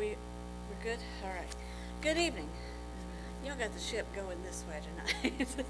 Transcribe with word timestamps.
we, 0.00 0.06
we're 0.06 0.82
good? 0.82 0.98
All 1.22 1.28
right. 1.28 1.54
Good 2.00 2.16
evening. 2.16 2.48
Y'all 3.44 3.54
got 3.56 3.74
the 3.74 3.80
ship 3.80 4.06
going 4.16 4.38
this 4.42 4.64
way 4.66 4.80
tonight. 5.22 5.48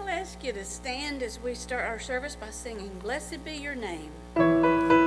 I'll 0.00 0.08
ask 0.08 0.44
you 0.44 0.52
to 0.52 0.64
stand 0.64 1.24
as 1.24 1.40
we 1.40 1.54
start 1.54 1.86
our 1.86 1.98
service 1.98 2.36
by 2.36 2.50
singing, 2.50 3.00
Blessed 3.02 3.44
be 3.44 3.54
your 3.54 3.74
name. 3.74 5.03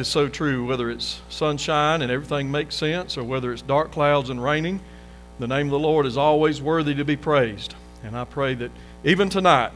Is 0.00 0.08
so 0.08 0.28
true, 0.28 0.66
whether 0.66 0.90
it's 0.90 1.20
sunshine 1.28 2.02
and 2.02 2.10
everything 2.10 2.50
makes 2.50 2.74
sense, 2.74 3.16
or 3.16 3.22
whether 3.22 3.52
it's 3.52 3.62
dark 3.62 3.92
clouds 3.92 4.30
and 4.30 4.42
raining. 4.42 4.80
The 5.38 5.46
name 5.46 5.66
of 5.66 5.70
the 5.70 5.78
Lord 5.78 6.06
is 6.06 6.16
always 6.16 6.60
worthy 6.60 6.94
to 6.96 7.04
be 7.04 7.16
praised. 7.16 7.74
And 8.02 8.16
I 8.16 8.24
pray 8.24 8.54
that 8.54 8.70
even 9.04 9.28
tonight, 9.28 9.72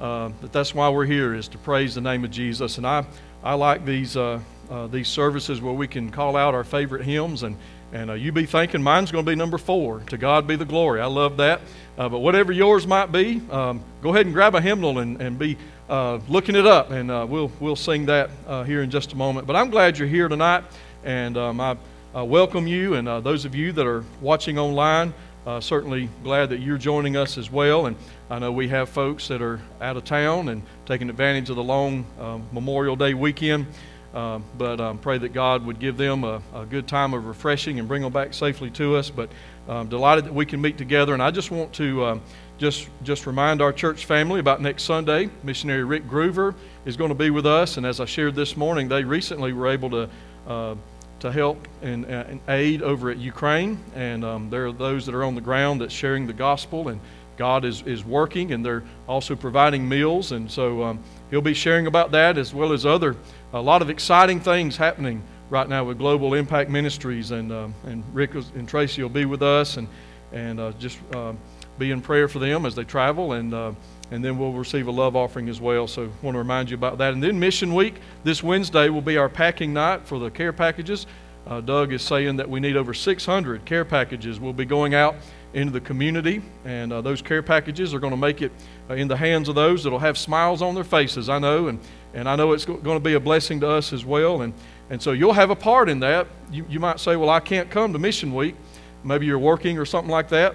uh, 0.00 0.30
that 0.40 0.52
that's 0.52 0.74
why 0.74 0.88
we're 0.88 1.04
here, 1.04 1.34
is 1.34 1.48
to 1.48 1.58
praise 1.58 1.94
the 1.94 2.00
name 2.00 2.24
of 2.24 2.30
Jesus. 2.30 2.78
And 2.78 2.86
I, 2.86 3.04
I 3.42 3.54
like 3.54 3.84
these, 3.84 4.16
uh, 4.16 4.40
uh, 4.70 4.86
these 4.86 5.08
services 5.08 5.60
where 5.60 5.74
we 5.74 5.86
can 5.86 6.10
call 6.10 6.36
out 6.36 6.54
our 6.54 6.64
favorite 6.64 7.04
hymns. 7.04 7.42
And, 7.42 7.56
and 7.92 8.10
uh, 8.10 8.14
you 8.14 8.32
be 8.32 8.46
thinking 8.46 8.82
mine's 8.82 9.12
going 9.12 9.24
to 9.24 9.30
be 9.30 9.36
number 9.36 9.58
four. 9.58 10.00
To 10.08 10.16
God 10.16 10.46
be 10.46 10.56
the 10.56 10.64
glory. 10.64 11.00
I 11.00 11.06
love 11.06 11.36
that. 11.36 11.60
Uh, 11.96 12.08
but 12.08 12.18
whatever 12.18 12.52
yours 12.52 12.86
might 12.86 13.12
be, 13.12 13.40
um, 13.50 13.82
go 14.02 14.10
ahead 14.10 14.26
and 14.26 14.34
grab 14.34 14.54
a 14.54 14.60
hymnal 14.60 14.98
and, 14.98 15.20
and 15.20 15.38
be 15.38 15.56
uh, 15.88 16.18
looking 16.28 16.56
it 16.56 16.66
up, 16.66 16.90
and 16.90 17.10
uh, 17.10 17.26
we'll 17.28 17.52
we'll 17.60 17.76
sing 17.76 18.06
that 18.06 18.30
uh, 18.46 18.64
here 18.64 18.82
in 18.82 18.90
just 18.90 19.12
a 19.12 19.16
moment. 19.16 19.46
But 19.46 19.56
I'm 19.56 19.70
glad 19.70 19.98
you're 19.98 20.08
here 20.08 20.28
tonight, 20.28 20.64
and 21.04 21.36
um, 21.36 21.60
I 21.60 21.76
welcome 22.22 22.66
you 22.66 22.94
and 22.94 23.08
uh, 23.08 23.20
those 23.20 23.44
of 23.44 23.54
you 23.54 23.72
that 23.72 23.86
are 23.86 24.04
watching 24.20 24.58
online. 24.58 25.12
Uh, 25.46 25.60
certainly 25.60 26.08
glad 26.22 26.48
that 26.48 26.60
you're 26.60 26.78
joining 26.78 27.16
us 27.16 27.36
as 27.36 27.50
well. 27.50 27.84
And 27.84 27.96
I 28.30 28.38
know 28.38 28.50
we 28.50 28.68
have 28.68 28.88
folks 28.88 29.28
that 29.28 29.42
are 29.42 29.60
out 29.80 29.96
of 29.96 30.04
town 30.04 30.48
and 30.48 30.62
taking 30.86 31.10
advantage 31.10 31.50
of 31.50 31.56
the 31.56 31.62
long 31.62 32.06
um, 32.18 32.46
Memorial 32.50 32.96
Day 32.96 33.12
weekend. 33.12 33.66
But 34.14 34.80
um, 34.80 34.98
pray 34.98 35.18
that 35.18 35.32
God 35.32 35.66
would 35.66 35.78
give 35.78 35.96
them 35.96 36.24
a, 36.24 36.40
a, 36.54 36.64
good 36.64 36.86
time 36.86 37.14
of 37.14 37.26
refreshing 37.26 37.80
and 37.80 37.88
bring 37.88 38.00
them 38.00 38.12
back 38.12 38.32
safely 38.32 38.70
to 38.70 38.96
us. 38.96 39.10
But 39.10 39.28
um, 39.68 39.88
delighted 39.88 40.26
that 40.26 40.34
we 40.34 40.46
can 40.46 40.60
meet 40.60 40.78
together. 40.78 41.14
And 41.14 41.22
I 41.22 41.30
just 41.30 41.50
want 41.50 41.72
to 41.74 42.04
um, 42.04 42.22
just, 42.58 42.88
just 43.02 43.26
remind 43.26 43.60
our 43.60 43.72
church 43.72 44.04
family 44.04 44.40
about 44.40 44.60
next 44.60 44.84
Sunday. 44.84 45.30
Missionary 45.42 45.84
Rick 45.84 46.06
Groover 46.08 46.54
is 46.84 46.96
going 46.96 47.08
to 47.08 47.14
be 47.14 47.30
with 47.30 47.46
us, 47.46 47.76
and 47.76 47.86
as 47.86 48.00
I 48.00 48.04
shared 48.04 48.34
this 48.34 48.56
morning, 48.56 48.88
they 48.88 49.04
recently 49.04 49.52
were 49.52 49.68
able 49.68 49.90
to, 49.90 50.10
uh, 50.46 50.74
to 51.20 51.32
help 51.32 51.66
and, 51.82 52.04
and, 52.04 52.40
aid 52.48 52.82
over 52.82 53.10
at 53.10 53.16
Ukraine, 53.16 53.78
and 53.94 54.24
um, 54.24 54.50
there 54.50 54.66
are 54.66 54.72
those 54.72 55.06
that 55.06 55.14
are 55.14 55.24
on 55.24 55.34
the 55.34 55.40
ground 55.40 55.80
that's 55.80 55.94
sharing 55.94 56.26
the 56.26 56.32
gospel, 56.32 56.88
and 56.88 57.00
God 57.36 57.64
is, 57.64 57.82
is 57.82 58.04
working, 58.04 58.52
and 58.52 58.64
they're 58.64 58.84
also 59.08 59.34
providing 59.34 59.88
meals, 59.88 60.30
and 60.30 60.48
so 60.50 60.84
um, 60.84 61.02
he'll 61.30 61.40
be 61.40 61.54
sharing 61.54 61.86
about 61.86 62.12
that 62.12 62.38
as 62.38 62.54
well 62.54 62.72
as 62.72 62.86
other, 62.86 63.16
a 63.54 63.60
lot 63.62 63.82
of 63.82 63.88
exciting 63.88 64.40
things 64.40 64.76
happening 64.76 65.22
right 65.48 65.68
now 65.68 65.84
with 65.84 65.96
Global 65.96 66.34
Impact 66.34 66.68
Ministries, 66.68 67.30
and, 67.30 67.52
um, 67.52 67.72
and 67.86 68.02
Rick 68.12 68.34
and 68.34 68.68
Tracy 68.68 69.00
will 69.00 69.08
be 69.08 69.26
with 69.26 69.42
us, 69.42 69.76
and, 69.76 69.86
and 70.32 70.58
uh, 70.58 70.72
just 70.72 70.98
uh, 71.14 71.32
be 71.78 71.92
in 71.92 72.00
prayer 72.00 72.26
for 72.26 72.40
them 72.40 72.66
as 72.66 72.74
they 72.74 72.82
travel, 72.82 73.34
and 73.34 73.54
uh, 73.54 73.72
and 74.10 74.24
then 74.24 74.38
we'll 74.38 74.52
receive 74.52 74.88
a 74.88 74.90
love 74.90 75.16
offering 75.16 75.48
as 75.48 75.60
well. 75.60 75.86
So, 75.86 76.02
I 76.02 76.08
want 76.20 76.34
to 76.34 76.38
remind 76.38 76.68
you 76.68 76.76
about 76.76 76.98
that. 76.98 77.14
And 77.14 77.22
then 77.22 77.38
Mission 77.38 77.74
Week 77.74 77.94
this 78.24 78.42
Wednesday 78.42 78.88
will 78.88 79.00
be 79.00 79.16
our 79.16 79.28
packing 79.28 79.72
night 79.72 80.04
for 80.04 80.18
the 80.18 80.30
care 80.30 80.52
packages. 80.52 81.06
Uh, 81.46 81.60
Doug 81.60 81.92
is 81.92 82.02
saying 82.02 82.36
that 82.36 82.48
we 82.48 82.58
need 82.58 82.76
over 82.76 82.92
600 82.92 83.64
care 83.64 83.84
packages. 83.84 84.40
We'll 84.40 84.52
be 84.52 84.64
going 84.64 84.94
out 84.94 85.14
into 85.52 85.72
the 85.72 85.80
community, 85.80 86.42
and 86.64 86.92
uh, 86.92 87.00
those 87.00 87.22
care 87.22 87.42
packages 87.42 87.94
are 87.94 88.00
going 88.00 88.12
to 88.12 88.16
make 88.16 88.42
it 88.42 88.50
uh, 88.90 88.94
in 88.94 89.08
the 89.08 89.16
hands 89.16 89.48
of 89.48 89.54
those 89.54 89.84
that'll 89.84 90.00
have 90.00 90.18
smiles 90.18 90.60
on 90.60 90.74
their 90.74 90.84
faces. 90.84 91.28
I 91.28 91.38
know, 91.38 91.68
and 91.68 91.78
and 92.14 92.28
I 92.28 92.36
know 92.36 92.52
it's 92.52 92.64
going 92.64 92.82
to 92.82 93.00
be 93.00 93.14
a 93.14 93.20
blessing 93.20 93.60
to 93.60 93.68
us 93.68 93.92
as 93.92 94.04
well. 94.04 94.42
And 94.42 94.54
And 94.88 95.02
so 95.02 95.12
you'll 95.12 95.32
have 95.32 95.50
a 95.50 95.56
part 95.56 95.88
in 95.88 96.00
that. 96.00 96.26
You, 96.50 96.64
you 96.68 96.80
might 96.80 97.00
say, 97.00 97.16
Well, 97.16 97.30
I 97.30 97.40
can't 97.40 97.68
come 97.68 97.92
to 97.92 97.98
Mission 97.98 98.34
Week. 98.34 98.54
Maybe 99.02 99.26
you're 99.26 99.38
working 99.38 99.78
or 99.78 99.84
something 99.84 100.10
like 100.10 100.28
that. 100.30 100.54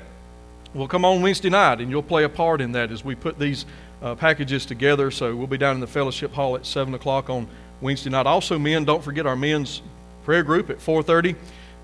Well, 0.73 0.87
come 0.87 1.03
on 1.03 1.21
Wednesday 1.21 1.49
night 1.49 1.81
and 1.81 1.89
you'll 1.89 2.03
play 2.03 2.23
a 2.23 2.29
part 2.29 2.61
in 2.61 2.71
that 2.73 2.91
as 2.91 3.03
we 3.03 3.15
put 3.15 3.37
these 3.37 3.65
uh, 4.01 4.15
packages 4.15 4.65
together. 4.65 5.11
So 5.11 5.35
we'll 5.35 5.47
be 5.47 5.57
down 5.57 5.75
in 5.75 5.81
the 5.81 5.87
fellowship 5.87 6.33
hall 6.33 6.55
at 6.55 6.65
7 6.65 6.93
o'clock 6.93 7.29
on 7.29 7.47
Wednesday 7.81 8.09
night. 8.09 8.25
Also, 8.25 8.57
men, 8.57 8.85
don't 8.85 9.03
forget 9.03 9.25
our 9.25 9.35
men's 9.35 9.81
prayer 10.23 10.43
group 10.43 10.69
at 10.69 10.77
4.30 10.77 11.35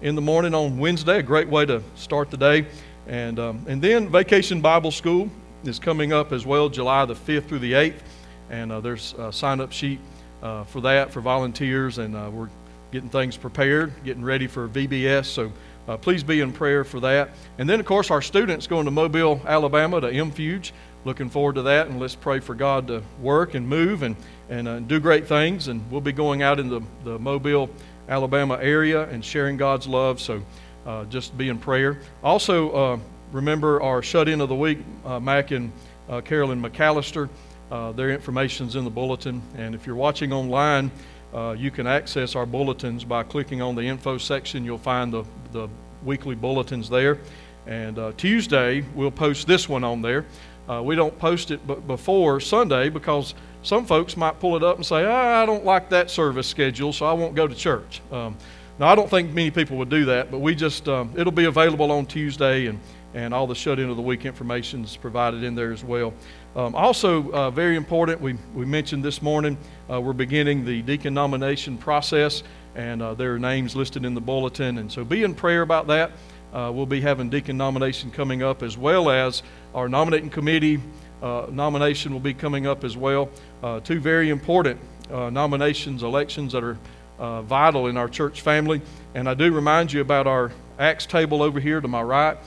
in 0.02 0.16
the 0.16 0.22
morning 0.22 0.54
on 0.54 0.78
Wednesday. 0.78 1.20
A 1.20 1.24
great 1.24 1.48
way 1.48 1.66
to 1.66 1.82
start 1.96 2.30
the 2.30 2.38
day. 2.38 2.68
And, 3.08 3.40
um, 3.40 3.66
and 3.68 3.82
then 3.82 4.10
Vacation 4.10 4.62
Bible 4.62 4.92
School 4.92 5.30
is 5.64 5.80
coming 5.80 6.14
up 6.14 6.32
as 6.32 6.46
well, 6.46 6.70
July 6.70 7.06
the 7.06 7.16
5th 7.16 7.48
through 7.48 7.60
the 7.60 7.74
8th. 7.74 8.02
And 8.50 8.72
uh, 8.72 8.80
there's 8.80 9.14
a 9.18 9.32
sign-up 9.32 9.72
sheet 9.72 10.00
uh, 10.42 10.64
for 10.66 10.82
that 10.82 11.12
for 11.12 11.22
volunteers. 11.22 11.98
And 11.98 12.16
uh, 12.16 12.30
we're 12.32 12.50
getting 12.92 13.10
things 13.10 13.36
prepared, 13.36 13.92
getting 14.04 14.24
ready 14.24 14.48
for 14.48 14.68
VBS. 14.68 15.26
So 15.26 15.52
uh, 15.88 15.98
please 15.98 16.24
be 16.24 16.42
in 16.42 16.52
prayer 16.52 16.84
for 16.84 17.00
that. 17.02 17.32
And 17.58 17.70
then, 17.70 17.80
of 17.80 17.86
course, 17.86 18.10
our 18.12 18.22
students 18.22 18.68
going 18.68 18.86
to 18.86 18.92
Mobile, 18.92 19.42
Alabama 19.46 20.02
to 20.02 20.08
MFuge. 20.08 20.72
Looking 21.04 21.30
forward 21.30 21.56
to 21.56 21.62
that, 21.64 21.88
and 21.88 22.00
let's 22.00 22.16
pray 22.16 22.40
for 22.40 22.56
God 22.56 22.88
to 22.88 23.04
work 23.22 23.54
and 23.54 23.68
move 23.68 24.02
and, 24.02 24.16
and 24.50 24.68
uh, 24.68 24.80
do 24.80 25.00
great 25.00 25.28
things. 25.28 25.68
And 25.68 25.84
we'll 25.92 26.02
be 26.02 26.12
going 26.12 26.42
out 26.42 26.60
in 26.60 26.68
the, 26.68 26.82
the 27.04 27.20
Mobile, 27.20 27.70
Alabama 28.10 28.58
area 28.60 29.08
and 29.10 29.24
sharing 29.24 29.56
God's 29.56 29.88
love. 29.88 30.20
So 30.20 30.42
uh, 30.86 31.06
just 31.06 31.38
be 31.38 31.50
in 31.50 31.60
prayer. 31.60 32.00
Also, 32.24 33.00
remember 33.32 33.82
our 33.84 34.02
shut 34.02 34.28
in 34.28 34.42
of 34.42 34.50
the 34.50 34.56
week, 34.56 34.80
Mac 35.22 35.52
and 35.52 35.72
Carolyn 36.24 36.62
McAllister. 36.62 37.30
Their 37.70 38.12
information's 38.12 38.76
in 38.76 38.84
the 38.84 38.90
bulletin. 38.90 39.42
And 39.58 39.76
if 39.76 39.86
you're 39.86 39.96
watching 39.96 40.34
online, 40.34 40.92
uh, 41.34 41.56
you 41.58 41.72
can 41.72 41.88
access 41.88 42.36
our 42.36 42.46
bulletins 42.46 43.04
by 43.04 43.24
clicking 43.24 43.62
on 43.62 43.76
the 43.76 43.82
info 43.82 44.18
section. 44.18 44.64
You'll 44.64 44.78
find 44.78 45.12
the, 45.12 45.24
the 45.52 45.68
weekly 46.04 46.36
bulletins 46.36 46.90
there. 46.90 47.18
And 47.68 47.98
uh, 47.98 48.12
Tuesday, 48.16 48.86
we'll 48.94 49.12
post 49.12 49.48
this 49.48 49.68
one 49.68 49.84
on 49.84 50.02
there. 50.02 50.26
Uh, 50.70 50.82
we 50.82 50.96
don't 50.96 51.18
post 51.20 51.52
it 51.52 51.66
b- 51.68 51.76
before 51.88 52.40
Sunday 52.40 52.90
because 52.90 53.34
some 53.64 53.86
folks 53.86 54.16
might 54.16 54.40
pull 54.40 54.56
it 54.56 54.64
up 54.64 54.78
and 54.78 54.86
say, 54.86 55.04
ah, 55.04 55.42
I 55.42 55.46
don't 55.46 55.66
like 55.66 55.90
that 55.90 56.10
service 56.10 56.48
schedule, 56.48 56.94
so 56.94 57.06
I 57.06 57.14
won't 57.14 57.36
go 57.36 57.48
to 57.48 57.56
church. 57.56 58.02
Um, 58.12 58.38
now, 58.78 58.88
I 58.88 58.96
don't 58.96 59.10
think 59.10 59.34
many 59.34 59.52
people 59.52 59.78
would 59.78 59.90
do 59.90 60.06
that, 60.06 60.32
but 60.32 60.40
we 60.40 60.54
just, 60.54 60.88
um, 60.88 61.12
it'll 61.18 61.32
be 61.32 61.46
available 61.46 61.92
on 61.92 62.06
Tuesday, 62.06 62.68
and, 62.68 62.80
and 63.16 63.34
all 63.34 63.48
the 63.48 63.56
shut 63.56 63.80
in 63.80 63.90
of 63.90 63.96
the 63.96 64.02
week 64.02 64.26
information 64.26 64.84
is 64.84 64.98
provided 64.98 65.42
in 65.42 65.56
there 65.56 65.72
as 65.72 65.84
well. 65.84 66.14
Um, 66.54 66.76
also, 66.76 67.32
uh, 67.32 67.50
very 67.50 67.78
important, 67.78 68.20
we, 68.20 68.36
we 68.54 68.66
mentioned 68.66 69.04
this 69.04 69.22
morning, 69.22 69.58
uh, 69.90 70.02
we're 70.02 70.14
beginning 70.14 70.66
the 70.66 70.82
deacon 70.82 71.14
nomination 71.14 71.78
process, 71.78 72.44
and 72.76 73.02
uh, 73.02 73.14
there 73.14 73.34
are 73.34 73.40
names 73.40 73.74
listed 73.74 74.04
in 74.04 74.14
the 74.14 74.22
bulletin. 74.22 74.78
And 74.80 74.92
so 74.92 75.06
be 75.06 75.24
in 75.24 75.34
prayer 75.34 75.62
about 75.62 75.88
that. 75.88 76.12
Uh, 76.54 76.72
we'll 76.74 76.86
be 76.86 77.00
having 77.00 77.30
deacon 77.30 77.56
nomination 77.56 78.12
coming 78.12 78.44
up, 78.44 78.62
as 78.62 78.78
well 78.78 79.10
as 79.10 79.44
our 79.74 79.88
nominating 79.88 80.30
committee 80.30 80.82
uh, 81.24 81.48
nomination 81.50 82.12
will 82.12 82.20
be 82.20 82.34
coming 82.34 82.68
up 82.68 82.84
as 82.84 82.98
well. 82.98 83.30
Uh, 83.64 83.80
two 83.80 84.00
very 84.00 84.30
important 84.30 84.80
nominations, 85.10 86.04
elections 86.04 86.52
that 86.52 86.64
are 86.64 86.78
vital 87.44 87.88
in 87.88 87.96
our 87.96 88.10
church 88.10 88.42
family. 88.42 88.82
And 89.14 89.30
I 89.30 89.34
do 89.34 89.54
remind 89.54 89.94
you 89.94 90.02
about 90.02 90.28
our 90.28 90.52
Acts 90.78 91.06
table 91.06 91.42
over 91.42 91.60
here 91.60 91.80
to 91.80 91.88
my 91.88 92.02
right, 92.02 92.38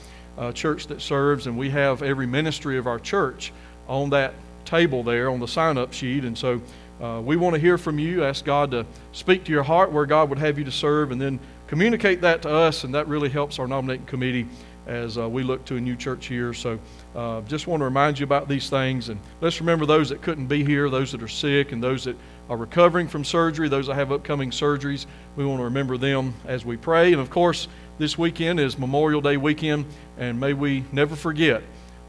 church 0.53 0.87
that 0.87 1.01
serves, 1.01 1.47
and 1.47 1.57
we 1.57 1.69
have 1.69 2.01
every 2.01 2.25
ministry 2.25 2.77
of 2.77 2.87
our 2.87 2.99
church 2.99 3.51
on 3.87 4.09
that 4.09 4.33
table 4.65 5.03
there 5.03 5.29
on 5.29 5.39
the 5.39 5.47
sign 5.47 5.77
up 5.77 5.93
sheet. 5.93 6.23
And 6.23 6.37
so 6.37 6.61
uh, 7.01 7.21
we 7.23 7.37
want 7.37 7.55
to 7.55 7.61
hear 7.61 7.77
from 7.77 7.99
you. 7.99 8.23
Ask 8.23 8.45
God 8.45 8.71
to 8.71 8.85
speak 9.11 9.43
to 9.45 9.51
your 9.51 9.63
heart 9.63 9.91
where 9.91 10.05
God 10.05 10.29
would 10.29 10.39
have 10.39 10.57
you 10.57 10.65
to 10.65 10.71
serve, 10.71 11.11
and 11.11 11.21
then 11.21 11.39
communicate 11.67 12.21
that 12.21 12.41
to 12.43 12.49
us. 12.49 12.83
And 12.83 12.93
that 12.93 13.07
really 13.07 13.29
helps 13.29 13.59
our 13.59 13.67
nominating 13.67 14.05
committee 14.05 14.47
as 14.87 15.17
uh, 15.17 15.29
we 15.29 15.43
look 15.43 15.63
to 15.65 15.75
a 15.75 15.81
new 15.81 15.95
church 15.95 16.25
here. 16.25 16.53
So 16.53 16.79
uh, 17.15 17.41
just 17.41 17.67
want 17.67 17.81
to 17.81 17.85
remind 17.85 18.17
you 18.17 18.23
about 18.23 18.47
these 18.47 18.69
things. 18.69 19.09
And 19.09 19.19
let's 19.39 19.59
remember 19.59 19.85
those 19.85 20.09
that 20.09 20.21
couldn't 20.21 20.47
be 20.47 20.63
here, 20.63 20.89
those 20.89 21.11
that 21.11 21.21
are 21.21 21.27
sick, 21.27 21.71
and 21.71 21.83
those 21.83 22.03
that 22.05 22.17
are 22.49 22.57
recovering 22.57 23.07
from 23.07 23.23
surgery, 23.23 23.69
those 23.69 23.87
that 23.87 23.95
have 23.95 24.11
upcoming 24.11 24.49
surgeries. 24.49 25.05
We 25.35 25.45
want 25.45 25.59
to 25.59 25.63
remember 25.65 25.97
them 25.97 26.33
as 26.47 26.65
we 26.65 26.75
pray. 26.75 27.13
And 27.13 27.21
of 27.21 27.29
course, 27.29 27.67
this 27.99 28.17
weekend 28.17 28.61
is 28.61 28.79
Memorial 28.79 29.19
Day 29.19 29.35
weekend, 29.35 29.85
and 30.17 30.39
may 30.39 30.53
we 30.53 30.85
never 30.93 31.17
forget 31.17 31.61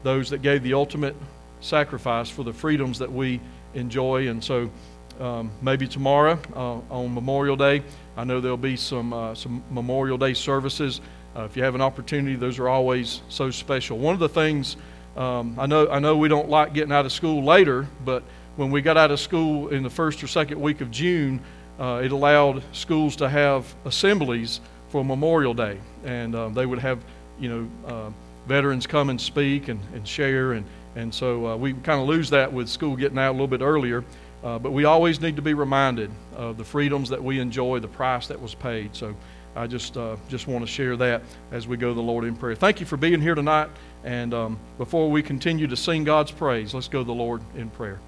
those 0.03 0.29
that 0.29 0.41
gave 0.41 0.63
the 0.63 0.73
ultimate 0.73 1.17
sacrifice 1.59 2.29
for 2.29 2.43
the 2.43 2.53
freedoms 2.53 2.97
that 2.99 3.11
we 3.11 3.41
enjoy. 3.73 4.29
And 4.29 4.41
so 4.41 4.71
um, 5.19 5.51
maybe 5.61 5.89
tomorrow 5.89 6.39
uh, 6.55 6.79
on 6.89 7.13
Memorial 7.13 7.57
Day, 7.57 7.83
I 8.15 8.23
know 8.23 8.39
there'll 8.39 8.55
be 8.55 8.77
some, 8.77 9.11
uh, 9.11 9.35
some 9.35 9.61
Memorial 9.69 10.17
Day 10.17 10.33
services. 10.33 11.01
Uh, 11.35 11.41
if 11.43 11.57
you 11.57 11.63
have 11.63 11.75
an 11.75 11.81
opportunity, 11.81 12.37
those 12.37 12.57
are 12.57 12.69
always 12.69 13.21
so 13.27 13.51
special. 13.51 13.97
One 13.97 14.13
of 14.13 14.19
the 14.19 14.29
things 14.29 14.77
um, 15.17 15.59
I 15.59 15.65
know 15.65 15.89
I 15.89 15.99
know 15.99 16.15
we 16.15 16.29
don't 16.29 16.47
like 16.47 16.73
getting 16.73 16.93
out 16.93 17.05
of 17.05 17.11
school 17.11 17.43
later, 17.43 17.85
but 18.05 18.23
when 18.55 18.71
we 18.71 18.81
got 18.81 18.95
out 18.95 19.11
of 19.11 19.19
school 19.19 19.67
in 19.67 19.83
the 19.83 19.89
first 19.89 20.23
or 20.23 20.27
second 20.27 20.61
week 20.61 20.79
of 20.79 20.89
June, 20.89 21.41
uh, 21.77 22.01
it 22.01 22.13
allowed 22.13 22.63
schools 22.71 23.17
to 23.17 23.27
have 23.27 23.75
assemblies 23.83 24.61
for 24.91 25.03
Memorial 25.03 25.53
Day, 25.53 25.79
and 26.03 26.35
uh, 26.35 26.49
they 26.49 26.65
would 26.65 26.79
have 26.79 26.99
you 27.39 27.49
know 27.49 27.69
uh, 27.87 28.09
veterans 28.47 28.85
come 28.85 29.09
and 29.09 29.19
speak 29.19 29.67
and, 29.67 29.79
and 29.93 30.07
share 30.07 30.53
and 30.53 30.65
and 30.95 31.13
so 31.13 31.47
uh, 31.47 31.55
we 31.55 31.73
kind 31.73 32.01
of 32.01 32.07
lose 32.07 32.29
that 32.31 32.51
with 32.51 32.67
school 32.67 32.95
getting 32.95 33.17
out 33.17 33.29
a 33.29 33.31
little 33.31 33.47
bit 33.47 33.61
earlier. 33.61 34.03
Uh, 34.43 34.57
but 34.59 34.71
we 34.71 34.85
always 34.85 35.21
need 35.21 35.35
to 35.35 35.41
be 35.41 35.53
reminded 35.53 36.11
of 36.35 36.57
the 36.57 36.63
freedoms 36.63 37.09
that 37.09 37.23
we 37.23 37.39
enjoy, 37.39 37.79
the 37.79 37.87
price 37.87 38.27
that 38.27 38.41
was 38.41 38.55
paid. 38.55 38.95
So 38.95 39.15
I 39.55 39.67
just 39.67 39.95
uh, 39.95 40.17
just 40.29 40.47
want 40.47 40.65
to 40.65 40.71
share 40.71 40.97
that 40.97 41.21
as 41.51 41.67
we 41.67 41.77
go 41.77 41.89
to 41.89 41.93
the 41.93 42.01
Lord 42.01 42.25
in 42.25 42.35
prayer. 42.35 42.55
Thank 42.55 42.79
you 42.79 42.85
for 42.85 42.97
being 42.97 43.21
here 43.21 43.35
tonight. 43.35 43.69
And 44.03 44.33
um, 44.33 44.59
before 44.77 45.09
we 45.09 45.21
continue 45.21 45.67
to 45.67 45.77
sing 45.77 46.03
God's 46.03 46.31
praise, 46.31 46.73
let's 46.73 46.87
go 46.87 46.99
to 46.99 47.05
the 47.05 47.13
Lord 47.13 47.41
in 47.55 47.69
prayer. 47.69 47.99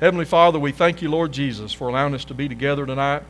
Heavenly 0.00 0.24
Father, 0.24 0.58
we 0.58 0.72
thank 0.72 1.00
you, 1.00 1.10
Lord 1.10 1.32
Jesus, 1.32 1.72
for 1.72 1.88
allowing 1.88 2.14
us 2.14 2.24
to 2.26 2.34
be 2.34 2.48
together 2.48 2.86
tonight. 2.86 3.22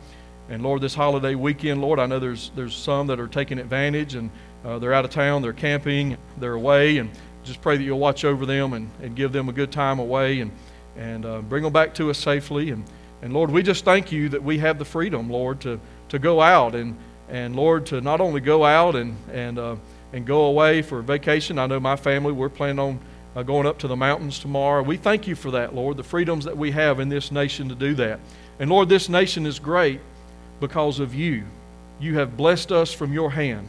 And 0.48 0.62
Lord, 0.62 0.80
this 0.80 0.94
holiday 0.94 1.34
weekend, 1.34 1.82
Lord, 1.82 1.98
I 1.98 2.06
know 2.06 2.18
there's 2.18 2.50
there's 2.54 2.74
some 2.74 3.06
that 3.08 3.20
are 3.20 3.28
taking 3.28 3.58
advantage 3.58 4.14
and 4.14 4.30
uh, 4.64 4.78
they're 4.78 4.94
out 4.94 5.04
of 5.04 5.10
town, 5.10 5.42
they're 5.42 5.52
camping, 5.52 6.16
they're 6.38 6.54
away, 6.54 6.98
and 6.98 7.10
just 7.44 7.60
pray 7.60 7.76
that 7.76 7.82
you'll 7.82 7.98
watch 7.98 8.24
over 8.24 8.44
them 8.46 8.72
and, 8.72 8.90
and 9.02 9.16
give 9.16 9.32
them 9.32 9.48
a 9.48 9.52
good 9.52 9.72
time 9.72 9.98
away 9.98 10.40
and, 10.40 10.50
and 10.96 11.24
uh, 11.24 11.40
bring 11.42 11.62
them 11.62 11.72
back 11.72 11.94
to 11.94 12.10
us 12.10 12.18
safely. 12.18 12.70
And, 12.70 12.84
and 13.22 13.32
Lord, 13.32 13.50
we 13.50 13.62
just 13.62 13.84
thank 13.84 14.12
you 14.12 14.28
that 14.30 14.42
we 14.42 14.58
have 14.58 14.78
the 14.78 14.84
freedom, 14.84 15.30
Lord, 15.30 15.60
to, 15.62 15.80
to 16.10 16.18
go 16.18 16.40
out 16.40 16.74
and, 16.74 16.96
and 17.28 17.56
Lord, 17.56 17.86
to 17.86 18.00
not 18.00 18.20
only 18.20 18.40
go 18.40 18.64
out 18.64 18.96
and, 18.96 19.16
and, 19.32 19.58
uh, 19.58 19.76
and 20.12 20.26
go 20.26 20.46
away 20.46 20.82
for 20.82 21.00
vacation. 21.02 21.58
I 21.58 21.66
know 21.66 21.80
my 21.80 21.96
family, 21.96 22.32
we're 22.32 22.48
planning 22.48 22.78
on 22.78 23.00
uh, 23.36 23.42
going 23.42 23.66
up 23.66 23.78
to 23.78 23.88
the 23.88 23.96
mountains 23.96 24.38
tomorrow. 24.38 24.82
We 24.82 24.96
thank 24.96 25.26
you 25.26 25.34
for 25.34 25.50
that, 25.52 25.74
Lord, 25.74 25.96
the 25.96 26.04
freedoms 26.04 26.44
that 26.44 26.56
we 26.56 26.70
have 26.72 27.00
in 27.00 27.08
this 27.08 27.30
nation 27.30 27.68
to 27.68 27.74
do 27.74 27.94
that. 27.94 28.20
And 28.58 28.68
Lord, 28.68 28.88
this 28.88 29.08
nation 29.08 29.46
is 29.46 29.58
great 29.58 30.00
because 30.60 31.00
of 31.00 31.14
you. 31.14 31.44
You 32.00 32.16
have 32.18 32.36
blessed 32.36 32.72
us 32.72 32.92
from 32.92 33.12
your 33.12 33.30
hand. 33.30 33.68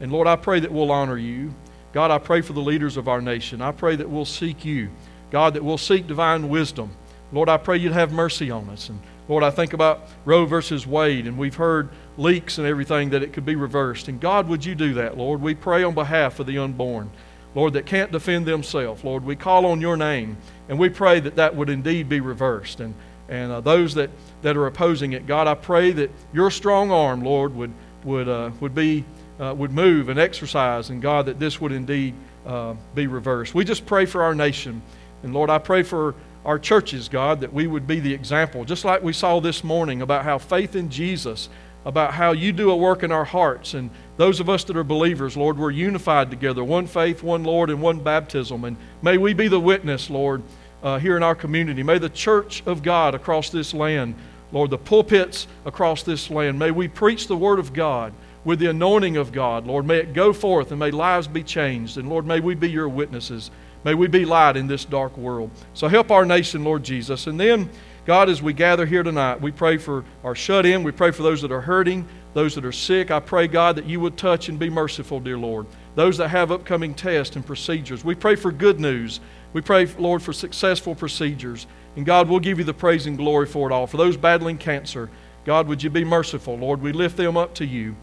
And 0.00 0.12
Lord, 0.12 0.26
I 0.26 0.36
pray 0.36 0.60
that 0.60 0.72
we'll 0.72 0.90
honor 0.90 1.18
you. 1.18 1.52
God, 1.92 2.10
I 2.10 2.18
pray 2.18 2.40
for 2.40 2.52
the 2.52 2.60
leaders 2.60 2.96
of 2.96 3.08
our 3.08 3.20
nation. 3.20 3.62
I 3.62 3.72
pray 3.72 3.96
that 3.96 4.08
we'll 4.08 4.24
seek 4.24 4.64
you. 4.64 4.90
God, 5.30 5.54
that 5.54 5.64
we'll 5.64 5.78
seek 5.78 6.06
divine 6.06 6.48
wisdom. 6.48 6.90
Lord, 7.32 7.48
I 7.48 7.56
pray 7.56 7.76
you'd 7.76 7.92
have 7.92 8.12
mercy 8.12 8.50
on 8.50 8.68
us. 8.70 8.88
And 8.88 9.00
Lord, 9.28 9.44
I 9.44 9.50
think 9.50 9.74
about 9.74 10.08
Roe 10.24 10.46
versus 10.46 10.86
Wade, 10.86 11.26
and 11.26 11.36
we've 11.36 11.54
heard 11.54 11.90
leaks 12.16 12.56
and 12.58 12.66
everything 12.66 13.10
that 13.10 13.22
it 13.22 13.34
could 13.34 13.44
be 13.44 13.56
reversed. 13.56 14.08
And 14.08 14.20
God, 14.20 14.48
would 14.48 14.64
you 14.64 14.74
do 14.74 14.94
that, 14.94 15.18
Lord? 15.18 15.42
We 15.42 15.54
pray 15.54 15.82
on 15.82 15.94
behalf 15.94 16.40
of 16.40 16.46
the 16.46 16.58
unborn, 16.58 17.10
Lord, 17.54 17.74
that 17.74 17.84
can't 17.84 18.10
defend 18.10 18.46
themselves. 18.46 19.04
Lord, 19.04 19.24
we 19.24 19.36
call 19.36 19.66
on 19.66 19.82
your 19.82 19.98
name, 19.98 20.38
and 20.68 20.78
we 20.78 20.88
pray 20.88 21.20
that 21.20 21.36
that 21.36 21.54
would 21.54 21.68
indeed 21.68 22.08
be 22.08 22.20
reversed. 22.20 22.80
And, 22.80 22.94
and 23.28 23.52
uh, 23.52 23.60
those 23.60 23.94
that, 23.94 24.08
that 24.42 24.56
are 24.56 24.66
opposing 24.66 25.12
it, 25.12 25.26
God, 25.26 25.46
I 25.46 25.54
pray 25.54 25.90
that 25.92 26.10
your 26.32 26.50
strong 26.50 26.90
arm, 26.90 27.22
Lord, 27.22 27.54
would, 27.54 27.72
would, 28.04 28.28
uh, 28.28 28.50
would 28.60 28.74
be 28.74 29.04
uh, 29.40 29.54
would 29.54 29.72
move 29.72 30.08
and 30.08 30.18
exercise, 30.18 30.90
and 30.90 31.00
God, 31.00 31.26
that 31.26 31.38
this 31.38 31.60
would 31.60 31.72
indeed 31.72 32.14
uh, 32.46 32.74
be 32.94 33.06
reversed. 33.06 33.54
We 33.54 33.64
just 33.64 33.86
pray 33.86 34.06
for 34.06 34.22
our 34.22 34.34
nation. 34.34 34.82
And 35.22 35.34
Lord, 35.34 35.50
I 35.50 35.58
pray 35.58 35.82
for 35.82 36.14
our 36.44 36.58
churches, 36.58 37.08
God, 37.08 37.40
that 37.40 37.52
we 37.52 37.66
would 37.66 37.86
be 37.86 38.00
the 38.00 38.12
example, 38.12 38.64
just 38.64 38.84
like 38.84 39.02
we 39.02 39.12
saw 39.12 39.40
this 39.40 39.62
morning 39.62 40.02
about 40.02 40.24
how 40.24 40.38
faith 40.38 40.76
in 40.76 40.90
Jesus, 40.90 41.48
about 41.84 42.14
how 42.14 42.32
you 42.32 42.52
do 42.52 42.70
a 42.70 42.76
work 42.76 43.02
in 43.02 43.12
our 43.12 43.24
hearts. 43.24 43.74
And 43.74 43.90
those 44.16 44.40
of 44.40 44.48
us 44.48 44.64
that 44.64 44.76
are 44.76 44.84
believers, 44.84 45.36
Lord, 45.36 45.58
we're 45.58 45.70
unified 45.70 46.30
together 46.30 46.64
one 46.64 46.86
faith, 46.86 47.22
one 47.22 47.44
Lord, 47.44 47.70
and 47.70 47.80
one 47.80 48.00
baptism. 48.00 48.64
And 48.64 48.76
may 49.02 49.18
we 49.18 49.34
be 49.34 49.48
the 49.48 49.60
witness, 49.60 50.10
Lord, 50.10 50.42
uh, 50.82 50.98
here 50.98 51.16
in 51.16 51.22
our 51.22 51.34
community. 51.34 51.82
May 51.82 51.98
the 51.98 52.08
church 52.08 52.62
of 52.66 52.82
God 52.82 53.14
across 53.14 53.50
this 53.50 53.74
land, 53.74 54.14
Lord, 54.52 54.70
the 54.70 54.78
pulpits 54.78 55.46
across 55.64 56.02
this 56.02 56.30
land, 56.30 56.58
may 56.58 56.70
we 56.70 56.88
preach 56.88 57.26
the 57.26 57.36
word 57.36 57.58
of 57.58 57.72
God 57.72 58.12
with 58.44 58.60
the 58.60 58.70
anointing 58.70 59.16
of 59.16 59.32
God. 59.32 59.66
Lord, 59.66 59.86
may 59.86 59.98
it 59.98 60.14
go 60.14 60.32
forth 60.32 60.70
and 60.70 60.80
may 60.80 60.90
lives 60.90 61.28
be 61.28 61.42
changed. 61.42 61.98
And 61.98 62.08
Lord, 62.08 62.26
may 62.26 62.40
we 62.40 62.54
be 62.54 62.70
your 62.70 62.88
witnesses. 62.88 63.50
May 63.84 63.94
we 63.94 64.06
be 64.06 64.24
light 64.24 64.56
in 64.56 64.66
this 64.66 64.84
dark 64.84 65.16
world. 65.16 65.50
So 65.74 65.88
help 65.88 66.10
our 66.10 66.24
nation, 66.24 66.64
Lord 66.64 66.82
Jesus. 66.82 67.26
And 67.26 67.38
then, 67.38 67.68
God, 68.06 68.28
as 68.28 68.42
we 68.42 68.52
gather 68.52 68.86
here 68.86 69.02
tonight, 69.02 69.40
we 69.40 69.52
pray 69.52 69.76
for 69.76 70.04
our 70.24 70.34
shut 70.34 70.64
in. 70.64 70.82
We 70.82 70.92
pray 70.92 71.10
for 71.10 71.22
those 71.22 71.42
that 71.42 71.52
are 71.52 71.60
hurting, 71.60 72.08
those 72.32 72.54
that 72.54 72.64
are 72.64 72.72
sick. 72.72 73.10
I 73.10 73.20
pray, 73.20 73.48
God, 73.48 73.76
that 73.76 73.84
you 73.84 74.00
would 74.00 74.16
touch 74.16 74.48
and 74.48 74.58
be 74.58 74.70
merciful, 74.70 75.20
dear 75.20 75.38
Lord. 75.38 75.66
Those 75.94 76.16
that 76.18 76.28
have 76.28 76.50
upcoming 76.50 76.94
tests 76.94 77.36
and 77.36 77.44
procedures. 77.44 78.04
We 78.04 78.14
pray 78.14 78.34
for 78.34 78.50
good 78.50 78.80
news. 78.80 79.20
We 79.52 79.60
pray, 79.60 79.86
Lord, 79.98 80.22
for 80.22 80.32
successful 80.32 80.94
procedures. 80.94 81.66
And 81.96 82.04
God, 82.04 82.28
we'll 82.28 82.40
give 82.40 82.58
you 82.58 82.64
the 82.64 82.74
praise 82.74 83.06
and 83.06 83.16
glory 83.16 83.46
for 83.46 83.68
it 83.68 83.72
all. 83.72 83.86
For 83.86 83.96
those 83.96 84.16
battling 84.16 84.58
cancer, 84.58 85.08
God, 85.44 85.66
would 85.68 85.82
you 85.82 85.90
be 85.90 86.04
merciful? 86.04 86.56
Lord, 86.56 86.82
we 86.82 86.92
lift 86.92 87.16
them 87.16 87.36
up 87.36 87.54
to 87.54 87.66
you. 87.66 87.96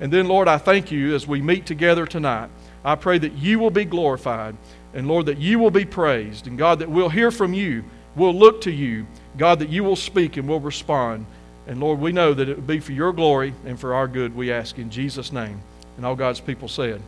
And 0.00 0.12
then, 0.12 0.26
Lord, 0.26 0.48
I 0.48 0.58
thank 0.58 0.90
you 0.90 1.14
as 1.14 1.26
we 1.26 1.40
meet 1.40 1.66
together 1.66 2.06
tonight. 2.06 2.50
I 2.84 2.94
pray 2.94 3.18
that 3.18 3.32
you 3.34 3.58
will 3.58 3.70
be 3.70 3.84
glorified. 3.84 4.56
And 4.94 5.08
Lord, 5.08 5.26
that 5.26 5.38
you 5.38 5.58
will 5.58 5.70
be 5.70 5.84
praised. 5.84 6.46
And 6.46 6.58
God, 6.58 6.78
that 6.80 6.90
we'll 6.90 7.08
hear 7.08 7.30
from 7.30 7.54
you. 7.54 7.84
We'll 8.14 8.34
look 8.34 8.60
to 8.62 8.70
you. 8.70 9.06
God, 9.36 9.58
that 9.60 9.68
you 9.68 9.84
will 9.84 9.96
speak 9.96 10.36
and 10.36 10.48
we'll 10.48 10.60
respond. 10.60 11.26
And 11.66 11.80
Lord, 11.80 12.00
we 12.00 12.12
know 12.12 12.34
that 12.34 12.48
it 12.48 12.56
will 12.56 12.62
be 12.62 12.80
for 12.80 12.92
your 12.92 13.12
glory 13.12 13.54
and 13.64 13.78
for 13.78 13.94
our 13.94 14.08
good, 14.08 14.34
we 14.34 14.52
ask 14.52 14.78
in 14.78 14.90
Jesus' 14.90 15.32
name. 15.32 15.60
And 15.96 16.04
all 16.04 16.16
God's 16.16 16.40
people 16.40 16.68
said, 16.68 17.00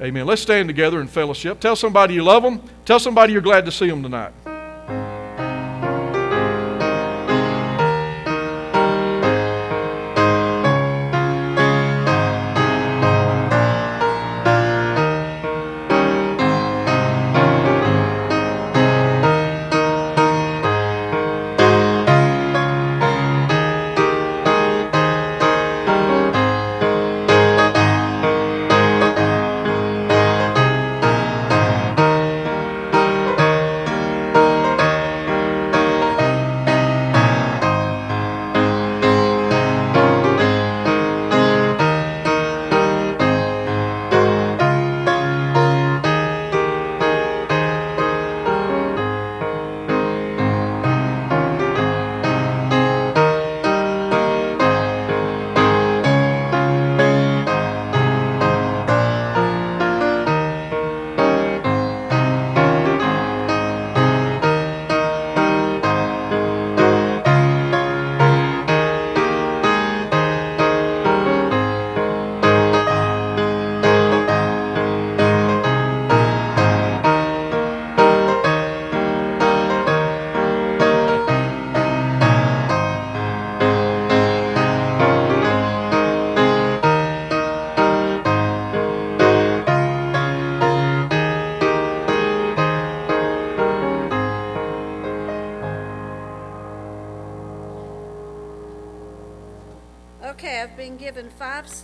Amen. 0.00 0.26
Let's 0.26 0.42
stand 0.42 0.68
together 0.68 1.00
in 1.00 1.08
fellowship. 1.08 1.58
Tell 1.58 1.76
somebody 1.76 2.14
you 2.14 2.22
love 2.22 2.42
them. 2.42 2.62
Tell 2.84 3.00
somebody 3.00 3.32
you're 3.32 3.42
glad 3.42 3.64
to 3.64 3.72
see 3.72 3.88
them 3.88 4.02
tonight. 4.02 4.32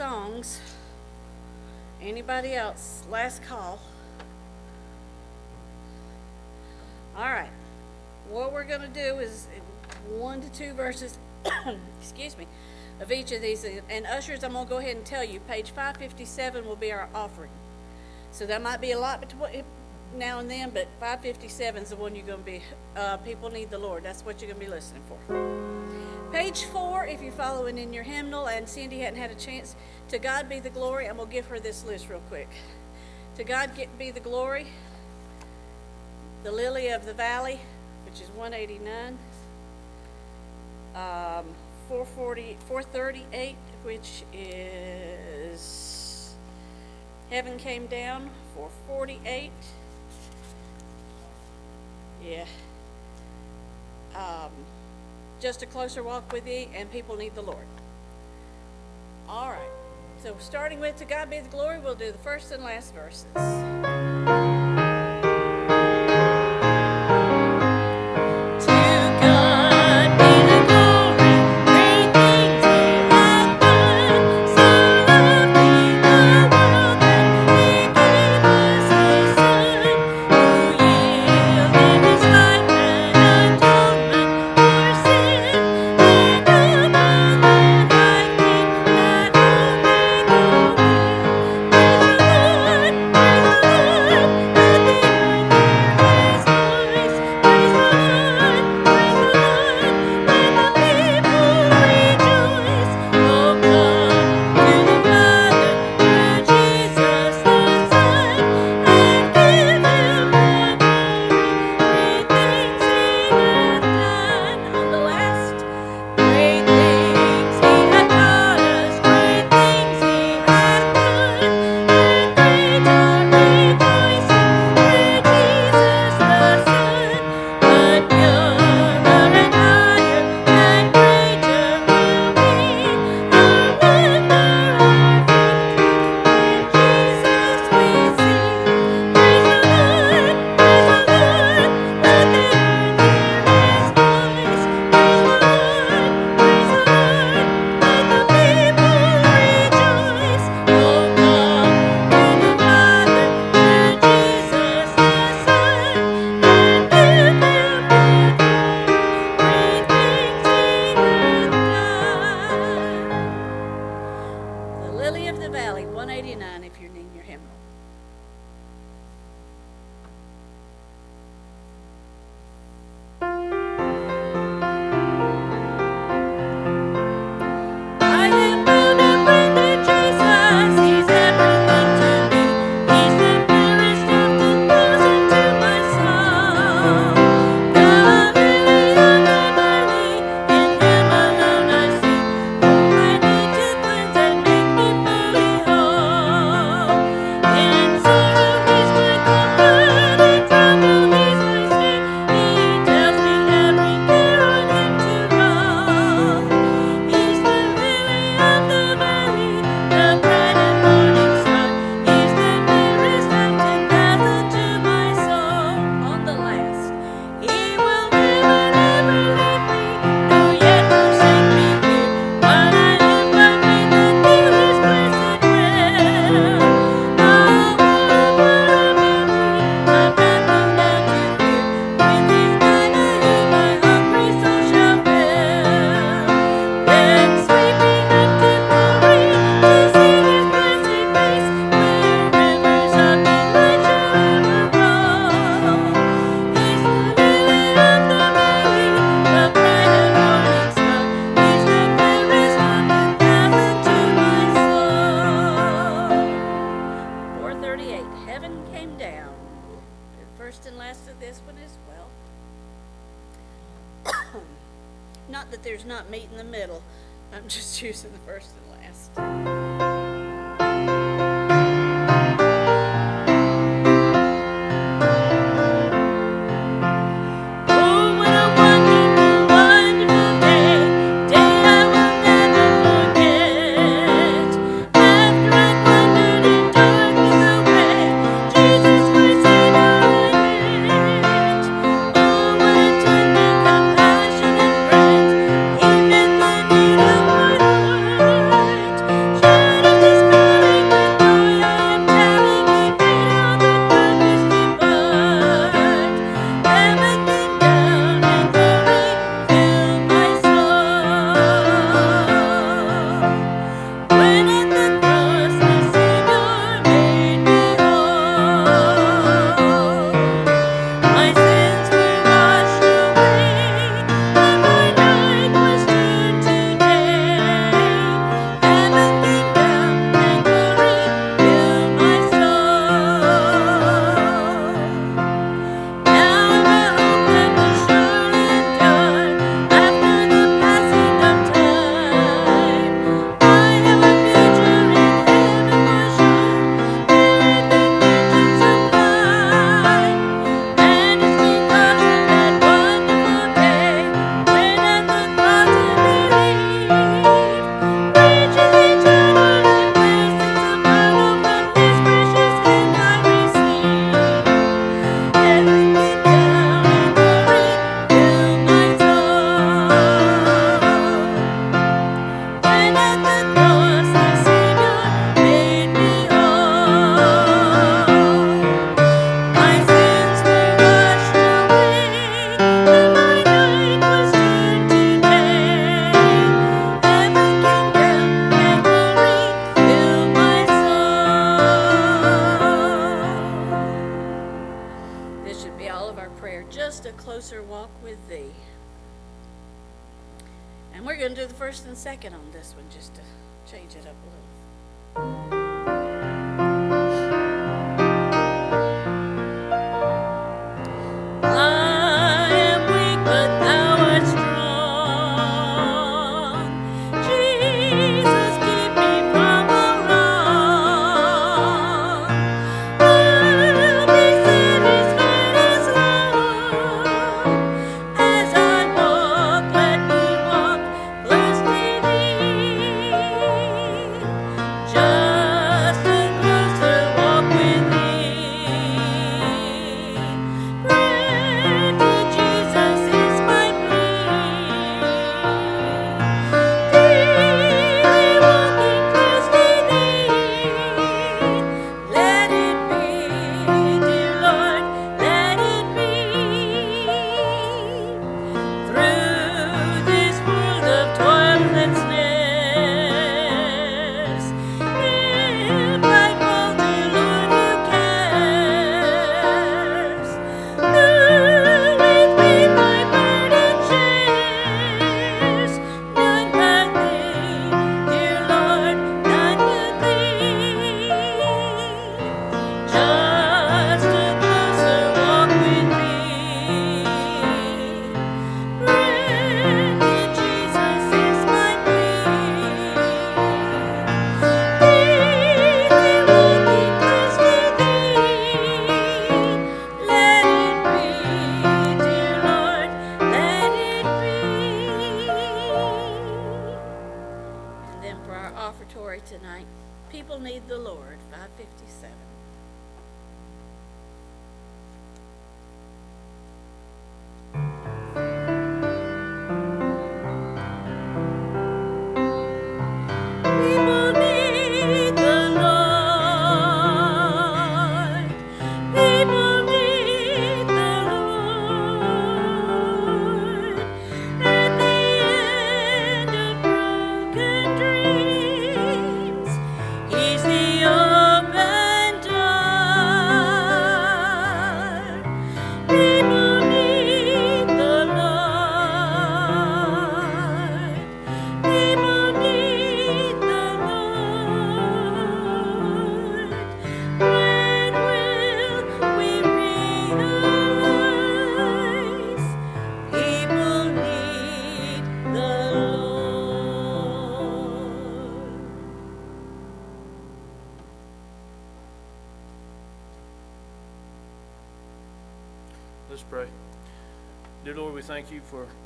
Songs. 0.02 0.60
Anybody 2.00 2.54
else? 2.54 3.04
Last 3.08 3.40
call. 3.44 3.78
All 7.16 7.22
right. 7.22 7.52
What 8.28 8.52
we're 8.52 8.64
going 8.64 8.80
to 8.80 8.88
do 8.88 9.20
is 9.20 9.46
one 10.08 10.40
to 10.40 10.50
two 10.50 10.72
verses, 10.72 11.18
excuse 12.00 12.36
me, 12.36 12.48
of 13.00 13.12
each 13.12 13.30
of 13.30 13.42
these. 13.42 13.64
And 13.88 14.04
ushers, 14.06 14.42
I'm 14.42 14.54
going 14.54 14.66
to 14.66 14.70
go 14.70 14.78
ahead 14.78 14.96
and 14.96 15.06
tell 15.06 15.22
you, 15.22 15.38
page 15.38 15.70
557 15.70 16.66
will 16.66 16.74
be 16.74 16.90
our 16.90 17.08
offering. 17.14 17.52
So 18.32 18.44
that 18.46 18.60
might 18.60 18.80
be 18.80 18.90
a 18.90 18.98
lot 18.98 19.20
between 19.20 19.62
now 20.16 20.40
and 20.40 20.50
then, 20.50 20.70
but 20.70 20.88
557 20.98 21.80
is 21.80 21.90
the 21.90 21.96
one 21.96 22.16
you're 22.16 22.26
going 22.26 22.40
to 22.40 22.44
be, 22.44 22.60
uh, 22.96 23.18
people 23.18 23.50
need 23.50 23.70
the 23.70 23.78
Lord. 23.78 24.02
That's 24.02 24.22
what 24.22 24.40
you're 24.40 24.50
going 24.50 24.60
to 24.60 24.66
be 24.66 24.72
listening 24.72 25.02
for. 25.06 25.71
Page 26.32 26.64
four, 26.64 27.04
if 27.04 27.20
you're 27.20 27.30
following 27.30 27.76
in 27.76 27.92
your 27.92 28.04
hymnal, 28.04 28.48
and 28.48 28.66
Cindy 28.66 29.00
hadn't 29.00 29.20
had 29.20 29.30
a 29.30 29.34
chance, 29.34 29.76
to 30.08 30.18
God 30.18 30.48
be 30.48 30.60
the 30.60 30.70
glory. 30.70 31.06
I'm 31.06 31.16
going 31.16 31.28
to 31.28 31.32
give 31.32 31.46
her 31.48 31.60
this 31.60 31.84
list 31.84 32.08
real 32.08 32.22
quick. 32.30 32.48
To 33.36 33.44
God 33.44 33.76
get, 33.76 33.98
be 33.98 34.10
the 34.10 34.20
glory, 34.20 34.68
the 36.42 36.50
lily 36.50 36.88
of 36.88 37.04
the 37.04 37.12
valley, 37.12 37.60
which 38.06 38.22
is 38.22 38.30
189, 38.30 39.18
um, 40.94 41.44
440, 41.88 42.56
438, 42.66 43.56
which 43.84 44.22
is 44.32 46.34
Heaven 47.28 47.58
Came 47.58 47.86
Down, 47.88 48.30
448. 48.54 49.50
Yeah. 52.24 52.46
Um, 54.14 54.50
just 55.42 55.62
a 55.62 55.66
closer 55.66 56.04
walk 56.04 56.32
with 56.32 56.44
thee, 56.44 56.68
and 56.72 56.90
people 56.92 57.16
need 57.16 57.34
the 57.34 57.42
Lord. 57.42 57.66
All 59.28 59.48
right. 59.48 59.58
So, 60.22 60.36
starting 60.38 60.78
with 60.78 60.96
To 60.96 61.04
God 61.04 61.28
be 61.30 61.40
the 61.40 61.48
glory, 61.48 61.80
we'll 61.80 61.96
do 61.96 62.12
the 62.12 62.18
first 62.18 62.52
and 62.52 62.62
last 62.62 62.94
verses. 62.94 64.11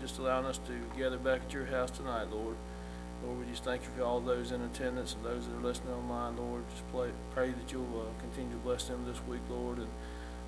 Just 0.00 0.18
allowing 0.18 0.46
us 0.46 0.58
to 0.58 0.72
gather 0.98 1.18
back 1.18 1.42
at 1.42 1.52
your 1.52 1.66
house 1.66 1.90
tonight, 1.90 2.30
Lord. 2.30 2.56
Lord, 3.24 3.38
we 3.40 3.46
just 3.50 3.64
thank 3.64 3.82
you 3.82 3.88
for 3.96 4.02
all 4.04 4.20
those 4.20 4.52
in 4.52 4.60
attendance 4.62 5.14
and 5.14 5.24
those 5.24 5.46
that 5.46 5.56
are 5.56 5.62
listening 5.62 5.94
online, 5.94 6.36
Lord. 6.36 6.62
Just 6.70 6.82
pray, 6.92 7.10
pray 7.34 7.50
that 7.50 7.72
you'll 7.72 8.00
uh, 8.00 8.20
continue 8.20 8.50
to 8.52 8.58
bless 8.58 8.84
them 8.84 9.04
this 9.06 9.18
week, 9.28 9.40
Lord. 9.50 9.78
And 9.78 9.88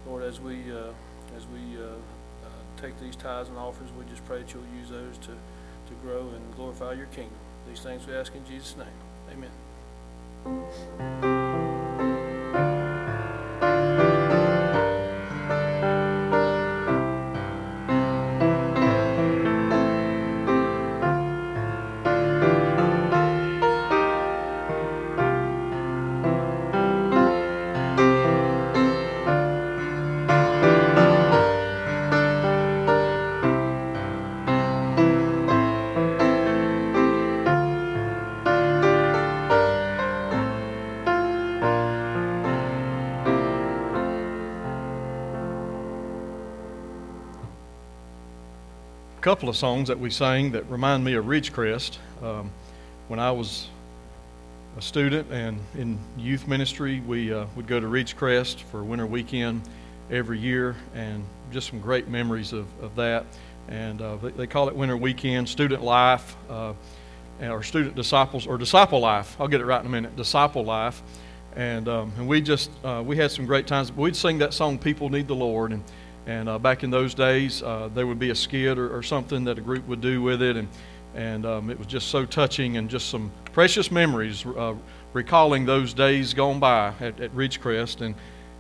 Lord, 0.07 0.23
as 0.23 0.41
we 0.41 0.71
uh, 0.73 0.93
as 1.37 1.47
we 1.47 1.77
uh, 1.77 1.87
uh, 1.87 2.49
take 2.81 2.99
these 3.01 3.17
tithes 3.17 3.49
and 3.49 3.59
offerings, 3.59 3.93
we 3.99 4.05
just 4.11 4.25
pray 4.27 4.39
that 4.39 4.53
you'll 4.53 4.63
use 4.79 4.91
those 4.91 5.19
to, 5.19 5.29
to 5.29 5.95
grow 6.03 6.29
and 6.29 6.57
glorify 6.57 6.93
your 6.93 7.07
kingdom. 7.07 7.37
These 7.69 7.81
things 7.81 8.07
we 8.07 8.15
ask 8.15 8.35
in 8.35 8.45
Jesus' 8.47 8.77
name. 8.77 8.87
Amen. 10.47 11.78
Couple 49.29 49.51
of 49.51 49.57
songs 49.59 49.89
that 49.89 50.01
we 50.01 50.09
sang 50.09 50.53
that 50.53 50.65
remind 50.71 51.05
me 51.05 51.13
of 51.13 51.27
Ridgecrest. 51.27 51.99
Um, 52.23 52.51
when 53.09 53.21
I 53.21 53.31
was 53.31 53.69
a 54.79 54.81
student 54.81 55.31
and 55.31 55.59
in 55.77 55.99
youth 56.17 56.49
ministry, 56.49 57.03
we 57.07 57.31
uh, 57.31 57.45
would 57.55 57.67
go 57.67 57.79
to 57.79 57.87
Ridgecrest 57.87 58.63
for 58.63 58.83
winter 58.83 59.05
weekend 59.07 59.61
every 60.11 60.39
year, 60.39 60.77
and 60.95 61.23
just 61.53 61.69
some 61.69 61.79
great 61.79 62.09
memories 62.09 62.55
of, 62.55 62.67
of 62.81 62.97
that. 62.97 63.27
And 63.69 64.01
uh, 64.01 64.17
they, 64.17 64.47
call 64.47 64.67
it 64.71 64.75
winter 64.75 64.97
weekend, 64.97 65.47
student 65.47 65.83
life, 65.83 66.35
uh, 66.49 66.73
or 67.43 67.63
student 67.63 67.97
disciples, 67.97 68.47
or 68.47 68.57
disciple 68.57 69.01
life. 69.01 69.39
I'll 69.39 69.47
get 69.47 69.61
it 69.61 69.67
right 69.67 69.81
in 69.81 69.87
a 69.87 69.91
minute. 69.91 70.17
Disciple 70.17 70.65
life, 70.65 71.03
and 71.55 71.87
um, 71.87 72.13
and 72.17 72.27
we 72.27 72.41
just 72.41 72.71
uh, 72.83 73.03
we 73.05 73.19
had 73.19 73.31
some 73.31 73.45
great 73.45 73.67
times. 73.67 73.93
We'd 73.93 74.17
sing 74.17 74.39
that 74.39 74.55
song, 74.55 74.79
"People 74.79 75.11
Need 75.11 75.29
the 75.29 75.37
Lord," 75.37 75.73
and 75.73 75.85
and 76.29 76.47
uh, 76.47 76.59
back 76.59 76.85
in 76.85 76.91
those 76.91 77.15
days, 77.15 77.63
uh, 77.63 77.89
there 77.95 78.07
would 78.07 78.19
be 78.19 78.29
a 78.29 78.35
skit 78.35 78.79
or, 78.79 78.95
or, 78.95 79.03
something 79.03 79.45
that 79.45 79.57
a 79.57 79.63
group 79.63 79.89
would 79.89 80.03
do 80.03 80.21
with 80.21 80.43
it, 80.43 80.59
and 80.59 80.69
and 81.15 81.47
um, 81.47 81.71
it 81.71 81.79
was 81.79 81.87
just 81.87 82.09
so 82.09 82.27
touching 82.27 82.77
and 82.77 82.91
just 82.91 83.09
some 83.09 83.33
precious 83.55 83.91
memories, 83.91 84.45
uh, 84.45 84.75
recalling 85.15 85.65
those 85.65 85.95
days 85.95 86.35
gone 86.35 86.61
by 86.61 86.93
at, 87.01 87.19
at 87.19 87.35
Ridgecrest, 87.35 88.03
and 88.03 88.15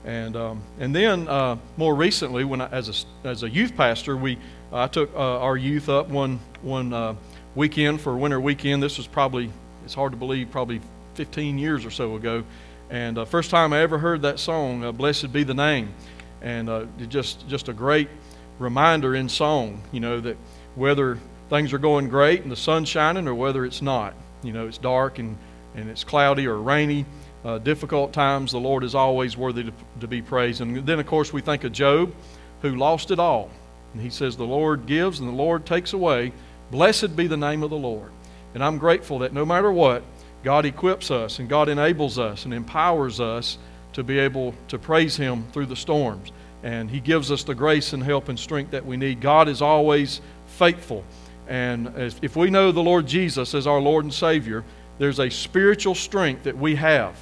and 0.07 0.35
um, 0.35 0.63
and 0.79 0.97
then 0.97 1.29
uh, 1.29 1.59
more 1.77 1.95
recently, 1.95 2.43
when 2.43 2.63
I, 2.63 2.69
as 2.71 3.05
a 3.23 3.29
as 3.29 3.43
a 3.43 3.51
youth 3.51 3.77
pastor, 3.77 4.17
we 4.17 4.39
I 4.73 4.87
took 4.87 5.15
uh, 5.15 5.39
our 5.39 5.59
youth 5.59 5.91
up 5.91 6.09
one 6.09 6.41
one 6.63 6.95
uh, 6.95 7.17
weekend 7.55 8.01
for 8.01 8.17
winter 8.17 8.41
weekend. 8.41 8.83
This 8.83 8.97
was 8.97 9.07
probably 9.07 9.53
it's 9.85 9.93
hard 9.93 10.13
to 10.13 10.19
believe, 10.19 10.51
probably 10.51 10.81
15 11.17 11.59
years 11.59 11.85
or 11.85 11.91
so 11.91 12.17
ago, 12.17 12.45
and 12.89 13.29
first 13.29 13.51
time 13.51 13.75
I 13.75 13.81
ever 13.81 13.99
heard 13.99 14.23
that 14.23 14.39
song, 14.39 14.91
"Blessed 14.93 15.35
Be 15.35 15.43
the 15.43 15.53
Name." 15.53 15.93
And 16.43 16.69
uh, 16.69 16.87
just 17.09 17.47
just 17.49 17.69
a 17.69 17.73
great 17.73 18.09
reminder 18.59 19.15
in 19.15 19.29
song. 19.29 19.83
You 19.93 20.01
know 20.01 20.21
that 20.21 20.37
whether 20.75 21.19
things 21.51 21.73
are 21.73 21.79
going 21.79 22.09
great 22.09 22.43
and 22.43 22.51
the 22.53 22.57
sun's 22.57 22.89
shining, 22.89 23.27
or 23.27 23.35
whether 23.35 23.65
it's 23.65 23.83
not, 23.83 24.15
you 24.43 24.53
know 24.53 24.67
it's 24.67 24.79
dark 24.79 25.19
and 25.19 25.37
and 25.75 25.89
it's 25.89 26.05
cloudy 26.05 26.47
or 26.47 26.57
rainy, 26.57 27.05
uh, 27.45 27.59
difficult 27.59 28.13
times, 28.13 28.53
the 28.53 28.59
Lord 28.59 28.83
is 28.83 28.95
always 28.95 29.37
worthy 29.37 29.65
to, 29.65 29.73
to 30.01 30.09
be 30.09 30.23
praised. 30.23 30.61
And 30.61 30.87
then 30.87 30.99
of 30.99 31.07
course 31.07 31.33
we 31.33 31.41
think 31.41 31.65
of 31.65 31.73
Job, 31.73 32.13
who 32.63 32.75
lost 32.75 33.11
it 33.11 33.19
all, 33.19 33.51
and 33.93 34.03
he 34.03 34.11
says, 34.11 34.37
"The 34.37 34.45
Lord 34.45 34.87
gives 34.87 35.21
and 35.21 35.29
the 35.29 35.33
Lord 35.33 35.67
takes 35.67 35.93
away. 35.93 36.33
Blessed 36.71 37.17
be 37.17 37.27
the 37.27 37.37
name 37.37 37.63
of 37.63 37.71
the 37.71 37.77
Lord." 37.77 38.11
And 38.55 38.65
I'm 38.65 38.79
grateful 38.79 39.21
that 39.21 39.33
no 39.33 39.45
matter 39.45 39.71
what, 39.71 40.03
God 40.43 40.65
equips 40.65 41.11
us 41.11 41.39
and 41.39 41.49
God 41.49 41.69
enables 41.69 42.19
us 42.19 42.45
and 42.45 42.55
empowers 42.55 43.21
us 43.21 43.59
to 43.93 44.03
be 44.03 44.19
able 44.19 44.55
to 44.69 44.79
praise 44.79 45.17
Him 45.17 45.45
through 45.53 45.67
the 45.67 45.77
storms. 45.77 46.33
And 46.63 46.91
He 46.91 47.01
gives 47.01 47.31
us 47.31 47.45
the 47.45 47.55
grace 47.55 47.93
and 47.93 48.03
help 48.03 48.29
and 48.29 48.39
strength 48.39 48.71
that 48.73 48.85
we 48.85 48.97
need. 48.97 49.21
God 49.21 49.49
is 49.49 49.63
always 49.63 50.21
faithful. 50.47 51.05
And 51.49 51.93
if 52.23 52.37
we 52.37 52.51
know 52.51 52.73
the 52.73 52.83
Lord 52.83 53.07
Jesus 53.07 53.55
as 53.55 53.67
our 53.67 53.81
Lord 53.81 54.05
and 54.05 54.13
Savior, 54.13 54.65
there's 54.99 55.21
a 55.21 55.31
spiritual 55.31 55.95
strength 55.95 56.43
that 56.43 56.57
we 56.57 56.75
have 56.75 57.17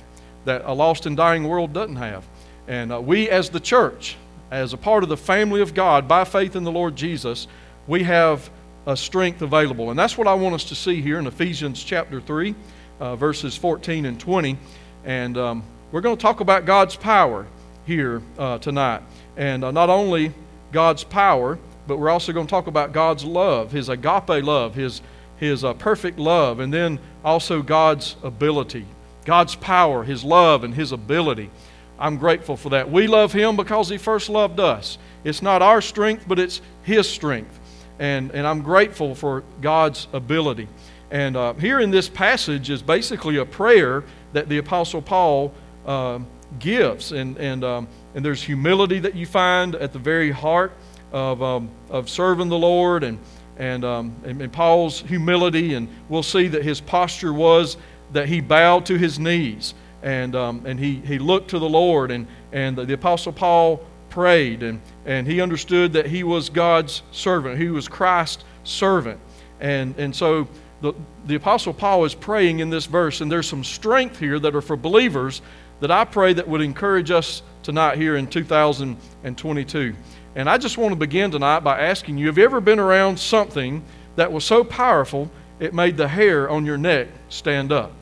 that 0.46 0.62
a 0.64 0.72
lost 0.72 1.06
and 1.06 1.16
dying 1.16 1.46
world 1.46 1.72
doesn't 1.72 1.96
have. 1.96 2.24
And 2.66 2.92
uh, 2.92 3.00
we, 3.00 3.28
as 3.28 3.50
the 3.50 3.60
church, 3.60 4.16
as 4.50 4.72
a 4.72 4.76
part 4.76 5.02
of 5.02 5.08
the 5.08 5.16
family 5.16 5.60
of 5.60 5.74
God, 5.74 6.08
by 6.08 6.24
faith 6.24 6.56
in 6.56 6.64
the 6.64 6.72
Lord 6.72 6.96
Jesus, 6.96 7.46
we 7.86 8.02
have 8.04 8.48
a 8.86 8.96
strength 8.96 9.42
available. 9.42 9.90
And 9.90 9.98
that's 9.98 10.16
what 10.16 10.26
I 10.26 10.34
want 10.34 10.54
us 10.54 10.64
to 10.64 10.74
see 10.74 11.02
here 11.02 11.18
in 11.18 11.26
Ephesians 11.26 11.82
chapter 11.82 12.20
3, 12.20 12.54
uh, 13.00 13.16
verses 13.16 13.56
14 13.56 14.06
and 14.06 14.18
20. 14.18 14.56
And 15.04 15.36
um, 15.36 15.62
we're 15.92 16.00
going 16.00 16.16
to 16.16 16.20
talk 16.20 16.40
about 16.40 16.64
God's 16.64 16.96
power 16.96 17.46
here 17.86 18.20
uh, 18.38 18.58
tonight. 18.58 19.02
And 19.36 19.64
uh, 19.64 19.70
not 19.70 19.88
only 19.88 20.32
God's 20.72 21.04
power, 21.04 21.58
but 21.86 21.98
we're 21.98 22.10
also 22.10 22.32
going 22.32 22.46
to 22.46 22.50
talk 22.50 22.66
about 22.66 22.92
God's 22.92 23.24
love, 23.24 23.70
His 23.70 23.88
agape 23.88 24.44
love, 24.44 24.74
His, 24.74 25.00
his 25.36 25.62
uh, 25.64 25.74
perfect 25.74 26.18
love, 26.18 26.58
and 26.58 26.74
then 26.74 26.98
also 27.24 27.62
God's 27.62 28.16
ability, 28.24 28.84
God's 29.24 29.54
power, 29.54 30.02
His 30.02 30.24
love, 30.24 30.64
and 30.64 30.74
His 30.74 30.90
ability. 30.90 31.50
I'm 31.98 32.18
grateful 32.18 32.56
for 32.56 32.70
that. 32.70 32.90
We 32.90 33.06
love 33.06 33.32
Him 33.32 33.54
because 33.54 33.88
He 33.88 33.96
first 33.96 34.28
loved 34.28 34.58
us. 34.58 34.98
It's 35.22 35.40
not 35.40 35.62
our 35.62 35.80
strength, 35.80 36.24
but 36.26 36.40
it's 36.40 36.60
His 36.82 37.08
strength. 37.08 37.60
And, 37.98 38.32
and 38.32 38.46
I'm 38.46 38.60
grateful 38.60 39.14
for 39.14 39.44
God's 39.60 40.08
ability. 40.12 40.68
And 41.10 41.36
uh, 41.36 41.54
here 41.54 41.78
in 41.78 41.92
this 41.92 42.08
passage 42.08 42.70
is 42.70 42.82
basically 42.82 43.36
a 43.36 43.44
prayer 43.44 44.02
that 44.32 44.48
the 44.48 44.58
Apostle 44.58 45.00
Paul 45.00 45.54
uh, 45.86 46.18
gives. 46.58 47.12
And, 47.12 47.36
and, 47.38 47.64
um, 47.64 47.88
and 48.14 48.24
there's 48.24 48.42
humility 48.42 48.98
that 48.98 49.14
you 49.14 49.24
find 49.24 49.74
at 49.76 49.92
the 49.92 49.98
very 49.98 50.30
heart 50.30 50.72
of, 51.12 51.42
um, 51.42 51.70
of 51.88 52.10
serving 52.10 52.48
the 52.48 52.58
Lord 52.58 53.04
and, 53.04 53.18
and, 53.56 53.84
um, 53.84 54.14
and, 54.24 54.42
and, 54.42 54.52
Paul's 54.52 55.00
humility. 55.00 55.74
And 55.74 55.88
we'll 56.08 56.22
see 56.22 56.48
that 56.48 56.62
his 56.62 56.80
posture 56.80 57.32
was 57.32 57.76
that 58.12 58.28
he 58.28 58.40
bowed 58.40 58.86
to 58.86 58.98
his 58.98 59.18
knees 59.18 59.74
and, 60.02 60.36
um, 60.36 60.64
and 60.66 60.78
he, 60.78 60.96
he 60.96 61.18
looked 61.18 61.50
to 61.50 61.58
the 61.58 61.68
Lord. 61.68 62.10
And, 62.10 62.26
and 62.52 62.76
the, 62.76 62.84
the 62.84 62.94
Apostle 62.94 63.32
Paul 63.32 63.80
prayed 64.10 64.62
and, 64.62 64.80
and 65.04 65.26
he 65.26 65.40
understood 65.40 65.92
that 65.94 66.06
he 66.06 66.22
was 66.22 66.48
God's 66.48 67.02
servant, 67.12 67.58
he 67.58 67.68
was 67.68 67.88
Christ's 67.88 68.44
servant. 68.64 69.20
And, 69.60 69.94
and 69.98 70.14
so 70.14 70.48
the, 70.82 70.92
the 71.24 71.36
Apostle 71.36 71.72
Paul 71.72 72.04
is 72.04 72.14
praying 72.14 72.58
in 72.58 72.68
this 72.68 72.84
verse, 72.86 73.22
and 73.22 73.32
there's 73.32 73.48
some 73.48 73.64
strength 73.64 74.18
here 74.18 74.38
that 74.38 74.54
are 74.54 74.60
for 74.60 74.76
believers 74.76 75.40
that 75.80 75.90
I 75.90 76.04
pray 76.04 76.32
that 76.32 76.48
would 76.48 76.60
encourage 76.60 77.10
us 77.10 77.42
tonight 77.62 77.98
here 77.98 78.16
in 78.16 78.26
2022. 78.26 79.94
And 80.34 80.48
I 80.48 80.58
just 80.58 80.78
want 80.78 80.92
to 80.92 80.96
begin 80.96 81.30
tonight 81.30 81.60
by 81.60 81.80
asking 81.80 82.18
you 82.18 82.26
have 82.26 82.38
you 82.38 82.44
ever 82.44 82.60
been 82.60 82.78
around 82.78 83.18
something 83.18 83.82
that 84.16 84.32
was 84.32 84.44
so 84.44 84.64
powerful 84.64 85.30
it 85.58 85.72
made 85.72 85.96
the 85.96 86.08
hair 86.08 86.48
on 86.48 86.64
your 86.66 86.78
neck 86.78 87.08
stand 87.28 87.72
up? 87.72 87.92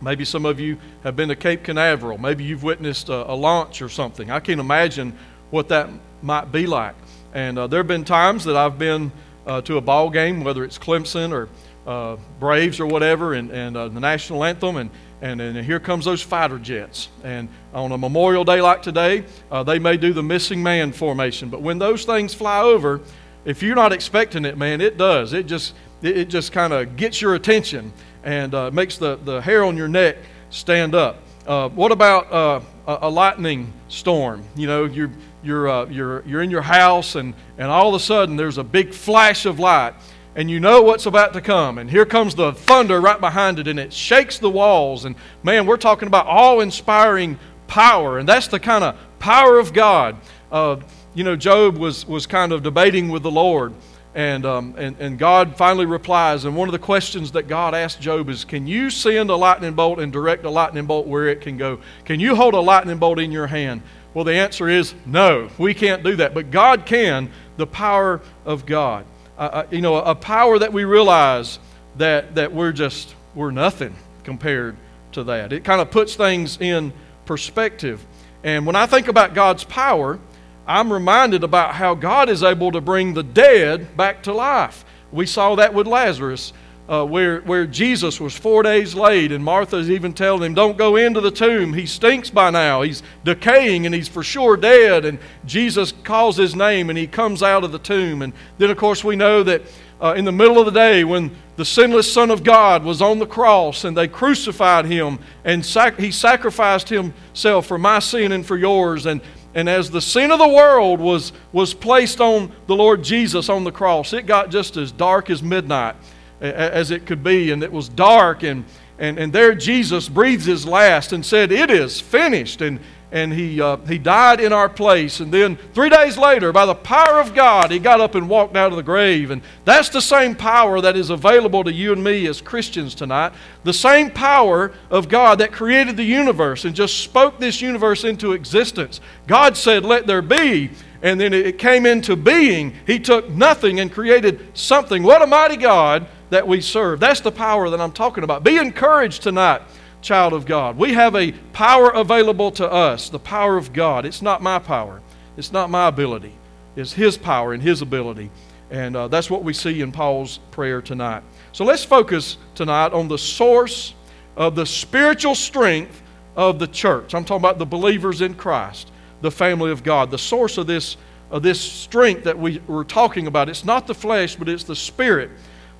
Maybe 0.00 0.24
some 0.24 0.46
of 0.46 0.60
you 0.60 0.78
have 1.02 1.16
been 1.16 1.28
to 1.28 1.36
Cape 1.36 1.64
Canaveral. 1.64 2.18
Maybe 2.18 2.44
you've 2.44 2.62
witnessed 2.62 3.08
a, 3.08 3.30
a 3.30 3.34
launch 3.34 3.82
or 3.82 3.88
something. 3.88 4.30
I 4.30 4.40
can't 4.40 4.60
imagine 4.60 5.12
what 5.50 5.68
that 5.68 5.90
might 6.22 6.52
be 6.52 6.66
like. 6.66 6.94
And 7.34 7.58
uh, 7.58 7.66
there 7.66 7.80
have 7.80 7.88
been 7.88 8.04
times 8.04 8.44
that 8.44 8.56
I've 8.56 8.78
been 8.78 9.10
uh, 9.46 9.60
to 9.62 9.76
a 9.76 9.80
ball 9.80 10.10
game, 10.10 10.44
whether 10.44 10.64
it's 10.64 10.78
Clemson 10.78 11.32
or 11.32 11.48
uh, 11.86 12.16
Braves 12.38 12.80
or 12.80 12.86
whatever, 12.86 13.34
and, 13.34 13.50
and 13.50 13.76
uh, 13.76 13.88
the 13.88 14.00
national 14.00 14.44
anthem, 14.44 14.76
and, 14.76 14.90
and, 15.20 15.40
and 15.40 15.64
here 15.64 15.80
comes 15.80 16.04
those 16.04 16.22
fighter 16.22 16.58
jets. 16.58 17.08
And 17.24 17.48
on 17.74 17.92
a 17.92 17.98
Memorial 17.98 18.44
Day 18.44 18.60
like 18.60 18.82
today, 18.82 19.24
uh, 19.50 19.62
they 19.62 19.78
may 19.78 19.96
do 19.96 20.12
the 20.12 20.22
missing 20.22 20.62
man 20.62 20.92
formation. 20.92 21.48
But 21.48 21.60
when 21.62 21.78
those 21.78 22.04
things 22.04 22.34
fly 22.34 22.60
over, 22.60 23.00
if 23.44 23.62
you're 23.62 23.76
not 23.76 23.92
expecting 23.92 24.44
it, 24.44 24.56
man, 24.56 24.80
it 24.80 24.96
does. 24.96 25.32
It 25.32 25.46
just, 25.46 25.74
it, 26.02 26.26
just 26.26 26.52
kind 26.52 26.72
of 26.72 26.96
gets 26.96 27.20
your 27.20 27.34
attention 27.34 27.92
and 28.22 28.54
uh, 28.54 28.70
makes 28.70 28.98
the, 28.98 29.16
the 29.24 29.40
hair 29.40 29.64
on 29.64 29.76
your 29.76 29.88
neck 29.88 30.16
stand 30.50 30.94
up. 30.94 31.22
Uh, 31.46 31.68
what 31.70 31.90
about 31.92 32.30
uh, 32.30 32.60
a, 32.86 32.98
a, 33.02 33.10
lightning 33.10 33.72
storm? 33.88 34.44
You 34.54 34.66
know, 34.66 34.84
you're, 34.84 35.10
you're, 35.42 35.68
uh, 35.68 35.86
you're, 35.86 36.22
you're 36.26 36.42
in 36.42 36.50
your 36.50 36.62
house, 36.62 37.14
and, 37.14 37.32
and 37.56 37.70
all 37.70 37.88
of 37.88 37.94
a 37.94 38.04
sudden 38.04 38.36
there's 38.36 38.58
a 38.58 38.64
big 38.64 38.92
flash 38.92 39.46
of 39.46 39.58
light, 39.58 39.94
and 40.34 40.50
you 40.50 40.60
know 40.60 40.82
what's 40.82 41.06
about 41.06 41.32
to 41.34 41.40
come. 41.40 41.78
And 41.78 41.90
here 41.90 42.06
comes 42.06 42.34
the 42.34 42.52
thunder 42.52 43.00
right 43.00 43.20
behind 43.20 43.58
it, 43.58 43.68
and 43.68 43.78
it 43.78 43.92
shakes 43.92 44.38
the 44.38 44.50
walls. 44.50 45.04
And 45.04 45.16
man, 45.42 45.66
we're 45.66 45.76
talking 45.76 46.06
about 46.06 46.26
awe 46.26 46.60
inspiring 46.60 47.38
power, 47.66 48.18
and 48.18 48.28
that's 48.28 48.48
the 48.48 48.60
kind 48.60 48.84
of 48.84 48.96
power 49.18 49.58
of 49.58 49.72
God. 49.72 50.16
Uh, 50.50 50.76
you 51.14 51.24
know, 51.24 51.36
Job 51.36 51.76
was, 51.76 52.06
was 52.06 52.26
kind 52.26 52.52
of 52.52 52.62
debating 52.62 53.08
with 53.08 53.22
the 53.22 53.30
Lord 53.30 53.74
and, 54.14 54.46
um, 54.46 54.74
and, 54.76 54.96
and 54.98 55.16
God 55.16 55.56
finally 55.56 55.86
replies. 55.86 56.44
And 56.44 56.56
one 56.56 56.66
of 56.66 56.72
the 56.72 56.78
questions 56.78 57.30
that 57.32 57.46
God 57.46 57.72
asked 57.72 58.00
Job 58.00 58.28
is 58.28 58.44
Can 58.44 58.66
you 58.66 58.90
send 58.90 59.30
a 59.30 59.36
lightning 59.36 59.74
bolt 59.74 60.00
and 60.00 60.12
direct 60.12 60.44
a 60.44 60.50
lightning 60.50 60.86
bolt 60.86 61.06
where 61.06 61.28
it 61.28 61.40
can 61.40 61.56
go? 61.56 61.78
Can 62.04 62.18
you 62.18 62.34
hold 62.34 62.54
a 62.54 62.60
lightning 62.60 62.98
bolt 62.98 63.20
in 63.20 63.30
your 63.30 63.46
hand? 63.46 63.82
Well, 64.14 64.24
the 64.24 64.34
answer 64.34 64.68
is 64.68 64.94
no, 65.06 65.48
we 65.56 65.72
can't 65.74 66.02
do 66.02 66.16
that. 66.16 66.34
But 66.34 66.50
God 66.50 66.84
can, 66.84 67.30
the 67.58 67.66
power 67.66 68.20
of 68.44 68.66
God. 68.66 69.04
Uh, 69.38 69.64
you 69.70 69.80
know, 69.80 69.96
a 69.96 70.16
power 70.16 70.58
that 70.58 70.72
we 70.72 70.84
realize 70.84 71.60
that, 71.96 72.34
that 72.34 72.52
we're 72.52 72.72
just, 72.72 73.14
we're 73.36 73.52
nothing 73.52 73.94
compared 74.24 74.76
to 75.12 75.22
that. 75.24 75.52
It 75.52 75.62
kind 75.62 75.80
of 75.80 75.92
puts 75.92 76.16
things 76.16 76.60
in 76.60 76.92
perspective. 77.24 78.04
And 78.42 78.66
when 78.66 78.74
I 78.74 78.86
think 78.86 79.06
about 79.06 79.34
God's 79.34 79.62
power, 79.62 80.18
I'm 80.66 80.92
reminded 80.92 81.44
about 81.44 81.74
how 81.74 81.94
God 81.94 82.28
is 82.28 82.42
able 82.42 82.72
to 82.72 82.80
bring 82.80 83.14
the 83.14 83.22
dead 83.22 83.96
back 83.96 84.24
to 84.24 84.32
life. 84.34 84.84
We 85.12 85.24
saw 85.24 85.54
that 85.54 85.72
with 85.72 85.86
Lazarus, 85.86 86.52
uh, 86.88 87.04
where, 87.04 87.42
where 87.42 87.66
Jesus 87.66 88.18
was 88.18 88.34
four 88.34 88.62
days 88.62 88.94
late, 88.94 89.30
and 89.30 89.44
Martha's 89.44 89.90
even 89.90 90.14
telling 90.14 90.42
him, 90.42 90.54
Don't 90.54 90.78
go 90.78 90.96
into 90.96 91.20
the 91.20 91.30
tomb. 91.30 91.74
He 91.74 91.84
stinks 91.84 92.30
by 92.30 92.50
now. 92.50 92.80
He's 92.80 93.02
decaying 93.24 93.84
and 93.84 93.94
he's 93.94 94.08
for 94.08 94.22
sure 94.22 94.56
dead. 94.56 95.04
And 95.04 95.18
Jesus 95.44 95.92
calls 95.92 96.36
his 96.36 96.54
name 96.54 96.88
and 96.88 96.98
he 96.98 97.06
comes 97.06 97.42
out 97.42 97.62
of 97.62 97.72
the 97.72 97.78
tomb. 97.78 98.22
And 98.22 98.32
then, 98.56 98.70
of 98.70 98.78
course, 98.78 99.04
we 99.04 99.16
know 99.16 99.42
that 99.42 99.62
uh, 100.00 100.14
in 100.16 100.24
the 100.24 100.32
middle 100.32 100.58
of 100.58 100.64
the 100.64 100.70
day 100.70 101.04
when 101.04 101.36
the 101.56 101.64
sinless 101.64 102.10
Son 102.10 102.30
of 102.30 102.42
God 102.42 102.84
was 102.84 103.02
on 103.02 103.18
the 103.18 103.26
cross 103.26 103.84
and 103.84 103.94
they 103.94 104.08
crucified 104.08 104.86
him 104.86 105.18
and 105.44 105.66
sac- 105.66 105.98
he 105.98 106.10
sacrificed 106.10 106.88
himself 106.88 107.66
for 107.66 107.76
my 107.76 107.98
sin 107.98 108.32
and 108.32 108.46
for 108.46 108.56
yours. 108.56 109.04
And 109.04 109.20
and 109.54 109.68
as 109.68 109.90
the 109.90 110.00
sin 110.00 110.30
of 110.30 110.38
the 110.38 110.48
world 110.48 111.00
was, 111.00 111.32
was 111.52 111.74
placed 111.74 112.20
on 112.20 112.52
the 112.66 112.76
Lord 112.76 113.02
Jesus 113.02 113.48
on 113.48 113.64
the 113.64 113.72
cross, 113.72 114.12
it 114.12 114.26
got 114.26 114.50
just 114.50 114.76
as 114.76 114.92
dark 114.92 115.30
as 115.30 115.42
midnight 115.42 115.96
as 116.40 116.90
it 116.90 117.06
could 117.06 117.22
be. 117.22 117.50
And 117.50 117.62
it 117.62 117.72
was 117.72 117.88
dark, 117.88 118.42
and, 118.42 118.64
and, 118.98 119.18
and 119.18 119.32
there 119.32 119.54
Jesus 119.54 120.08
breathes 120.08 120.44
his 120.44 120.66
last 120.66 121.12
and 121.12 121.24
said, 121.24 121.52
It 121.52 121.70
is 121.70 122.00
finished. 122.00 122.60
And, 122.60 122.80
and 123.10 123.32
he, 123.32 123.60
uh, 123.60 123.76
he 123.78 123.96
died 123.96 124.38
in 124.38 124.52
our 124.52 124.68
place. 124.68 125.20
And 125.20 125.32
then 125.32 125.56
three 125.72 125.88
days 125.88 126.18
later, 126.18 126.52
by 126.52 126.66
the 126.66 126.74
power 126.74 127.20
of 127.20 127.34
God, 127.34 127.70
he 127.70 127.78
got 127.78 128.00
up 128.00 128.14
and 128.14 128.28
walked 128.28 128.56
out 128.56 128.70
of 128.70 128.76
the 128.76 128.82
grave. 128.82 129.30
And 129.30 129.40
that's 129.64 129.88
the 129.88 130.02
same 130.02 130.34
power 130.34 130.80
that 130.82 130.96
is 130.96 131.08
available 131.08 131.64
to 131.64 131.72
you 131.72 131.92
and 131.92 132.04
me 132.04 132.26
as 132.26 132.42
Christians 132.42 132.94
tonight. 132.94 133.32
The 133.64 133.72
same 133.72 134.10
power 134.10 134.72
of 134.90 135.08
God 135.08 135.38
that 135.38 135.52
created 135.52 135.96
the 135.96 136.04
universe 136.04 136.66
and 136.66 136.74
just 136.74 136.98
spoke 136.98 137.38
this 137.38 137.62
universe 137.62 138.04
into 138.04 138.32
existence. 138.32 139.00
God 139.26 139.56
said, 139.56 139.84
Let 139.84 140.06
there 140.06 140.22
be. 140.22 140.70
And 141.02 141.20
then 141.20 141.32
it 141.32 141.58
came 141.58 141.86
into 141.86 142.16
being. 142.16 142.74
He 142.86 142.98
took 142.98 143.30
nothing 143.30 143.80
and 143.80 143.92
created 143.92 144.56
something. 144.56 145.02
What 145.02 145.22
a 145.22 145.26
mighty 145.26 145.56
God 145.56 146.06
that 146.30 146.46
we 146.46 146.60
serve. 146.60 147.00
That's 147.00 147.20
the 147.20 147.32
power 147.32 147.70
that 147.70 147.80
I'm 147.80 147.92
talking 147.92 148.24
about. 148.24 148.44
Be 148.44 148.56
encouraged 148.56 149.22
tonight 149.22 149.62
child 150.00 150.32
of 150.32 150.46
God. 150.46 150.76
We 150.76 150.92
have 150.94 151.14
a 151.16 151.32
power 151.52 151.90
available 151.90 152.50
to 152.52 152.70
us, 152.70 153.08
the 153.08 153.18
power 153.18 153.56
of 153.56 153.72
God. 153.72 154.06
It's 154.06 154.22
not 154.22 154.42
my 154.42 154.58
power, 154.58 155.00
it's 155.36 155.52
not 155.52 155.70
my 155.70 155.88
ability, 155.88 156.32
it's 156.76 156.92
His 156.92 157.16
power 157.16 157.52
and 157.52 157.62
His 157.62 157.82
ability. 157.82 158.30
And 158.70 158.96
uh, 158.96 159.08
that's 159.08 159.30
what 159.30 159.44
we 159.44 159.54
see 159.54 159.80
in 159.80 159.92
Paul's 159.92 160.38
prayer 160.50 160.82
tonight. 160.82 161.22
So 161.52 161.64
let's 161.64 161.84
focus 161.84 162.36
tonight 162.54 162.92
on 162.92 163.08
the 163.08 163.16
source 163.16 163.94
of 164.36 164.54
the 164.54 164.66
spiritual 164.66 165.34
strength 165.34 166.02
of 166.36 166.58
the 166.58 166.66
church. 166.66 167.14
I'm 167.14 167.24
talking 167.24 167.42
about 167.42 167.58
the 167.58 167.66
believers 167.66 168.20
in 168.20 168.34
Christ, 168.34 168.92
the 169.20 169.30
family 169.30 169.70
of 169.70 169.82
God. 169.82 170.10
The 170.10 170.18
source 170.18 170.58
of 170.58 170.66
this, 170.66 170.96
of 171.30 171.42
this 171.42 171.60
strength 171.60 172.24
that 172.24 172.38
we, 172.38 172.60
we're 172.66 172.84
talking 172.84 173.26
about. 173.26 173.48
It's 173.48 173.64
not 173.64 173.86
the 173.86 173.94
flesh, 173.94 174.36
but 174.36 174.48
it's 174.48 174.64
the 174.64 174.76
spirit 174.76 175.30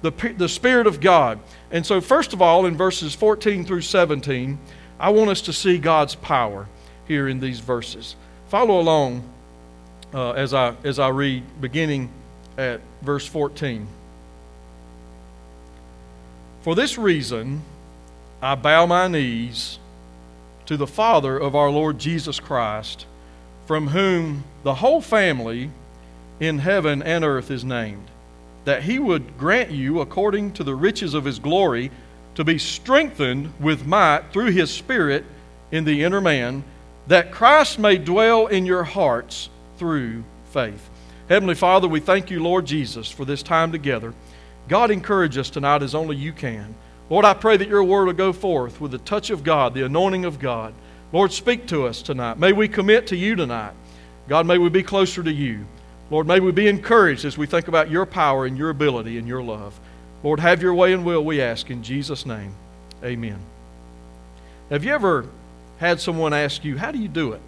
the, 0.03 0.11
the 0.37 0.49
Spirit 0.49 0.87
of 0.87 1.01
God. 1.01 1.41
And 1.71 1.85
so, 1.85 2.01
first 2.01 2.33
of 2.33 2.41
all, 2.41 2.67
in 2.67 2.77
verses 2.77 3.15
14 3.15 3.65
through 3.65 3.81
17, 3.81 4.59
I 4.99 5.11
want 5.11 5.31
us 5.31 5.41
to 5.43 5.53
see 5.53 5.79
God's 5.79 6.15
power 6.15 6.67
here 7.07 7.29
in 7.29 7.41
these 7.41 7.61
verses. 7.61 8.17
Follow 8.49 8.81
along 8.81 9.23
uh, 10.15 10.33
as, 10.33 10.55
I, 10.55 10.75
as 10.85 10.99
I 10.99 11.09
read, 11.09 11.43
beginning 11.61 12.11
at 12.57 12.81
verse 13.03 13.27
14. 13.27 13.87
For 16.63 16.75
this 16.75 16.99
reason, 16.99 17.63
I 18.43 18.55
bow 18.55 18.87
my 18.87 19.09
knees 19.09 19.79
to 20.67 20.77
the 20.77 20.87
Father 20.87 21.39
of 21.39 21.55
our 21.55 21.71
Lord 21.71 21.99
Jesus 21.99 22.41
Christ, 22.41 23.07
from 23.69 23.89
whom 23.89 24.43
the 24.65 24.75
whole 24.75 25.01
family 25.01 25.71
in 26.41 26.59
heaven 26.59 27.03
and 27.03 27.25
earth 27.25 27.51
is 27.53 27.63
named 27.63 28.09
that 28.65 28.83
he 28.83 28.99
would 28.99 29.39
grant 29.39 29.71
you, 29.71 30.01
according 30.01 30.53
to 30.53 30.63
the 30.63 30.75
riches 30.75 31.15
of 31.15 31.25
his 31.25 31.39
glory, 31.39 31.91
to 32.35 32.45
be 32.45 32.59
strengthened 32.59 33.51
with 33.59 33.87
might 33.87 34.23
through 34.31 34.51
his 34.51 34.71
Spirit 34.71 35.25
in 35.71 35.85
the 35.85 36.05
inner 36.05 36.21
man, 36.21 36.63
that 37.07 37.33
Christ 37.33 37.79
may 37.79 37.97
dwell 37.97 38.47
in 38.47 38.67
your 38.67 38.85
hearts 38.85 39.49
through 39.79 40.23
faith. 40.51 40.91
Heavenly 41.31 41.55
Father, 41.55 41.89
we 41.89 41.99
thank 41.99 42.31
you, 42.31 42.43
Lord 42.43 42.67
Jesus, 42.67 43.11
for 43.11 43.25
this 43.25 43.43
time 43.43 43.73
together. 43.73 44.13
God, 44.69 44.91
encourage 44.91 45.39
us 45.39 45.49
tonight 45.49 45.83
as 45.83 45.95
only 45.95 46.17
you 46.17 46.35
can. 46.35 46.75
Lord, 47.09 47.25
I 47.25 47.33
pray 47.33 47.57
that 47.57 47.69
your 47.69 47.85
word 47.85 48.05
will 48.05 48.13
go 48.13 48.35
forth 48.35 48.83
with 48.83 48.91
the 48.91 48.99
touch 48.99 49.31
of 49.31 49.45
God, 49.45 49.73
the 49.73 49.87
anointing 49.87 50.27
of 50.27 50.39
God. 50.39 50.75
Lord, 51.13 51.33
speak 51.33 51.67
to 51.69 51.87
us 51.87 52.03
tonight. 52.03 52.39
May 52.39 52.53
we 52.53 52.69
commit 52.69 53.07
to 53.09 53.17
you 53.17 53.35
tonight. 53.35 53.73
God, 54.29 54.47
may 54.47 54.59
we 54.59 54.69
be 54.69 54.83
closer 54.83 55.23
to 55.23 55.33
you. 55.33 55.65
Lord, 56.11 56.27
may 56.27 56.41
we 56.41 56.53
be 56.53 56.69
encouraged 56.69 57.25
as 57.25 57.39
we 57.39 57.47
think 57.47 57.69
about 57.69 57.91
your 57.91 58.05
power 58.05 58.45
and 58.45 58.59
your 58.59 58.71
ability 58.71 59.19
and 59.19 59.27
your 59.27 59.43
love. 59.43 59.79
Lord, 60.23 60.41
have 60.41 60.63
your 60.63 60.75
way 60.75 60.93
and 60.93 61.05
will, 61.05 61.25
we 61.25 61.41
ask 61.41 61.71
in 61.71 61.83
Jesus' 61.83 62.27
name. 62.27 62.55
Amen. 63.03 63.39
Have 64.71 64.85
you 64.85 64.93
ever 64.93 65.27
had 65.79 66.01
someone 66.01 66.35
ask 66.35 66.65
you, 66.65 66.77
How 66.77 66.91
do 66.91 66.99
you 66.99 67.09
do 67.09 67.33
it? 67.33 67.41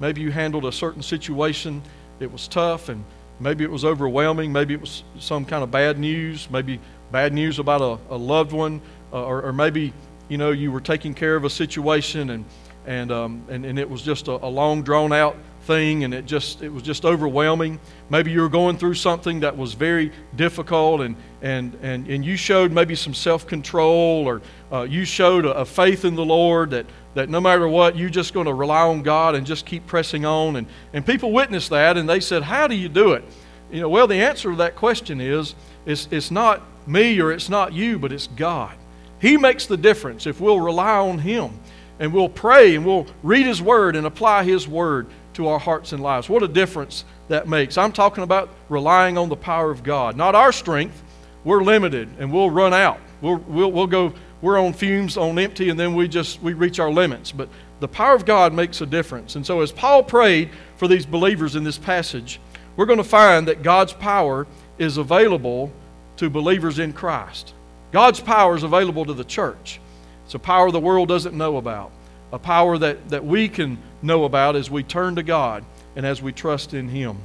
Maybe 0.00 0.20
you 0.20 0.30
handled 0.30 0.64
a 0.64 0.72
certain 0.72 1.02
situation, 1.02 1.82
it 2.18 2.32
was 2.32 2.48
tough, 2.48 2.88
and 2.88 3.04
maybe 3.40 3.64
it 3.64 3.70
was 3.70 3.84
overwhelming, 3.84 4.52
maybe 4.52 4.74
it 4.74 4.80
was 4.80 5.02
some 5.18 5.44
kind 5.44 5.62
of 5.62 5.70
bad 5.70 5.98
news, 5.98 6.48
maybe 6.50 6.80
bad 7.12 7.32
news 7.32 7.58
about 7.58 7.80
a, 7.80 8.14
a 8.14 8.16
loved 8.16 8.52
one, 8.52 8.80
uh, 9.12 9.24
or, 9.24 9.42
or, 9.42 9.52
maybe 9.52 9.92
you 10.28 10.36
know 10.36 10.50
you 10.50 10.70
were 10.70 10.80
taking 10.80 11.14
care 11.14 11.34
of 11.34 11.44
a 11.44 11.50
situation 11.50 12.30
and 12.30 12.44
and 12.88 13.12
um, 13.12 13.44
and, 13.50 13.66
and 13.66 13.78
it 13.78 13.88
was 13.88 14.00
just 14.00 14.28
a, 14.28 14.32
a 14.44 14.48
long 14.48 14.82
drawn 14.82 15.12
out 15.12 15.36
thing 15.64 16.04
and 16.04 16.14
it 16.14 16.24
just 16.24 16.62
it 16.62 16.70
was 16.70 16.82
just 16.82 17.04
overwhelming. 17.04 17.78
Maybe 18.08 18.30
you 18.30 18.40
were 18.40 18.48
going 18.48 18.78
through 18.78 18.94
something 18.94 19.40
that 19.40 19.54
was 19.54 19.74
very 19.74 20.10
difficult 20.36 21.02
and 21.02 21.14
and 21.42 21.76
and, 21.82 22.08
and 22.08 22.24
you 22.24 22.34
showed 22.34 22.72
maybe 22.72 22.94
some 22.94 23.12
self-control 23.12 24.26
or 24.26 24.40
uh, 24.72 24.84
you 24.84 25.04
showed 25.04 25.44
a, 25.44 25.52
a, 25.52 25.64
faith 25.66 26.06
in 26.06 26.14
the 26.14 26.24
lord 26.24 26.70
that 26.70 26.86
that 27.12 27.28
no 27.28 27.40
matter 27.40 27.68
what 27.68 27.94
you're 27.94 28.08
just 28.08 28.32
going 28.32 28.46
to 28.46 28.54
rely 28.54 28.80
on 28.80 29.02
god 29.02 29.34
and 29.34 29.46
just 29.46 29.66
keep 29.66 29.86
pressing 29.86 30.24
on. 30.24 30.56
And 30.56 30.66
and 30.94 31.04
people 31.04 31.30
witnessed 31.30 31.68
that 31.68 31.98
and 31.98 32.08
they 32.08 32.20
said 32.20 32.42
how 32.42 32.66
do 32.66 32.74
you 32.74 32.88
do 32.88 33.12
it? 33.12 33.24
You 33.70 33.82
know 33.82 33.90
well 33.90 34.06
the 34.06 34.22
answer 34.22 34.50
to 34.50 34.56
that 34.56 34.76
question 34.76 35.20
is 35.20 35.54
it's, 35.84 36.08
it's 36.10 36.30
not 36.30 36.62
me 36.88 37.20
or 37.20 37.32
it's 37.32 37.50
not 37.50 37.74
you, 37.74 37.98
but 37.98 38.12
it's 38.12 38.28
God. 38.28 38.74
He 39.20 39.36
makes 39.36 39.66
the 39.66 39.76
difference 39.76 40.26
if 40.26 40.40
we'll 40.40 40.60
rely 40.60 40.96
on 40.96 41.18
Him 41.18 41.50
and 41.98 42.12
we'll 42.12 42.28
pray 42.28 42.74
and 42.74 42.84
we'll 42.84 43.06
read 43.22 43.46
His 43.46 43.60
Word 43.60 43.96
and 43.96 44.06
apply 44.06 44.44
His 44.44 44.68
Word 44.68 45.06
to 45.34 45.48
our 45.48 45.58
hearts 45.58 45.92
and 45.92 46.02
lives. 46.02 46.28
What 46.28 46.42
a 46.42 46.48
difference 46.48 47.04
that 47.28 47.46
makes. 47.48 47.78
I'm 47.78 47.92
talking 47.92 48.24
about 48.24 48.50
relying 48.68 49.16
on 49.16 49.28
the 49.28 49.36
power 49.36 49.70
of 49.70 49.82
God, 49.82 50.16
not 50.16 50.34
our 50.34 50.52
strength. 50.52 51.02
We're 51.44 51.62
limited 51.62 52.08
and 52.18 52.32
we'll 52.32 52.50
run 52.50 52.74
out. 52.74 52.98
We'll, 53.20 53.36
we'll, 53.36 53.72
we'll 53.72 53.86
go, 53.86 54.12
we're 54.42 54.58
on 54.58 54.72
fumes, 54.72 55.16
on 55.16 55.38
empty, 55.38 55.68
and 55.70 55.78
then 55.78 55.94
we 55.94 56.08
just, 56.08 56.42
we 56.42 56.54
reach 56.54 56.78
our 56.80 56.90
limits. 56.90 57.32
But 57.32 57.48
the 57.80 57.88
power 57.88 58.14
of 58.14 58.24
God 58.24 58.52
makes 58.52 58.80
a 58.80 58.86
difference. 58.86 59.36
And 59.36 59.46
so 59.46 59.60
as 59.60 59.72
Paul 59.72 60.02
prayed 60.02 60.50
for 60.76 60.88
these 60.88 61.06
believers 61.06 61.56
in 61.56 61.64
this 61.64 61.78
passage, 61.78 62.40
we're 62.76 62.86
going 62.86 62.98
to 62.98 63.04
find 63.04 63.48
that 63.48 63.62
God's 63.62 63.92
power 63.92 64.46
is 64.78 64.96
available 64.96 65.72
to 66.16 66.30
believers 66.30 66.78
in 66.78 66.92
Christ. 66.92 67.54
God's 67.90 68.20
power 68.20 68.56
is 68.56 68.62
available 68.62 69.04
to 69.06 69.14
the 69.14 69.24
church. 69.24 69.80
It's 70.28 70.34
a 70.34 70.38
power 70.38 70.70
the 70.70 70.78
world 70.78 71.08
doesn't 71.08 71.34
know 71.34 71.56
about 71.56 71.90
a 72.32 72.38
power 72.38 72.76
that, 72.76 73.08
that 73.08 73.24
we 73.24 73.48
can 73.48 73.78
know 74.02 74.24
about 74.24 74.56
as 74.56 74.70
we 74.70 74.82
turn 74.82 75.16
to 75.16 75.22
God 75.22 75.64
and 75.96 76.04
as 76.04 76.20
we 76.20 76.32
trust 76.32 76.74
in 76.74 76.86
Him. 76.86 77.16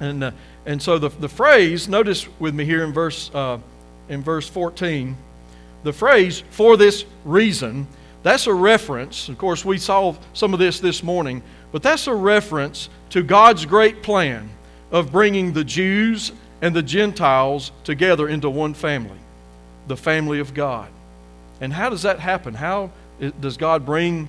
And, 0.00 0.24
uh, 0.24 0.30
and 0.64 0.80
so 0.80 0.98
the, 0.98 1.10
the 1.10 1.28
phrase, 1.28 1.86
notice 1.86 2.26
with 2.38 2.54
me 2.54 2.64
here 2.64 2.82
in 2.82 2.94
verse, 2.94 3.30
uh, 3.34 3.58
in 4.08 4.22
verse 4.22 4.48
14, 4.48 5.14
the 5.82 5.92
phrase, 5.92 6.42
for 6.50 6.78
this 6.78 7.04
reason, 7.26 7.86
that's 8.22 8.46
a 8.46 8.54
reference. 8.54 9.28
Of 9.28 9.36
course, 9.36 9.62
we 9.62 9.76
saw 9.76 10.16
some 10.32 10.54
of 10.54 10.58
this 10.58 10.80
this 10.80 11.02
morning, 11.02 11.42
but 11.72 11.82
that's 11.82 12.06
a 12.06 12.14
reference 12.14 12.88
to 13.10 13.22
God's 13.22 13.66
great 13.66 14.02
plan 14.02 14.48
of 14.90 15.12
bringing 15.12 15.52
the 15.52 15.64
Jews 15.64 16.32
and 16.62 16.74
the 16.74 16.82
Gentiles 16.82 17.70
together 17.84 18.26
into 18.26 18.48
one 18.48 18.72
family, 18.72 19.18
the 19.86 19.96
family 19.98 20.40
of 20.40 20.54
God. 20.54 20.88
And 21.64 21.72
how 21.72 21.88
does 21.88 22.02
that 22.02 22.20
happen? 22.20 22.52
How 22.52 22.90
does 23.40 23.56
God 23.56 23.86
bring 23.86 24.28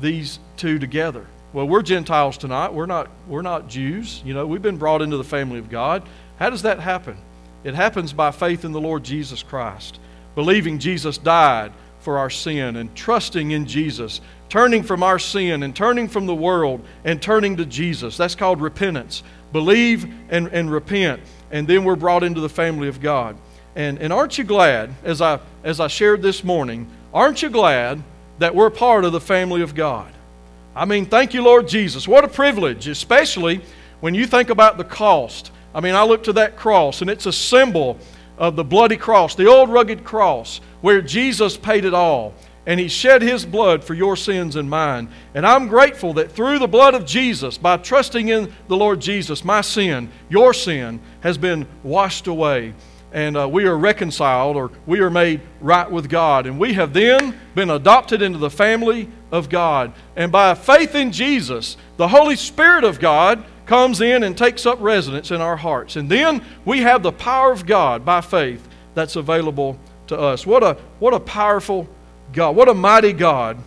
these 0.00 0.38
two 0.56 0.78
together? 0.78 1.26
Well, 1.52 1.66
we're 1.66 1.82
Gentiles 1.82 2.38
tonight. 2.38 2.72
We're 2.72 2.86
not, 2.86 3.10
we're 3.26 3.42
not 3.42 3.66
Jews. 3.66 4.22
You 4.24 4.34
know, 4.34 4.46
we've 4.46 4.62
been 4.62 4.76
brought 4.76 5.02
into 5.02 5.16
the 5.16 5.24
family 5.24 5.58
of 5.58 5.68
God. 5.68 6.04
How 6.38 6.48
does 6.48 6.62
that 6.62 6.78
happen? 6.78 7.16
It 7.64 7.74
happens 7.74 8.12
by 8.12 8.30
faith 8.30 8.64
in 8.64 8.70
the 8.70 8.80
Lord 8.80 9.02
Jesus 9.02 9.42
Christ, 9.42 9.98
believing 10.36 10.78
Jesus 10.78 11.18
died 11.18 11.72
for 11.98 12.18
our 12.18 12.30
sin 12.30 12.76
and 12.76 12.94
trusting 12.94 13.50
in 13.50 13.66
Jesus, 13.66 14.20
turning 14.48 14.84
from 14.84 15.02
our 15.02 15.18
sin 15.18 15.64
and 15.64 15.74
turning 15.74 16.06
from 16.06 16.26
the 16.26 16.36
world 16.36 16.84
and 17.02 17.20
turning 17.20 17.56
to 17.56 17.66
Jesus. 17.66 18.16
That's 18.16 18.36
called 18.36 18.60
repentance. 18.60 19.24
Believe 19.50 20.06
and, 20.28 20.46
and 20.52 20.70
repent, 20.70 21.20
and 21.50 21.66
then 21.66 21.82
we're 21.82 21.96
brought 21.96 22.22
into 22.22 22.40
the 22.40 22.48
family 22.48 22.86
of 22.86 23.00
God. 23.00 23.36
And, 23.76 24.00
and 24.00 24.12
aren't 24.12 24.38
you 24.38 24.42
glad, 24.42 24.92
as 25.04 25.22
I, 25.22 25.38
as 25.62 25.78
I 25.78 25.86
shared 25.86 26.22
this 26.22 26.42
morning, 26.42 26.88
aren't 27.14 27.42
you 27.42 27.50
glad 27.50 28.02
that 28.38 28.54
we're 28.54 28.70
part 28.70 29.04
of 29.04 29.12
the 29.12 29.20
family 29.20 29.62
of 29.62 29.74
God. 29.74 30.12
I 30.74 30.84
mean, 30.84 31.06
thank 31.06 31.32
you, 31.32 31.42
Lord 31.42 31.68
Jesus. 31.68 32.06
What 32.06 32.24
a 32.24 32.28
privilege, 32.28 32.86
especially 32.86 33.62
when 34.00 34.14
you 34.14 34.26
think 34.26 34.50
about 34.50 34.76
the 34.76 34.84
cost. 34.84 35.50
I 35.74 35.80
mean, 35.80 35.94
I 35.94 36.02
look 36.04 36.24
to 36.24 36.34
that 36.34 36.56
cross, 36.56 37.00
and 37.00 37.08
it's 37.08 37.26
a 37.26 37.32
symbol 37.32 37.98
of 38.36 38.56
the 38.56 38.64
bloody 38.64 38.96
cross, 38.96 39.34
the 39.34 39.46
old 39.46 39.70
rugged 39.70 40.04
cross, 40.04 40.60
where 40.82 41.00
Jesus 41.00 41.56
paid 41.56 41.84
it 41.86 41.94
all. 41.94 42.34
And 42.66 42.80
he 42.80 42.88
shed 42.88 43.22
his 43.22 43.46
blood 43.46 43.84
for 43.84 43.94
your 43.94 44.16
sins 44.16 44.56
and 44.56 44.68
mine. 44.68 45.08
And 45.34 45.46
I'm 45.46 45.68
grateful 45.68 46.14
that 46.14 46.32
through 46.32 46.58
the 46.58 46.66
blood 46.66 46.94
of 46.94 47.06
Jesus, 47.06 47.56
by 47.56 47.76
trusting 47.76 48.28
in 48.28 48.52
the 48.66 48.76
Lord 48.76 49.00
Jesus, 49.00 49.44
my 49.44 49.60
sin, 49.60 50.10
your 50.28 50.52
sin, 50.52 51.00
has 51.20 51.38
been 51.38 51.66
washed 51.84 52.26
away 52.26 52.74
and 53.12 53.36
uh, 53.36 53.48
we 53.48 53.64
are 53.64 53.78
reconciled 53.78 54.56
or 54.56 54.70
we 54.86 55.00
are 55.00 55.10
made 55.10 55.40
right 55.60 55.90
with 55.90 56.08
God. 56.08 56.46
And 56.46 56.58
we 56.58 56.74
have 56.74 56.92
then 56.92 57.38
been 57.54 57.70
adopted 57.70 58.20
into 58.20 58.38
the 58.38 58.50
family 58.50 59.08
of 59.30 59.48
God. 59.48 59.92
And 60.16 60.30
by 60.30 60.54
faith 60.54 60.94
in 60.94 61.12
Jesus, 61.12 61.76
the 61.96 62.08
Holy 62.08 62.36
Spirit 62.36 62.84
of 62.84 63.00
God 63.00 63.44
comes 63.64 64.00
in 64.00 64.22
and 64.22 64.36
takes 64.36 64.66
up 64.66 64.80
residence 64.80 65.30
in 65.30 65.40
our 65.40 65.56
hearts. 65.56 65.96
And 65.96 66.10
then 66.10 66.44
we 66.64 66.80
have 66.80 67.02
the 67.02 67.12
power 67.12 67.52
of 67.52 67.66
God 67.66 68.04
by 68.04 68.20
faith 68.20 68.66
that's 68.94 69.16
available 69.16 69.78
to 70.08 70.18
us. 70.18 70.46
What 70.46 70.62
a, 70.62 70.74
what 70.98 71.14
a 71.14 71.20
powerful 71.20 71.88
God. 72.32 72.54
What 72.54 72.68
a 72.68 72.74
mighty 72.74 73.12
God 73.12 73.58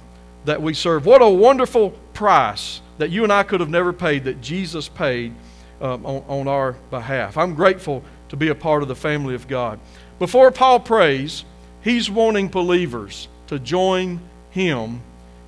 that 0.45 0.62
we 0.62 0.73
serve. 0.73 1.06
What 1.06 1.21
a 1.21 1.30
wonderful 1.30 1.91
price 2.13 2.82
that 2.97 3.10
you 3.10 3.23
and 3.23 3.32
I 3.32 3.43
could 3.43 3.60
have 3.60 3.69
never 3.69 3.93
paid 3.93 4.25
that 4.25 4.41
Jesus 4.41 4.89
paid 4.89 5.34
um, 5.82 6.06
on, 6.06 6.23
on 6.28 6.47
our 6.47 6.73
behalf. 6.89 7.38
I'm 7.38 7.56
grateful 7.56 8.04
to 8.29 8.37
be 8.37 8.49
a 8.49 8.55
part 8.55 8.81
of 8.81 8.87
the 8.87 8.95
family 8.95 9.35
of 9.35 9.47
God. 9.47 9.79
Before 10.17 10.51
Paul 10.51 10.79
prays, 10.79 11.45
he's 11.81 12.09
wanting 12.09 12.47
believers 12.47 13.27
to 13.47 13.59
join 13.59 14.19
him 14.51 15.01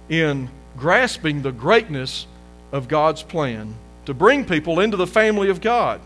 in 0.09 0.49
grasping 0.77 1.41
the 1.41 1.51
greatness 1.51 2.27
of 2.71 2.87
God's 2.87 3.23
plan 3.23 3.75
to 4.05 4.13
bring 4.13 4.45
people 4.45 4.79
into 4.79 4.97
the 4.97 5.07
family 5.07 5.49
of 5.49 5.61
God, 5.61 6.01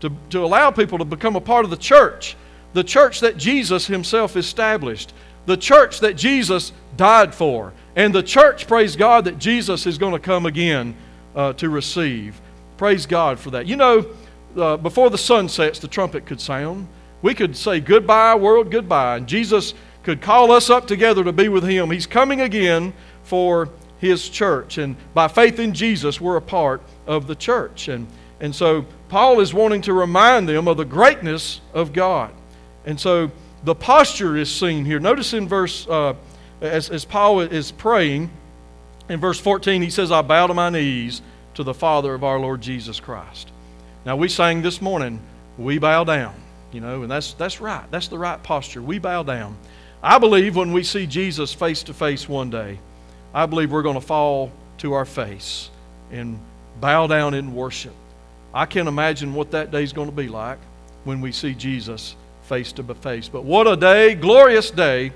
to, 0.00 0.12
to 0.30 0.44
allow 0.44 0.70
people 0.70 0.98
to 0.98 1.04
become 1.04 1.36
a 1.36 1.40
part 1.40 1.64
of 1.64 1.70
the 1.70 1.76
church, 1.76 2.36
the 2.72 2.84
church 2.84 3.20
that 3.20 3.36
Jesus 3.36 3.86
himself 3.86 4.36
established, 4.36 5.12
the 5.46 5.56
church 5.56 6.00
that 6.00 6.14
Jesus 6.16 6.72
died 6.96 7.34
for, 7.34 7.72
and 7.94 8.14
the 8.14 8.22
church, 8.22 8.66
praise 8.66 8.96
God, 8.96 9.24
that 9.24 9.38
Jesus 9.38 9.86
is 9.86 9.96
going 9.96 10.12
to 10.12 10.18
come 10.18 10.44
again 10.44 10.94
uh, 11.34 11.52
to 11.54 11.70
receive. 11.70 12.38
Praise 12.76 13.06
God 13.06 13.38
for 13.38 13.50
that. 13.50 13.66
You 13.66 13.76
know, 13.76 14.06
uh, 14.56 14.76
before 14.76 15.10
the 15.10 15.18
sun 15.18 15.48
sets, 15.48 15.78
the 15.78 15.88
trumpet 15.88 16.26
could 16.26 16.40
sound. 16.40 16.88
We 17.22 17.34
could 17.34 17.56
say, 17.56 17.80
Goodbye, 17.80 18.34
world, 18.34 18.70
goodbye. 18.70 19.16
And 19.16 19.26
Jesus 19.26 19.74
could 20.02 20.20
call 20.20 20.52
us 20.52 20.70
up 20.70 20.86
together 20.86 21.24
to 21.24 21.32
be 21.32 21.48
with 21.48 21.64
Him. 21.64 21.90
He's 21.90 22.06
coming 22.06 22.40
again 22.40 22.92
for 23.24 23.68
His 23.98 24.28
church. 24.28 24.78
And 24.78 24.96
by 25.14 25.28
faith 25.28 25.58
in 25.58 25.74
Jesus, 25.74 26.20
we're 26.20 26.36
a 26.36 26.42
part 26.42 26.82
of 27.06 27.26
the 27.26 27.34
church. 27.34 27.88
And, 27.88 28.06
and 28.40 28.54
so 28.54 28.84
Paul 29.08 29.40
is 29.40 29.52
wanting 29.52 29.82
to 29.82 29.92
remind 29.92 30.48
them 30.48 30.68
of 30.68 30.76
the 30.76 30.84
greatness 30.84 31.60
of 31.74 31.92
God. 31.92 32.32
And 32.84 33.00
so 33.00 33.30
the 33.64 33.74
posture 33.74 34.36
is 34.36 34.50
seen 34.50 34.84
here. 34.84 35.00
Notice 35.00 35.32
in 35.32 35.48
verse, 35.48 35.88
uh, 35.88 36.14
as, 36.60 36.90
as 36.90 37.04
Paul 37.04 37.40
is 37.40 37.72
praying, 37.72 38.30
in 39.08 39.20
verse 39.20 39.40
14, 39.40 39.82
he 39.82 39.90
says, 39.90 40.10
I 40.10 40.22
bow 40.22 40.46
to 40.46 40.54
my 40.54 40.70
knees 40.70 41.22
to 41.54 41.62
the 41.62 41.74
Father 41.74 42.14
of 42.14 42.22
our 42.24 42.38
Lord 42.38 42.60
Jesus 42.60 43.00
Christ. 43.00 43.50
Now, 44.06 44.14
we 44.14 44.28
sang 44.28 44.62
this 44.62 44.80
morning, 44.80 45.20
we 45.58 45.78
bow 45.78 46.04
down, 46.04 46.32
you 46.70 46.80
know, 46.80 47.02
and 47.02 47.10
that's, 47.10 47.32
that's 47.32 47.60
right. 47.60 47.84
That's 47.90 48.06
the 48.06 48.16
right 48.16 48.40
posture. 48.40 48.80
We 48.80 49.00
bow 49.00 49.24
down. 49.24 49.56
I 50.00 50.20
believe 50.20 50.54
when 50.54 50.72
we 50.72 50.84
see 50.84 51.08
Jesus 51.08 51.52
face 51.52 51.82
to 51.82 51.92
face 51.92 52.28
one 52.28 52.48
day, 52.48 52.78
I 53.34 53.46
believe 53.46 53.72
we're 53.72 53.82
going 53.82 53.98
to 53.98 54.06
fall 54.06 54.52
to 54.78 54.92
our 54.92 55.04
face 55.04 55.70
and 56.12 56.38
bow 56.80 57.08
down 57.08 57.34
in 57.34 57.52
worship. 57.52 57.94
I 58.54 58.64
can't 58.64 58.86
imagine 58.86 59.34
what 59.34 59.50
that 59.50 59.72
day 59.72 59.82
is 59.82 59.92
going 59.92 60.08
to 60.08 60.14
be 60.14 60.28
like 60.28 60.58
when 61.02 61.20
we 61.20 61.32
see 61.32 61.52
Jesus 61.52 62.14
face 62.44 62.70
to 62.74 62.84
face. 62.94 63.28
But 63.28 63.42
what 63.42 63.66
a 63.66 63.74
day, 63.74 64.14
glorious 64.14 64.70
day 64.70 65.10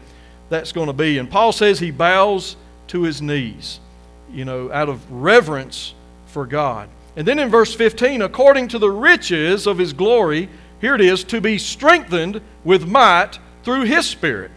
that's 0.48 0.72
going 0.72 0.88
to 0.88 0.92
be. 0.92 1.18
And 1.18 1.30
Paul 1.30 1.52
says 1.52 1.78
he 1.78 1.92
bows 1.92 2.56
to 2.88 3.02
his 3.02 3.22
knees, 3.22 3.78
you 4.32 4.44
know, 4.44 4.72
out 4.72 4.88
of 4.88 5.12
reverence 5.12 5.94
for 6.26 6.44
God. 6.44 6.88
And 7.16 7.26
then 7.26 7.38
in 7.38 7.48
verse 7.48 7.74
15, 7.74 8.22
according 8.22 8.68
to 8.68 8.78
the 8.78 8.90
riches 8.90 9.66
of 9.66 9.78
his 9.78 9.92
glory, 9.92 10.48
here 10.80 10.94
it 10.94 11.00
is, 11.00 11.24
to 11.24 11.40
be 11.40 11.58
strengthened 11.58 12.40
with 12.64 12.86
might 12.86 13.38
through 13.64 13.84
his 13.84 14.06
Spirit. 14.06 14.50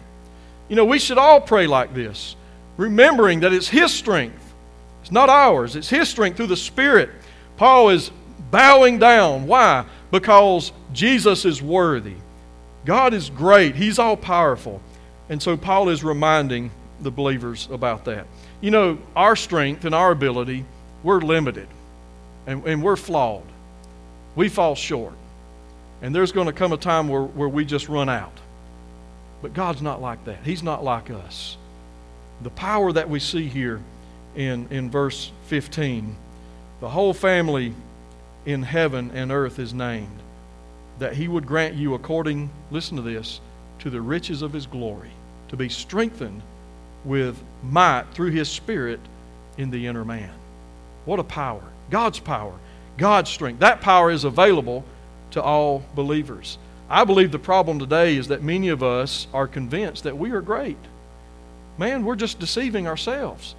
You 0.69 0.75
know, 0.75 0.85
we 0.85 0.99
should 0.99 1.17
all 1.17 1.41
pray 1.41 1.67
like 1.67 1.93
this, 1.93 2.35
remembering 2.77 3.41
that 3.41 3.53
it's 3.53 3.67
his 3.67 3.91
strength. 3.91 4.53
It's 5.01 5.11
not 5.11 5.29
ours, 5.29 5.75
it's 5.75 5.89
his 5.89 6.07
strength 6.07 6.37
through 6.37 6.47
the 6.47 6.57
Spirit. 6.57 7.09
Paul 7.57 7.89
is 7.89 8.11
bowing 8.51 8.99
down. 8.99 9.47
Why? 9.47 9.85
Because 10.11 10.71
Jesus 10.93 11.45
is 11.45 11.61
worthy. 11.61 12.15
God 12.85 13.13
is 13.13 13.29
great, 13.29 13.75
he's 13.75 13.99
all 13.99 14.15
powerful. 14.15 14.81
And 15.29 15.41
so 15.41 15.57
Paul 15.57 15.89
is 15.89 16.03
reminding 16.03 16.69
the 17.01 17.11
believers 17.11 17.67
about 17.71 18.05
that. 18.05 18.27
You 18.61 18.71
know, 18.71 18.99
our 19.15 19.35
strength 19.35 19.85
and 19.85 19.95
our 19.95 20.11
ability, 20.11 20.65
we're 21.01 21.19
limited 21.19 21.67
and, 22.47 22.65
and 22.65 22.83
we're 22.83 22.95
flawed. 22.95 23.43
We 24.35 24.49
fall 24.49 24.75
short. 24.75 25.13
And 26.01 26.13
there's 26.13 26.31
going 26.31 26.47
to 26.47 26.53
come 26.53 26.73
a 26.73 26.77
time 26.77 27.07
where, 27.07 27.23
where 27.23 27.49
we 27.49 27.65
just 27.65 27.87
run 27.87 28.09
out. 28.09 28.37
But 29.41 29.53
God's 29.53 29.81
not 29.81 30.01
like 30.01 30.23
that. 30.25 30.39
He's 30.43 30.63
not 30.63 30.83
like 30.83 31.09
us. 31.09 31.57
The 32.41 32.49
power 32.49 32.91
that 32.91 33.09
we 33.09 33.19
see 33.19 33.47
here 33.47 33.79
in, 34.35 34.67
in 34.69 34.89
verse 34.89 35.31
15 35.47 36.15
the 36.83 36.89
whole 36.89 37.13
family 37.13 37.73
in 38.45 38.61
heaven 38.61 39.11
and 39.13 39.31
earth 39.31 39.57
is 39.57 39.73
named, 39.73 40.19
that 40.99 41.13
He 41.13 41.29
would 41.29 41.47
grant 41.47 41.75
you 41.75 41.93
according, 41.93 42.49
listen 42.71 42.97
to 42.97 43.01
this, 43.01 43.39
to 43.79 43.89
the 43.89 44.01
riches 44.01 44.41
of 44.41 44.51
His 44.51 44.65
glory, 44.65 45.11
to 45.47 45.55
be 45.55 45.69
strengthened 45.69 46.41
with 47.05 47.41
might 47.63 48.03
through 48.13 48.31
His 48.31 48.49
Spirit 48.49 48.99
in 49.57 49.71
the 49.71 49.87
inner 49.87 50.03
man. 50.03 50.33
What 51.05 51.19
a 51.19 51.23
power. 51.23 51.63
God's 51.93 52.17
power, 52.17 52.53
God's 52.97 53.29
strength. 53.29 53.59
That 53.59 53.79
power 53.79 54.09
is 54.09 54.23
available 54.23 54.83
to 55.29 55.43
all 55.43 55.83
believers. 55.93 56.57
I 56.89 57.03
believe 57.03 57.31
the 57.31 57.37
problem 57.37 57.77
today 57.77 58.17
is 58.17 58.29
that 58.29 58.41
many 58.41 58.69
of 58.69 58.81
us 58.81 59.27
are 59.31 59.47
convinced 59.47 60.03
that 60.05 60.17
we 60.17 60.31
are 60.31 60.41
great. 60.41 60.79
Man, 61.77 62.03
we're 62.03 62.15
just 62.15 62.39
deceiving 62.39 62.87
ourselves. 62.87 63.53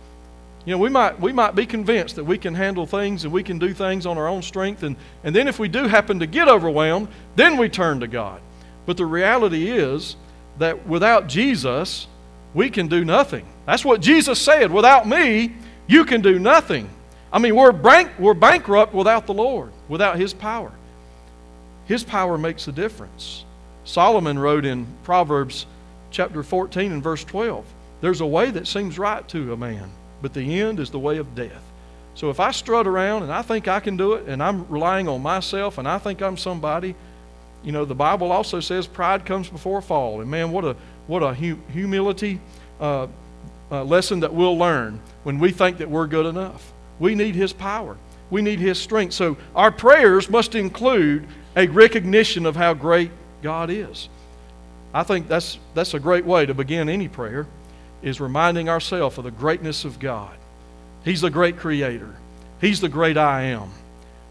You 0.64 0.72
know, 0.72 0.78
we 0.78 0.88
might, 0.88 1.20
we 1.20 1.32
might 1.32 1.54
be 1.54 1.64
convinced 1.64 2.16
that 2.16 2.24
we 2.24 2.36
can 2.36 2.56
handle 2.56 2.86
things 2.86 3.22
and 3.22 3.32
we 3.32 3.44
can 3.44 3.60
do 3.60 3.72
things 3.72 4.04
on 4.04 4.18
our 4.18 4.26
own 4.26 4.42
strength, 4.42 4.82
and, 4.82 4.96
and 5.22 5.32
then 5.34 5.46
if 5.46 5.60
we 5.60 5.68
do 5.68 5.86
happen 5.86 6.18
to 6.18 6.26
get 6.26 6.48
overwhelmed, 6.48 7.06
then 7.36 7.56
we 7.56 7.68
turn 7.68 8.00
to 8.00 8.08
God. 8.08 8.40
But 8.84 8.96
the 8.96 9.06
reality 9.06 9.70
is 9.70 10.16
that 10.58 10.88
without 10.88 11.28
Jesus, 11.28 12.08
we 12.52 12.68
can 12.68 12.88
do 12.88 13.04
nothing. 13.04 13.46
That's 13.64 13.84
what 13.84 14.00
Jesus 14.00 14.40
said. 14.40 14.72
Without 14.72 15.06
me, 15.06 15.54
you 15.86 16.04
can 16.04 16.20
do 16.20 16.40
nothing. 16.40 16.90
I 17.34 17.40
mean, 17.40 17.56
we're, 17.56 17.72
bank, 17.72 18.12
we're 18.16 18.32
bankrupt 18.32 18.94
without 18.94 19.26
the 19.26 19.34
Lord, 19.34 19.72
without 19.88 20.16
His 20.16 20.32
power. 20.32 20.70
His 21.86 22.04
power 22.04 22.38
makes 22.38 22.68
a 22.68 22.72
difference. 22.72 23.44
Solomon 23.84 24.38
wrote 24.38 24.64
in 24.64 24.86
Proverbs 25.02 25.66
chapter 26.12 26.44
14 26.44 26.92
and 26.92 27.02
verse 27.02 27.24
12 27.24 27.66
There's 28.00 28.20
a 28.20 28.26
way 28.26 28.52
that 28.52 28.68
seems 28.68 29.00
right 29.00 29.26
to 29.30 29.52
a 29.52 29.56
man, 29.56 29.90
but 30.22 30.32
the 30.32 30.60
end 30.60 30.78
is 30.78 30.90
the 30.90 30.98
way 31.00 31.18
of 31.18 31.34
death. 31.34 31.62
So 32.14 32.30
if 32.30 32.38
I 32.38 32.52
strut 32.52 32.86
around 32.86 33.24
and 33.24 33.32
I 33.32 33.42
think 33.42 33.66
I 33.66 33.80
can 33.80 33.96
do 33.96 34.12
it 34.12 34.28
and 34.28 34.40
I'm 34.40 34.68
relying 34.68 35.08
on 35.08 35.20
myself 35.20 35.78
and 35.78 35.88
I 35.88 35.98
think 35.98 36.22
I'm 36.22 36.36
somebody, 36.36 36.94
you 37.64 37.72
know, 37.72 37.84
the 37.84 37.96
Bible 37.96 38.30
also 38.30 38.60
says 38.60 38.86
pride 38.86 39.26
comes 39.26 39.48
before 39.48 39.82
fall. 39.82 40.20
And 40.20 40.30
man, 40.30 40.52
what 40.52 40.64
a, 40.64 40.76
what 41.08 41.24
a 41.24 41.34
hu- 41.34 41.58
humility 41.72 42.38
uh, 42.78 43.08
uh, 43.72 43.82
lesson 43.82 44.20
that 44.20 44.32
we'll 44.32 44.56
learn 44.56 45.00
when 45.24 45.40
we 45.40 45.50
think 45.50 45.78
that 45.78 45.90
we're 45.90 46.06
good 46.06 46.26
enough. 46.26 46.73
We 47.04 47.14
need 47.14 47.34
His 47.34 47.52
power, 47.52 47.98
we 48.30 48.40
need 48.40 48.60
His 48.60 48.78
strength. 48.78 49.12
So 49.12 49.36
our 49.54 49.70
prayers 49.70 50.30
must 50.30 50.54
include 50.54 51.26
a 51.54 51.66
recognition 51.66 52.46
of 52.46 52.56
how 52.56 52.72
great 52.72 53.10
God 53.42 53.68
is. 53.68 54.08
I 54.94 55.02
think 55.02 55.28
that's, 55.28 55.58
that's 55.74 55.92
a 55.92 56.00
great 56.00 56.24
way 56.24 56.46
to 56.46 56.54
begin 56.54 56.88
any 56.88 57.08
prayer, 57.08 57.46
is 58.00 58.22
reminding 58.22 58.70
ourselves 58.70 59.18
of 59.18 59.24
the 59.24 59.30
greatness 59.30 59.84
of 59.84 59.98
God. 59.98 60.34
He's 61.04 61.20
the 61.20 61.28
great 61.28 61.58
creator. 61.58 62.16
He's 62.58 62.80
the 62.80 62.88
great 62.88 63.18
I 63.18 63.42
am. 63.42 63.68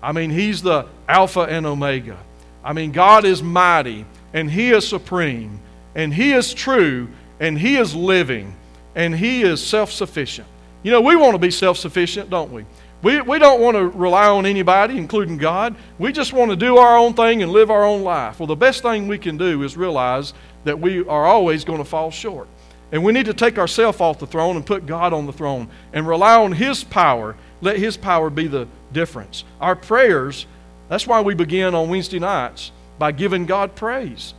I 0.02 0.12
mean, 0.12 0.32
He's 0.32 0.64
the 0.64 0.88
Alpha 1.08 1.42
and 1.42 1.68
Omega. 1.68 2.18
I 2.64 2.74
mean, 2.74 2.92
God 2.92 3.24
is 3.24 3.44
mighty, 3.44 4.04
and 4.34 4.50
He 4.50 4.72
is 4.72 4.88
supreme, 4.88 5.60
and 5.94 6.12
He 6.12 6.34
is 6.34 6.56
true, 6.56 7.10
and 7.40 7.56
He 7.56 7.76
is 7.78 7.94
living, 7.94 8.56
and 8.96 9.16
He 9.16 9.44
is 9.44 9.64
self 9.64 9.92
sufficient. 9.92 10.48
You 10.84 10.92
know, 10.92 11.02
we 11.02 11.16
want 11.16 11.34
to 11.34 11.40
be 11.40 11.52
self 11.52 11.78
sufficient, 11.78 12.30
don't 12.30 12.52
we? 12.52 12.66
We, 13.02 13.20
we 13.22 13.40
don't 13.40 13.60
want 13.60 13.76
to 13.76 13.88
rely 13.88 14.28
on 14.28 14.46
anybody, 14.46 14.98
including 14.98 15.38
God. 15.38 15.76
We 15.98 16.14
just 16.14 16.32
want 16.32 16.52
to 16.52 16.58
do 16.58 16.78
our 16.78 16.98
own 16.98 17.14
thing 17.14 17.44
and 17.44 17.52
live 17.52 17.70
our 17.70 17.84
own 17.84 18.02
life. 18.02 18.40
Well, 18.40 18.48
the 18.48 18.56
best 18.56 18.82
thing 18.82 19.08
we 19.08 19.18
can 19.18 19.38
do 19.38 19.64
is 19.64 19.76
realize 19.76 20.34
that 20.64 20.80
we 20.80 21.00
are 21.00 21.26
always 21.26 21.66
going 21.66 21.80
to 21.80 21.86
fall 21.86 22.12
short. 22.12 22.48
And 22.94 23.04
we 23.04 23.12
need 23.12 23.26
to 23.26 23.34
take 23.34 23.58
ourselves 23.58 24.00
off 24.00 24.20
the 24.20 24.28
throne 24.28 24.56
and 24.56 24.66
put 24.66 24.86
God 24.86 25.14
on 25.14 25.26
the 25.26 25.34
throne 25.34 25.68
and 25.92 26.08
rely 26.08 26.36
on 26.36 26.54
His 26.54 26.84
power. 26.84 27.36
Let 27.60 27.78
His 27.78 27.98
power 27.98 28.30
be 28.30 28.48
the 28.48 28.68
difference. 28.94 29.44
Our 29.60 29.76
prayers, 29.76 30.46
that's 30.88 31.08
why 31.08 31.20
we 31.20 31.34
begin 31.34 31.76
on 31.76 31.90
Wednesday 31.90 32.20
nights 32.20 32.72
by 33.00 33.12
giving 33.12 33.46
God 33.46 33.76
praise. 33.76 34.34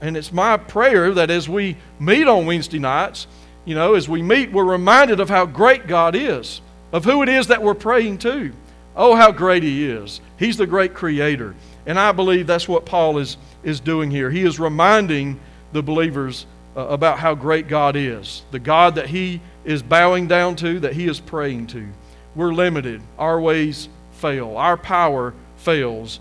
And 0.00 0.16
it's 0.16 0.32
my 0.32 0.56
prayer 0.56 1.12
that 1.12 1.30
as 1.30 1.48
we 1.48 1.76
meet 1.98 2.26
on 2.26 2.46
Wednesday 2.46 2.78
nights, 2.78 3.26
you 3.70 3.76
know, 3.76 3.94
as 3.94 4.08
we 4.08 4.20
meet, 4.20 4.50
we're 4.50 4.64
reminded 4.64 5.20
of 5.20 5.28
how 5.28 5.46
great 5.46 5.86
God 5.86 6.16
is 6.16 6.60
of 6.92 7.04
who 7.04 7.22
it 7.22 7.28
is 7.28 7.46
that 7.46 7.62
we're 7.62 7.74
praying 7.74 8.18
to. 8.18 8.52
Oh, 8.96 9.14
how 9.14 9.30
great 9.30 9.62
He 9.62 9.88
is. 9.88 10.20
He's 10.38 10.56
the 10.56 10.66
great 10.66 10.92
creator. 10.92 11.54
And 11.86 11.98
I 11.98 12.12
believe 12.12 12.46
that's 12.46 12.68
what 12.68 12.84
Paul 12.84 13.18
is, 13.18 13.36
is 13.62 13.80
doing 13.80 14.10
here. 14.10 14.28
He 14.28 14.42
is 14.42 14.58
reminding 14.58 15.38
the 15.72 15.82
believers 15.82 16.46
uh, 16.76 16.80
about 16.88 17.20
how 17.20 17.34
great 17.34 17.68
God 17.68 17.94
is, 17.94 18.42
the 18.50 18.58
God 18.58 18.96
that 18.96 19.06
he 19.06 19.40
is 19.64 19.82
bowing 19.82 20.26
down 20.26 20.56
to, 20.56 20.80
that 20.80 20.94
he 20.94 21.06
is 21.06 21.20
praying 21.20 21.68
to. 21.68 21.86
We're 22.34 22.52
limited, 22.52 23.00
our 23.18 23.40
ways 23.40 23.88
fail, 24.14 24.56
our 24.56 24.76
power 24.76 25.32
fails, 25.56 26.18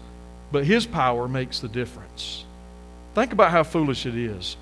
but 0.52 0.66
His 0.66 0.86
power 0.86 1.28
makes 1.28 1.60
the 1.60 1.68
difference. 1.68 2.46
Think 3.14 3.32
about 3.34 3.52
how 3.52 3.64
foolish 3.64 4.06
it 4.06 4.16
is. 4.16 4.58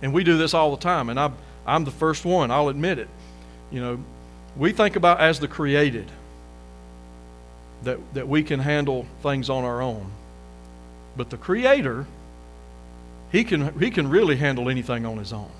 And 0.00 0.12
we 0.12 0.24
do 0.24 0.38
this 0.38 0.54
all 0.54 0.70
the 0.70 0.82
time, 0.82 1.10
and 1.10 1.20
I'm, 1.20 1.34
I'm 1.66 1.84
the 1.84 1.90
first 1.90 2.24
one, 2.24 2.50
I'll 2.50 2.68
admit 2.68 2.98
it. 2.98 3.08
You 3.70 3.80
know, 3.80 4.04
we 4.56 4.72
think 4.72 4.96
about 4.96 5.20
as 5.20 5.40
the 5.40 5.48
created 5.48 6.10
that, 7.82 7.98
that 8.14 8.28
we 8.28 8.42
can 8.42 8.60
handle 8.60 9.06
things 9.22 9.50
on 9.50 9.64
our 9.64 9.82
own. 9.82 10.10
But 11.16 11.30
the 11.30 11.36
Creator, 11.36 12.06
he 13.32 13.44
can, 13.44 13.78
he 13.78 13.90
can 13.90 14.08
really 14.08 14.36
handle 14.36 14.68
anything 14.68 15.04
on 15.04 15.18
his 15.18 15.32
own. 15.32 15.50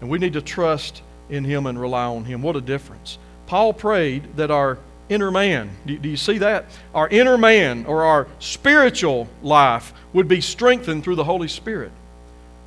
And 0.00 0.10
we 0.10 0.18
need 0.18 0.34
to 0.34 0.42
trust 0.42 1.02
in 1.28 1.44
Him 1.44 1.66
and 1.66 1.80
rely 1.80 2.04
on 2.04 2.24
Him. 2.24 2.42
What 2.42 2.56
a 2.56 2.60
difference. 2.60 3.18
Paul 3.46 3.72
prayed 3.72 4.36
that 4.36 4.50
our 4.50 4.78
inner 5.08 5.30
man, 5.30 5.70
do, 5.86 5.98
do 5.98 6.08
you 6.08 6.16
see 6.16 6.38
that? 6.38 6.66
Our 6.94 7.08
inner 7.08 7.38
man 7.38 7.86
or 7.86 8.04
our 8.04 8.28
spiritual 8.38 9.28
life 9.42 9.92
would 10.12 10.28
be 10.28 10.40
strengthened 10.40 11.04
through 11.04 11.16
the 11.16 11.24
Holy 11.24 11.48
Spirit. 11.48 11.92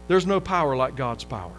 There's 0.08 0.26
no 0.26 0.40
power 0.40 0.76
like 0.76 0.96
God's 0.96 1.24
power. 1.24 1.54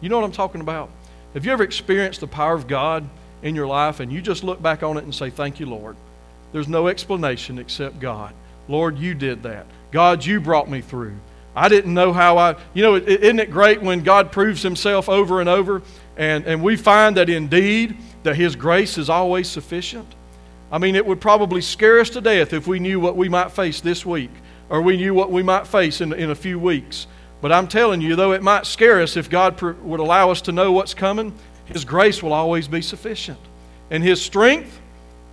You 0.00 0.08
know 0.08 0.18
what 0.18 0.24
I'm 0.24 0.32
talking 0.32 0.60
about? 0.60 0.90
Have 1.34 1.44
you 1.44 1.52
ever 1.52 1.62
experienced 1.62 2.20
the 2.20 2.26
power 2.26 2.54
of 2.54 2.66
God 2.66 3.08
in 3.42 3.54
your 3.54 3.66
life 3.66 4.00
and 4.00 4.12
you 4.12 4.20
just 4.20 4.44
look 4.44 4.62
back 4.62 4.82
on 4.82 4.96
it 4.96 5.04
and 5.04 5.14
say, 5.14 5.30
Thank 5.30 5.60
you, 5.60 5.66
Lord. 5.66 5.96
There's 6.52 6.68
no 6.68 6.88
explanation 6.88 7.58
except 7.58 8.00
God. 8.00 8.34
Lord, 8.68 8.98
you 8.98 9.14
did 9.14 9.42
that. 9.42 9.66
God, 9.90 10.24
you 10.24 10.40
brought 10.40 10.70
me 10.70 10.80
through. 10.80 11.16
I 11.54 11.68
didn't 11.68 11.92
know 11.92 12.12
how 12.12 12.38
I, 12.38 12.56
you 12.72 12.82
know, 12.82 12.96
isn't 12.96 13.40
it 13.40 13.50
great 13.50 13.82
when 13.82 14.02
God 14.02 14.30
proves 14.30 14.62
himself 14.62 15.08
over 15.08 15.40
and 15.40 15.48
over 15.48 15.82
and, 16.16 16.46
and 16.46 16.62
we 16.62 16.76
find 16.76 17.16
that 17.16 17.28
indeed 17.28 17.96
that 18.22 18.36
his 18.36 18.54
grace 18.54 18.96
is 18.96 19.10
always 19.10 19.48
sufficient? 19.48 20.06
I 20.70 20.78
mean, 20.78 20.94
it 20.94 21.04
would 21.04 21.20
probably 21.20 21.60
scare 21.60 22.00
us 22.00 22.10
to 22.10 22.20
death 22.20 22.52
if 22.52 22.66
we 22.66 22.78
knew 22.78 23.00
what 23.00 23.16
we 23.16 23.28
might 23.28 23.50
face 23.50 23.80
this 23.80 24.04
week 24.06 24.30
or 24.68 24.82
we 24.82 24.96
knew 24.96 25.14
what 25.14 25.32
we 25.32 25.42
might 25.42 25.66
face 25.66 26.00
in, 26.00 26.12
in 26.12 26.30
a 26.30 26.34
few 26.34 26.58
weeks. 26.58 27.06
But 27.40 27.52
I'm 27.52 27.68
telling 27.68 28.00
you, 28.00 28.16
though 28.16 28.32
it 28.32 28.42
might 28.42 28.66
scare 28.66 29.00
us 29.00 29.16
if 29.16 29.30
God 29.30 29.60
would 29.60 30.00
allow 30.00 30.30
us 30.30 30.40
to 30.42 30.52
know 30.52 30.72
what's 30.72 30.94
coming, 30.94 31.32
his 31.68 31.84
grace 31.84 32.22
will 32.22 32.32
always 32.32 32.66
be 32.66 32.80
sufficient. 32.80 33.38
And 33.90 34.02
His 34.02 34.20
strength 34.20 34.80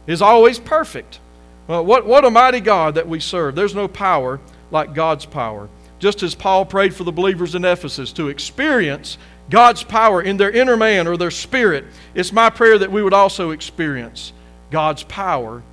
is 0.07 0.21
always 0.21 0.59
perfect. 0.59 1.19
Well, 1.67 1.83
what, 1.83 2.05
what 2.05 2.25
a 2.25 2.29
mighty 2.29 2.59
God 2.59 2.95
that 2.95 3.07
we 3.07 3.19
serve. 3.19 3.55
There's 3.55 3.75
no 3.75 3.87
power 3.87 4.39
like 4.69 4.93
God's 4.93 5.25
power. 5.25 5.67
Just 5.99 6.23
as 6.23 6.35
Paul 6.35 6.65
prayed 6.65 6.93
for 6.93 7.03
the 7.03 7.11
believers 7.11 7.55
in 7.55 7.65
Ephesus 7.65 8.11
to 8.13 8.27
experience 8.27 9.17
God's 9.49 9.83
power 9.83 10.21
in 10.21 10.37
their 10.37 10.51
inner 10.51 10.77
man 10.77 11.07
or 11.07 11.17
their 11.17 11.31
spirit, 11.31 11.85
it's 12.13 12.31
my 12.31 12.49
prayer 12.49 12.77
that 12.77 12.91
we 12.91 13.01
would 13.01 13.13
also 13.13 13.51
experience 13.51 14.33
God's 14.71 15.03
power 15.03 15.63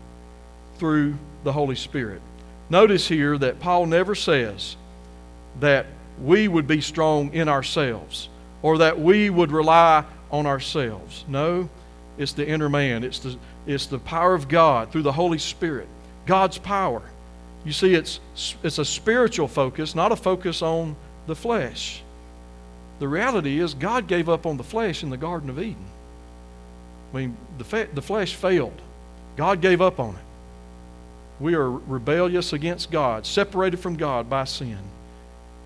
through 0.79 1.17
the 1.45 1.53
Holy 1.53 1.77
Spirit. 1.77 2.23
Notice 2.71 3.09
here 3.09 3.37
that 3.39 3.61
Paul 3.61 3.87
never 3.87 4.15
says 4.15 4.77
that 5.61 5.87
we 6.23 6.49
would 6.49 6.67
be 6.67 6.81
strong 6.81 7.33
in 7.33 7.49
ourselves 7.49 8.29
or 8.63 8.79
that 8.79 8.99
we 8.99 9.29
would 9.29 9.51
rely 9.51 10.05
on 10.31 10.47
ourselves. 10.47 11.25
No, 11.29 11.69
it's 12.17 12.33
the 12.33 12.47
inner 12.47 12.69
man. 12.69 13.05
It's 13.05 13.19
the, 13.19 13.37
it's 13.67 13.87
the 13.87 13.99
power 13.99 14.35
of 14.35 14.49
God 14.49 14.93
through 14.93 15.03
the 15.03 15.13
Holy 15.13 15.39
Spirit. 15.39 15.89
God's 16.27 16.59
power. 16.59 17.03
You 17.65 17.73
see, 17.73 17.95
it's, 17.95 18.21
it's 18.63 18.79
a 18.79 18.85
spiritual 18.85 19.49
focus, 19.49 19.95
not 19.95 20.13
a 20.13 20.17
focus 20.17 20.63
on 20.63 20.97
the 21.27 21.37
flesh. 21.37 22.03
The 22.99 23.09
reality 23.09 23.59
is, 23.59 23.75
God 23.75 24.07
gave 24.07 24.29
up 24.29 24.47
on 24.47 24.57
the 24.57 24.65
flesh 24.65 25.03
in 25.03 25.11
the 25.11 25.17
Garden 25.17 25.51
of 25.51 25.59
Eden. 25.59 25.85
I 27.13 27.17
mean, 27.17 27.37
the, 27.59 27.89
the 27.93 28.03
flesh 28.03 28.35
failed. 28.35 28.81
God 29.37 29.61
gave 29.61 29.81
up 29.81 29.99
on 29.99 30.15
it. 30.15 30.23
We 31.41 31.55
are 31.55 31.69
rebellious 31.69 32.53
against 32.53 32.91
God, 32.91 33.27
separated 33.27 33.79
from 33.79 33.97
God 33.97 34.31
by 34.31 34.45
sin. 34.45 34.79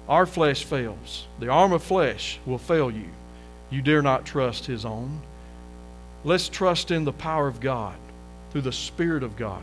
Our 0.08 0.26
flesh 0.26 0.64
fails. 0.64 1.26
The 1.38 1.48
arm 1.48 1.72
of 1.72 1.82
flesh 1.82 2.38
will 2.46 2.58
fail 2.58 2.90
you 2.90 3.08
you 3.70 3.82
dare 3.82 4.02
not 4.02 4.24
trust 4.24 4.66
his 4.66 4.84
own. 4.84 5.20
Let's 6.24 6.48
trust 6.48 6.90
in 6.90 7.04
the 7.04 7.12
power 7.12 7.48
of 7.48 7.60
God 7.60 7.96
through 8.50 8.62
the 8.62 8.72
Spirit 8.72 9.22
of 9.22 9.36
God. 9.36 9.62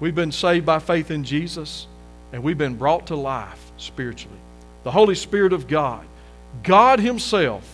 We've 0.00 0.14
been 0.14 0.32
saved 0.32 0.66
by 0.66 0.78
faith 0.78 1.10
in 1.10 1.24
Jesus, 1.24 1.86
and 2.32 2.42
we've 2.42 2.58
been 2.58 2.76
brought 2.76 3.06
to 3.08 3.16
life 3.16 3.70
spiritually. 3.76 4.38
The 4.82 4.90
Holy 4.90 5.14
Spirit 5.14 5.52
of 5.52 5.68
God, 5.68 6.04
God 6.62 7.00
Himself, 7.00 7.64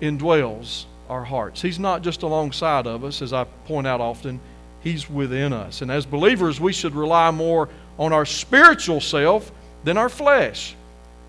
indwells 0.00 0.84
our 1.08 1.24
hearts. 1.24 1.60
He's 1.60 1.78
not 1.78 2.02
just 2.02 2.22
alongside 2.22 2.86
of 2.86 3.04
us, 3.04 3.22
as 3.22 3.32
I 3.32 3.44
point 3.66 3.86
out 3.86 4.00
often, 4.00 4.40
He's 4.82 5.08
within 5.08 5.52
us. 5.52 5.82
And 5.82 5.90
as 5.90 6.06
believers, 6.06 6.60
we 6.60 6.72
should 6.72 6.94
rely 6.94 7.30
more 7.30 7.68
on 7.98 8.12
our 8.12 8.26
spiritual 8.26 9.00
self 9.00 9.50
than 9.84 9.96
our 9.96 10.08
flesh. 10.08 10.74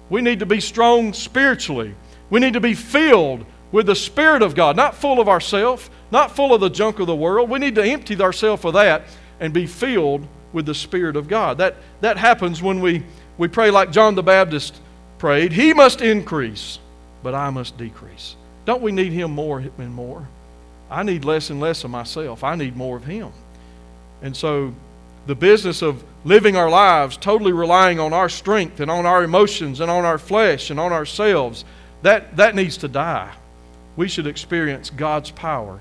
We 0.10 0.22
need 0.22 0.40
to 0.40 0.46
be 0.46 0.60
strong 0.60 1.14
spiritually 1.14 1.96
we 2.34 2.40
need 2.40 2.54
to 2.54 2.60
be 2.60 2.74
filled 2.74 3.46
with 3.72 3.86
the 3.86 3.96
Spirit 3.96 4.42
of 4.42 4.56
God, 4.56 4.76
not 4.76 4.96
full 4.96 5.20
of 5.20 5.30
ourselves, 5.30 5.88
not 6.10 6.36
full 6.36 6.52
of 6.52 6.62
the 6.62 6.70
junk 6.70 6.98
of 6.98 7.06
the 7.06 7.16
world. 7.16 7.48
We 7.48 7.60
need 7.60 7.76
to 7.76 7.84
empty 7.84 8.20
ourselves 8.20 8.66
of 8.66 8.74
that 8.74 9.04
and 9.40 9.54
be 9.54 9.68
filled 9.68 10.26
with 10.52 10.66
the 10.66 10.74
Spirit 10.74 11.16
of 11.16 11.28
God. 11.28 11.60
That, 11.60 11.76
that 12.02 12.18
happens 12.18 12.60
when 12.60 12.82
we 12.82 13.04
we 13.38 13.48
pray 13.48 13.70
like 13.70 13.92
John 13.92 14.16
the 14.16 14.24
Baptist 14.24 14.76
prayed 15.20 15.52
He 15.52 15.76
must 15.76 16.02
increase, 16.02 16.80
but 17.22 17.36
I 17.36 17.52
must 17.52 17.78
decrease. 17.78 18.36
Don't 18.66 18.82
we 18.82 18.92
need 18.92 19.12
Him 19.12 19.30
more 19.30 19.60
and 19.60 19.94
more? 19.94 20.28
I 20.90 21.04
need 21.04 21.26
less 21.26 21.52
and 21.52 21.60
less 21.60 21.84
of 21.84 21.92
myself. 21.92 22.44
I 22.44 22.56
need 22.56 22.76
more 22.76 22.98
of 22.98 23.06
Him. 23.06 23.32
And 24.24 24.36
so 24.36 24.74
the 25.26 25.36
business 25.36 25.82
of 25.82 26.04
living 26.26 26.56
our 26.56 26.70
lives 26.70 27.18
totally 27.18 27.54
relying 27.54 28.00
on 28.00 28.14
our 28.14 28.30
strength 28.30 28.80
and 28.80 28.90
on 28.90 29.06
our 29.06 29.24
emotions 29.24 29.80
and 29.80 29.90
on 29.90 30.06
our 30.06 30.18
flesh 30.18 30.70
and 30.70 30.80
on 30.80 30.92
ourselves, 30.92 31.66
that, 32.02 32.36
that 32.38 32.56
needs 32.56 32.78
to 32.78 32.88
die. 32.88 33.34
We 33.96 34.08
should 34.08 34.28
experience 34.28 34.90
God's 34.90 35.32
power, 35.32 35.80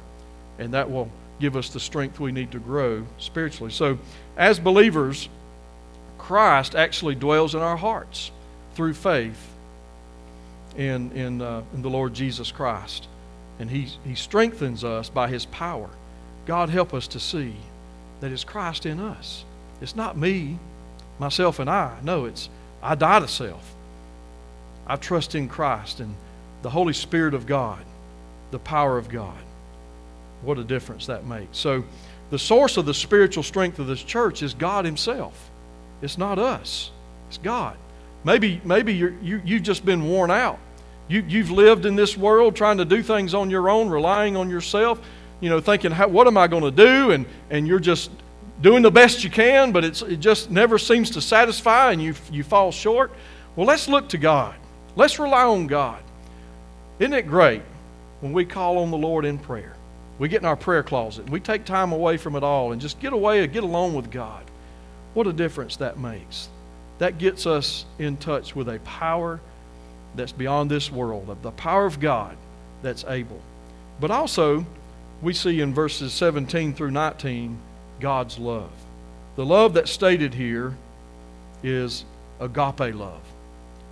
and 0.59 0.75
that 0.75 0.91
will 0.91 1.11
give 1.41 1.57
us 1.57 1.71
the 1.71 1.81
strength 1.81 2.21
we 2.21 2.31
need 2.31 2.53
to 2.53 2.59
grow 2.59 3.05
spiritually. 3.19 3.73
So, 3.73 3.99
as 4.37 4.59
believers, 4.59 5.29
Christ 6.19 6.75
actually 6.75 7.15
dwells 7.15 7.55
in 7.55 7.63
our 7.63 7.77
hearts 7.77 8.31
through 8.75 8.95
faith 8.95 9.49
in, 10.77 11.11
in, 11.13 11.43
uh, 11.43 11.63
in 11.75 11.83
the 11.83 11.91
Lord 11.91 12.15
Jesus 12.15 12.53
Christ. 12.53 13.09
And 13.59 13.71
he, 13.71 13.89
he 14.05 14.15
strengthens 14.15 14.85
us 14.85 15.09
by 15.09 15.29
His 15.29 15.47
power. 15.47 15.91
God, 16.47 16.69
help 16.69 16.95
us 16.95 17.07
to 17.09 17.21
see 17.21 17.55
that 18.23 18.31
it's 18.31 18.45
Christ 18.45 18.87
in 18.87 19.01
us. 19.01 19.45
It's 19.81 19.97
not 19.97 20.17
me, 20.17 20.57
myself, 21.19 21.59
and 21.59 21.69
I. 21.69 21.99
No, 22.05 22.27
it's 22.27 22.49
I 22.81 22.95
die 22.95 23.19
to 23.19 23.27
self. 23.27 23.75
I 24.87 24.95
trust 24.95 25.35
in 25.35 25.49
Christ 25.49 25.99
and 25.99 26.15
the 26.63 26.71
Holy 26.71 26.93
Spirit 26.93 27.35
of 27.35 27.47
God, 27.47 27.85
the 28.53 28.61
power 28.61 28.97
of 28.97 29.09
God. 29.09 29.37
What 30.43 30.57
a 30.57 30.63
difference 30.63 31.07
that 31.07 31.27
makes. 31.27 31.59
So, 31.59 31.83
the 32.31 32.39
source 32.39 32.77
of 32.77 32.87
the 32.87 32.95
spiritual 32.95 33.43
strength 33.43 33.81
of 33.81 33.89
this 33.89 34.03
church 34.03 34.41
is 34.45 34.55
God 34.55 34.85
Himself. 34.85 35.51
It's 36.01 36.17
not 36.17 36.39
us, 36.39 36.93
it's 37.29 37.39
God. 37.39 37.77
Maybe, 38.23 38.61
maybe 38.65 38.95
you're, 38.95 39.15
you, 39.21 39.43
you've 39.45 39.65
just 39.65 39.85
been 39.85 40.09
worn 40.09 40.31
out. 40.31 40.61
You, 41.09 41.25
you've 41.27 41.51
lived 41.51 41.87
in 41.87 41.97
this 41.97 42.17
world 42.17 42.55
trying 42.55 42.79
to 42.79 42.85
do 42.85 43.03
things 43.03 43.35
on 43.35 43.51
your 43.51 43.69
own, 43.69 43.89
relying 43.89 44.37
on 44.37 44.49
yourself, 44.49 45.01
you 45.43 45.51
know, 45.51 45.61
thinking, 45.61 45.93
what 45.93 46.27
am 46.27 46.39
I 46.39 46.47
going 46.47 46.63
to 46.63 46.71
do? 46.71 47.11
And, 47.11 47.27
and 47.51 47.67
you're 47.67 47.81
just 47.81 48.11
doing 48.63 48.83
the 48.83 48.91
best 48.91 49.25
you 49.25 49.29
can, 49.29 49.73
but 49.73 49.85
it 49.85 50.21
just 50.21 50.51
never 50.51 50.79
seems 50.79 51.11
to 51.11 51.21
satisfy 51.21 51.91
and 51.91 52.01
you, 52.01 52.15
you 52.31 52.45
fall 52.45 52.71
short. 52.71 53.11
Well, 53.57 53.67
let's 53.67 53.89
look 53.89 54.09
to 54.11 54.19
God. 54.19 54.55
Let's 54.95 55.19
rely 55.19 55.43
on 55.43 55.67
God. 55.67 56.01
Isn't 57.01 57.13
it 57.13 57.27
great 57.27 57.63
when 58.21 58.33
we 58.33 58.45
call 58.45 58.79
on 58.79 58.93
the 58.93 58.97
Lord 58.97 59.25
in 59.25 59.37
prayer? 59.37 59.75
We 60.21 60.29
get 60.29 60.43
in 60.43 60.47
our 60.47 60.57
prayer 60.57 60.85
closet 60.85 61.25
and 61.25 61.33
we 61.33 61.41
take 61.41 61.65
time 61.65 61.91
away 61.91 62.17
from 62.17 62.37
it 62.37 62.45
all 62.45 62.71
and 62.71 62.81
just 62.81 63.01
get 63.01 63.13
away 63.13 63.43
and 63.43 63.53
get 63.53 63.65
alone 63.65 63.95
with 63.95 64.11
God. 64.13 64.45
What 65.15 65.27
a 65.27 65.33
difference 65.33 65.77
that 65.77 65.99
makes. 65.99 66.49
That 66.99 67.19
gets 67.19 67.47
us 67.47 67.85
in 67.99 68.17
touch 68.17 68.55
with 68.55 68.69
a 68.69 68.79
power 68.81 69.41
that's 70.15 70.31
beyond 70.31 70.71
this 70.71 70.93
world, 70.93 71.29
of 71.31 71.43
the 71.43 71.51
power 71.51 71.85
of 71.85 71.99
God 71.99 72.37
that's 72.83 73.05
able. 73.05 73.41
But 73.99 74.13
also, 74.13 74.65
we 75.23 75.33
see 75.33 75.61
in 75.61 75.73
verses 75.73 76.13
17 76.13 76.75
through 76.75 76.91
19 76.91 77.59
God's 78.01 78.39
love. 78.39 78.71
The 79.37 79.47
love 79.47 79.75
that's 79.75 79.91
stated 79.91 80.35
here 80.35 80.77
is 81.63 82.05
agape 82.41 82.95
love. 82.95 83.23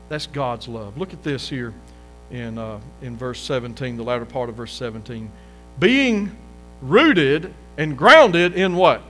That's 0.08 0.26
God's 0.26 0.68
love. 0.68 0.98
Look 0.98 1.12
at 1.12 1.22
this 1.22 1.48
here 1.48 1.72
in, 2.30 2.58
uh, 2.58 2.80
in 3.00 3.16
verse 3.16 3.40
17, 3.40 3.96
the 3.96 4.02
latter 4.02 4.24
part 4.24 4.48
of 4.48 4.56
verse 4.56 4.72
17. 4.72 5.30
Being 5.78 6.36
rooted 6.82 7.54
and 7.78 7.96
grounded 7.96 8.54
in 8.54 8.74
what? 8.74 9.02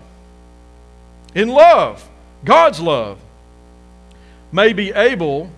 in 1.35 1.49
love, 1.49 2.09
God's 2.45 2.81
love, 2.81 3.19
may 4.53 4.73
be 4.73 4.93
able 4.93 5.51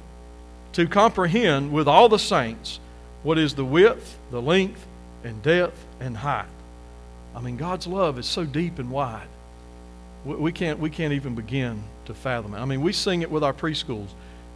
to 0.73 0.87
comprehend 0.87 1.73
with 1.73 1.89
all 1.89 2.09
the 2.09 2.19
saints 2.19 2.79
what 3.23 3.39
is 3.39 3.55
the 3.55 3.65
width, 3.65 4.19
the 4.31 4.43
length, 4.43 4.87
and 5.25 5.43
depth 5.43 5.85
and 6.01 6.17
height. 6.17 6.47
I 7.35 7.41
mean, 7.41 7.57
God's 7.57 7.87
love 7.87 8.19
is 8.19 8.27
so 8.27 8.45
deep 8.45 8.79
and 8.79 8.91
wide. 8.91 9.29
We 10.25 10.53
can't, 10.53 10.79
we 10.79 10.91
can't 10.91 11.13
even 11.13 11.35
begin 11.35 11.83
to 12.05 12.15
fathom 12.15 12.55
it. 12.55 12.59
I 12.59 12.65
mean, 12.65 12.81
we 12.81 12.93
sing 12.93 13.23
it 13.23 13.31
with 13.31 13.43
our 13.43 13.53
preschools, 13.53 14.09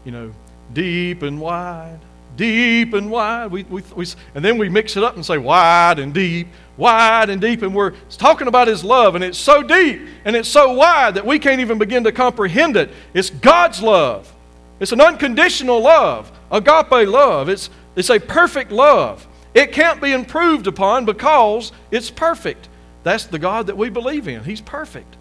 you 0.05 0.13
know, 0.13 0.33
deep 0.73 1.23
and 1.23 1.41
wide, 1.41 1.99
deep 2.37 2.95
and 2.95 3.11
wide. 3.11 3.51
We, 3.51 3.65
we, 3.65 3.83
we, 3.95 4.07
and 4.35 4.45
then 4.45 4.59
we 4.59 4.69
mix 4.69 4.97
it 4.97 5.03
up 5.03 5.17
and 5.17 5.27
say 5.27 5.39
wide 5.39 5.99
and 5.99 6.15
deep, 6.15 6.49
wide 6.77 7.31
and 7.31 7.41
deep. 7.41 7.63
And 7.63 7.75
we're 7.75 7.95
talking 8.11 8.47
about 8.47 8.69
His 8.69 8.85
love, 8.85 9.17
and 9.17 9.25
it's 9.25 9.39
so 9.39 9.63
deep 9.63 10.03
and 10.25 10.37
it's 10.37 10.49
so 10.49 10.73
wide 10.73 11.15
that 11.15 11.27
we 11.27 11.39
can't 11.39 11.61
even 11.61 11.79
begin 11.79 12.05
to 12.05 12.13
comprehend 12.13 12.77
it. 12.77 12.91
It's 13.13 13.31
God's 13.31 13.83
love, 13.83 14.33
it's 14.79 14.93
an 14.93 15.01
unconditional 15.01 15.81
love, 15.81 16.31
agape 16.51 17.09
love. 17.09 17.49
It's, 17.49 17.71
it's 17.97 18.11
a 18.11 18.21
perfect 18.21 18.71
love. 18.71 19.27
It 19.57 19.73
can't 19.73 20.01
be 20.01 20.13
improved 20.13 20.67
upon 20.67 21.07
because 21.07 21.73
it's 21.91 22.11
perfect. 22.11 22.69
That's 23.03 23.25
the 23.25 23.39
God 23.39 23.69
that 23.69 23.77
we 23.77 23.89
believe 23.89 24.29
in. 24.29 24.45
He's 24.45 24.61
perfect. 24.61 25.17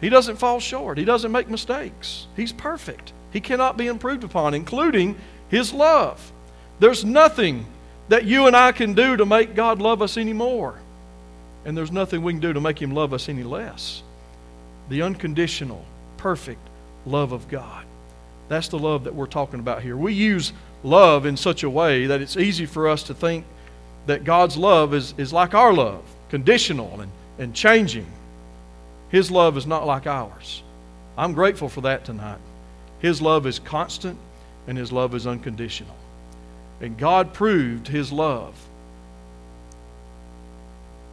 He 0.00 0.08
doesn't 0.08 0.36
fall 0.36 0.60
short. 0.60 0.96
He 0.96 1.04
doesn't 1.04 1.30
make 1.30 1.48
mistakes. 1.48 2.26
He's 2.34 2.52
perfect. 2.52 3.12
He 3.32 3.40
cannot 3.40 3.76
be 3.76 3.86
improved 3.86 4.24
upon, 4.24 4.54
including 4.54 5.14
his 5.50 5.72
love. 5.72 6.32
There's 6.80 7.04
nothing 7.04 7.66
that 8.08 8.24
you 8.24 8.46
and 8.46 8.56
I 8.56 8.72
can 8.72 8.94
do 8.94 9.16
to 9.16 9.26
make 9.26 9.54
God 9.54 9.80
love 9.80 10.00
us 10.00 10.16
anymore. 10.16 10.78
And 11.66 11.76
there's 11.76 11.92
nothing 11.92 12.22
we 12.22 12.32
can 12.32 12.40
do 12.40 12.52
to 12.52 12.60
make 12.60 12.80
Him 12.80 12.92
love 12.92 13.12
us 13.12 13.28
any 13.28 13.42
less. 13.42 14.02
The 14.88 15.02
unconditional, 15.02 15.84
perfect 16.16 16.60
love 17.04 17.32
of 17.32 17.48
God. 17.48 17.84
That's 18.48 18.68
the 18.68 18.78
love 18.78 19.04
that 19.04 19.14
we're 19.14 19.26
talking 19.26 19.58
about 19.58 19.82
here. 19.82 19.96
We 19.96 20.14
use 20.14 20.52
love 20.86 21.26
in 21.26 21.36
such 21.36 21.62
a 21.62 21.70
way 21.70 22.06
that 22.06 22.22
it's 22.22 22.36
easy 22.36 22.64
for 22.64 22.88
us 22.88 23.02
to 23.04 23.14
think 23.14 23.44
that 24.06 24.24
God's 24.24 24.56
love 24.56 24.94
is, 24.94 25.14
is 25.18 25.32
like 25.32 25.52
our 25.52 25.72
love, 25.72 26.02
conditional 26.30 27.00
and, 27.00 27.10
and 27.38 27.54
changing. 27.54 28.06
His 29.08 29.30
love 29.30 29.56
is 29.56 29.66
not 29.66 29.86
like 29.86 30.06
ours. 30.06 30.62
I'm 31.18 31.32
grateful 31.32 31.68
for 31.68 31.80
that 31.82 32.04
tonight. 32.04 32.38
His 33.00 33.20
love 33.20 33.46
is 33.46 33.58
constant 33.58 34.18
and 34.66 34.78
His 34.78 34.92
love 34.92 35.14
is 35.14 35.26
unconditional. 35.26 35.96
And 36.80 36.96
God 36.96 37.32
proved 37.32 37.88
His 37.88 38.12
love 38.12 38.54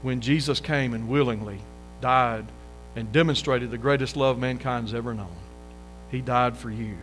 when 0.02 0.22
Jesus 0.22 0.60
came 0.60 0.94
and 0.94 1.08
willingly 1.08 1.60
died 2.02 2.46
and 2.96 3.12
demonstrated 3.12 3.72
the 3.72 3.78
greatest 3.78 4.16
love 4.16 4.38
mankind's 4.38 4.94
ever 4.94 5.14
known. 5.14 5.36
He 6.12 6.22
died 6.22 6.58
for 6.58 6.70
you. 6.70 6.96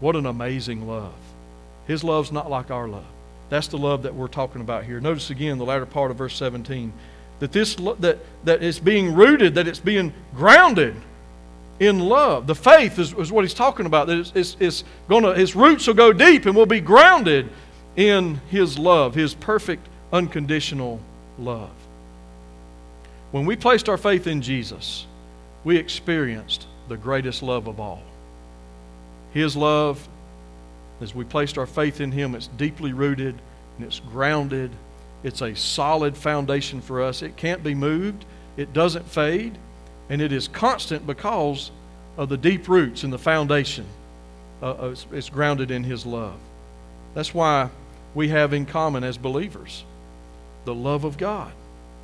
What 0.00 0.16
an 0.16 0.26
amazing 0.26 0.86
love. 0.86 1.14
His 1.88 2.04
love's 2.04 2.30
not 2.30 2.48
like 2.48 2.70
our 2.70 2.86
love. 2.86 3.06
That's 3.48 3.66
the 3.66 3.78
love 3.78 4.04
that 4.04 4.14
we're 4.14 4.28
talking 4.28 4.60
about 4.60 4.84
here. 4.84 5.00
Notice 5.00 5.30
again 5.30 5.58
the 5.58 5.64
latter 5.64 5.86
part 5.86 6.12
of 6.12 6.18
verse 6.18 6.36
17 6.36 6.92
that 7.40 7.50
this 7.50 7.74
that 7.74 8.18
that 8.44 8.62
is 8.62 8.78
being 8.78 9.14
rooted, 9.14 9.54
that 9.56 9.66
it's 9.66 9.80
being 9.80 10.12
grounded 10.34 10.94
in 11.80 12.00
love. 12.00 12.46
The 12.46 12.54
faith 12.54 12.98
is, 12.98 13.12
is 13.14 13.32
what 13.32 13.44
he's 13.44 13.54
talking 13.54 13.86
about. 13.86 14.06
That 14.06 14.18
it's, 14.18 14.32
it's, 14.34 14.56
it's 14.60 14.84
gonna, 15.08 15.34
his 15.34 15.56
roots 15.56 15.86
will 15.86 15.94
go 15.94 16.12
deep 16.12 16.46
and 16.46 16.54
will 16.54 16.66
be 16.66 16.80
grounded 16.80 17.48
in 17.96 18.40
his 18.50 18.78
love, 18.78 19.14
his 19.14 19.34
perfect, 19.34 19.88
unconditional 20.12 21.00
love. 21.38 21.70
When 23.30 23.46
we 23.46 23.56
placed 23.56 23.88
our 23.88 23.98
faith 23.98 24.26
in 24.26 24.42
Jesus, 24.42 25.06
we 25.64 25.76
experienced 25.76 26.66
the 26.88 26.96
greatest 26.96 27.42
love 27.42 27.66
of 27.66 27.78
all. 27.78 28.02
His 29.32 29.56
love, 29.56 30.08
as 31.00 31.14
we 31.14 31.24
placed 31.24 31.58
our 31.58 31.66
faith 31.66 32.00
in 32.00 32.12
him, 32.12 32.34
it's 32.34 32.48
deeply 32.48 32.92
rooted 32.92 33.40
and 33.76 33.86
it's 33.86 34.00
grounded. 34.00 34.70
It's 35.22 35.42
a 35.42 35.54
solid 35.54 36.16
foundation 36.16 36.80
for 36.80 37.02
us. 37.02 37.22
It 37.22 37.36
can't 37.36 37.62
be 37.62 37.74
moved, 37.74 38.24
it 38.56 38.72
doesn't 38.72 39.06
fade 39.06 39.58
and 40.08 40.22
it 40.22 40.32
is 40.32 40.48
constant 40.48 41.06
because 41.06 41.70
of 42.16 42.28
the 42.28 42.36
deep 42.36 42.68
roots 42.68 43.04
and 43.04 43.12
the 43.12 43.18
foundation. 43.18 43.86
Uh, 44.62 44.70
uh, 44.70 44.88
it's, 44.92 45.06
it's 45.12 45.28
grounded 45.28 45.70
in 45.70 45.84
His 45.84 46.06
love. 46.06 46.38
That's 47.14 47.34
why 47.34 47.70
we 48.14 48.28
have 48.28 48.52
in 48.52 48.66
common 48.66 49.04
as 49.04 49.18
believers 49.18 49.84
the 50.64 50.74
love 50.74 51.04
of 51.04 51.16
God. 51.16 51.52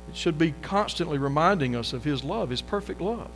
It 0.09 0.15
should 0.15 0.37
be 0.37 0.53
constantly 0.61 1.17
reminding 1.17 1.75
us 1.75 1.93
of 1.93 2.03
His 2.03 2.23
love, 2.23 2.49
His 2.49 2.61
perfect 2.61 3.01
love. 3.01 3.29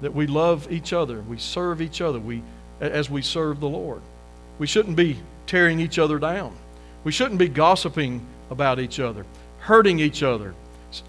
That 0.00 0.14
we 0.14 0.26
love 0.26 0.70
each 0.70 0.92
other, 0.92 1.20
we 1.22 1.38
serve 1.38 1.80
each 1.80 2.00
other, 2.00 2.18
we, 2.18 2.42
as 2.80 3.10
we 3.10 3.22
serve 3.22 3.60
the 3.60 3.68
Lord. 3.68 4.02
We 4.58 4.66
shouldn't 4.66 4.96
be 4.96 5.18
tearing 5.46 5.80
each 5.80 5.98
other 5.98 6.18
down. 6.18 6.56
We 7.04 7.12
shouldn't 7.12 7.38
be 7.38 7.48
gossiping 7.48 8.24
about 8.50 8.80
each 8.80 9.00
other, 9.00 9.24
hurting 9.60 9.98
each 9.98 10.22
other, 10.22 10.54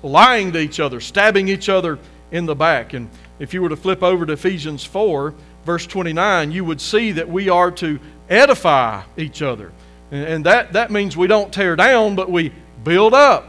lying 0.03 0.51
to 0.53 0.59
each 0.59 0.79
other, 0.79 0.99
stabbing 0.99 1.47
each 1.47 1.69
other 1.69 1.99
in 2.31 2.45
the 2.45 2.55
back. 2.55 2.93
And 2.93 3.09
if 3.39 3.53
you 3.53 3.61
were 3.61 3.69
to 3.69 3.75
flip 3.75 4.03
over 4.03 4.25
to 4.25 4.33
Ephesians 4.33 4.83
4, 4.83 5.33
verse 5.65 5.87
29, 5.87 6.51
you 6.51 6.65
would 6.65 6.81
see 6.81 7.11
that 7.13 7.29
we 7.29 7.49
are 7.49 7.71
to 7.71 7.99
edify 8.29 9.03
each 9.15 9.41
other. 9.41 9.71
And 10.11 10.45
that, 10.45 10.73
that 10.73 10.91
means 10.91 11.17
we 11.17 11.27
don't 11.27 11.53
tear 11.53 11.75
down, 11.75 12.15
but 12.15 12.29
we 12.29 12.51
build 12.83 13.13
up, 13.13 13.47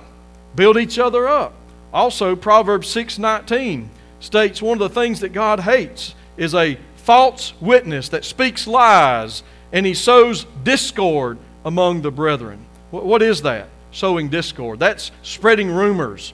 build 0.54 0.76
each 0.76 0.98
other 0.98 1.28
up. 1.28 1.54
Also, 1.92 2.36
Proverbs 2.36 2.88
6:19 2.88 3.88
states 4.20 4.60
one 4.60 4.80
of 4.80 4.92
the 4.92 5.00
things 5.00 5.20
that 5.20 5.32
God 5.32 5.60
hates 5.60 6.14
is 6.36 6.54
a 6.54 6.76
false 6.96 7.54
witness 7.60 8.08
that 8.10 8.24
speaks 8.24 8.66
lies 8.66 9.42
and 9.72 9.84
he 9.84 9.94
sows 9.94 10.46
discord 10.62 11.38
among 11.64 12.02
the 12.02 12.10
brethren. 12.10 12.64
What 12.90 13.22
is 13.22 13.42
that? 13.42 13.68
Sowing 13.92 14.28
discord. 14.28 14.78
That's 14.78 15.10
spreading 15.22 15.70
rumors, 15.70 16.32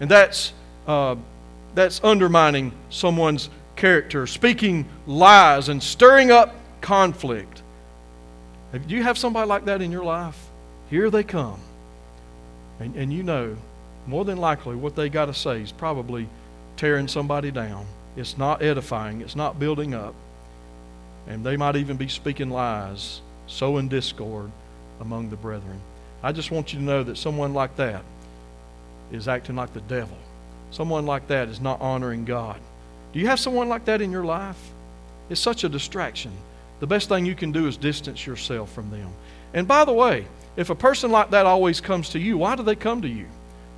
and 0.00 0.10
that's, 0.10 0.52
uh, 0.86 1.16
that's 1.74 2.02
undermining 2.04 2.72
someone's 2.90 3.48
character, 3.74 4.26
speaking 4.26 4.86
lies, 5.06 5.68
and 5.68 5.82
stirring 5.82 6.30
up 6.30 6.54
conflict. 6.80 7.62
Do 8.72 8.94
you 8.94 9.02
have 9.02 9.16
somebody 9.16 9.48
like 9.48 9.64
that 9.66 9.82
in 9.82 9.90
your 9.90 10.04
life? 10.04 10.38
Here 10.90 11.10
they 11.10 11.22
come. 11.22 11.60
And, 12.78 12.94
and 12.96 13.12
you 13.12 13.22
know, 13.22 13.56
more 14.06 14.24
than 14.24 14.38
likely, 14.38 14.76
what 14.76 14.94
they 14.94 15.08
got 15.08 15.26
to 15.26 15.34
say 15.34 15.62
is 15.62 15.72
probably 15.72 16.28
tearing 16.76 17.08
somebody 17.08 17.50
down. 17.50 17.86
It's 18.16 18.38
not 18.38 18.62
edifying, 18.62 19.20
it's 19.20 19.36
not 19.36 19.58
building 19.58 19.94
up. 19.94 20.14
And 21.26 21.44
they 21.44 21.56
might 21.56 21.76
even 21.76 21.96
be 21.96 22.08
speaking 22.08 22.50
lies, 22.50 23.20
sowing 23.46 23.88
discord 23.88 24.50
among 25.00 25.30
the 25.30 25.36
brethren. 25.36 25.80
I 26.22 26.32
just 26.32 26.50
want 26.50 26.72
you 26.72 26.78
to 26.78 26.84
know 26.84 27.02
that 27.02 27.18
someone 27.18 27.54
like 27.54 27.76
that 27.76 28.02
is 29.12 29.28
acting 29.28 29.56
like 29.56 29.72
the 29.72 29.80
devil. 29.82 30.16
Someone 30.70 31.06
like 31.06 31.28
that 31.28 31.48
is 31.48 31.60
not 31.60 31.80
honoring 31.80 32.24
God. 32.24 32.60
Do 33.12 33.20
you 33.20 33.28
have 33.28 33.40
someone 33.40 33.68
like 33.68 33.84
that 33.86 34.00
in 34.00 34.10
your 34.10 34.24
life? 34.24 34.58
It's 35.28 35.40
such 35.40 35.64
a 35.64 35.68
distraction. 35.68 36.32
The 36.80 36.86
best 36.86 37.08
thing 37.08 37.24
you 37.24 37.34
can 37.34 37.52
do 37.52 37.66
is 37.66 37.76
distance 37.76 38.26
yourself 38.26 38.72
from 38.72 38.90
them. 38.90 39.10
And 39.54 39.66
by 39.66 39.84
the 39.84 39.92
way, 39.92 40.26
if 40.56 40.70
a 40.70 40.74
person 40.74 41.10
like 41.10 41.30
that 41.30 41.46
always 41.46 41.80
comes 41.80 42.10
to 42.10 42.18
you, 42.18 42.38
why 42.38 42.56
do 42.56 42.62
they 42.62 42.74
come 42.74 43.02
to 43.02 43.08
you? 43.08 43.26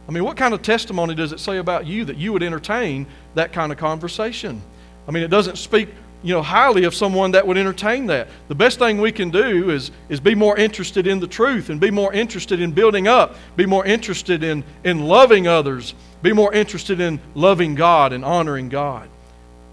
I 0.08 0.10
mean, 0.10 0.24
what 0.24 0.36
kind 0.36 0.54
of 0.54 0.62
testimony 0.62 1.14
does 1.14 1.32
it 1.32 1.40
say 1.40 1.58
about 1.58 1.86
you 1.86 2.06
that 2.06 2.16
you 2.16 2.32
would 2.32 2.42
entertain 2.42 3.06
that 3.34 3.52
kind 3.52 3.70
of 3.70 3.78
conversation? 3.78 4.62
I 5.06 5.10
mean, 5.10 5.22
it 5.22 5.28
doesn't 5.28 5.56
speak 5.56 5.90
you 6.22 6.34
know, 6.34 6.42
highly 6.42 6.84
of 6.84 6.94
someone 6.94 7.30
that 7.32 7.46
would 7.46 7.56
entertain 7.56 8.06
that. 8.06 8.28
The 8.48 8.54
best 8.54 8.78
thing 8.78 9.00
we 9.00 9.12
can 9.12 9.30
do 9.30 9.70
is, 9.70 9.90
is 10.08 10.18
be 10.18 10.34
more 10.34 10.56
interested 10.56 11.06
in 11.06 11.20
the 11.20 11.28
truth 11.28 11.70
and 11.70 11.80
be 11.80 11.90
more 11.90 12.12
interested 12.12 12.60
in 12.60 12.72
building 12.72 13.06
up, 13.06 13.36
be 13.56 13.66
more 13.66 13.86
interested 13.86 14.42
in, 14.42 14.64
in 14.82 15.00
loving 15.00 15.46
others, 15.46 15.94
be 16.22 16.32
more 16.32 16.52
interested 16.52 17.00
in 17.00 17.20
loving 17.34 17.76
God 17.76 18.12
and 18.12 18.24
honoring 18.24 18.68
God. 18.68 19.08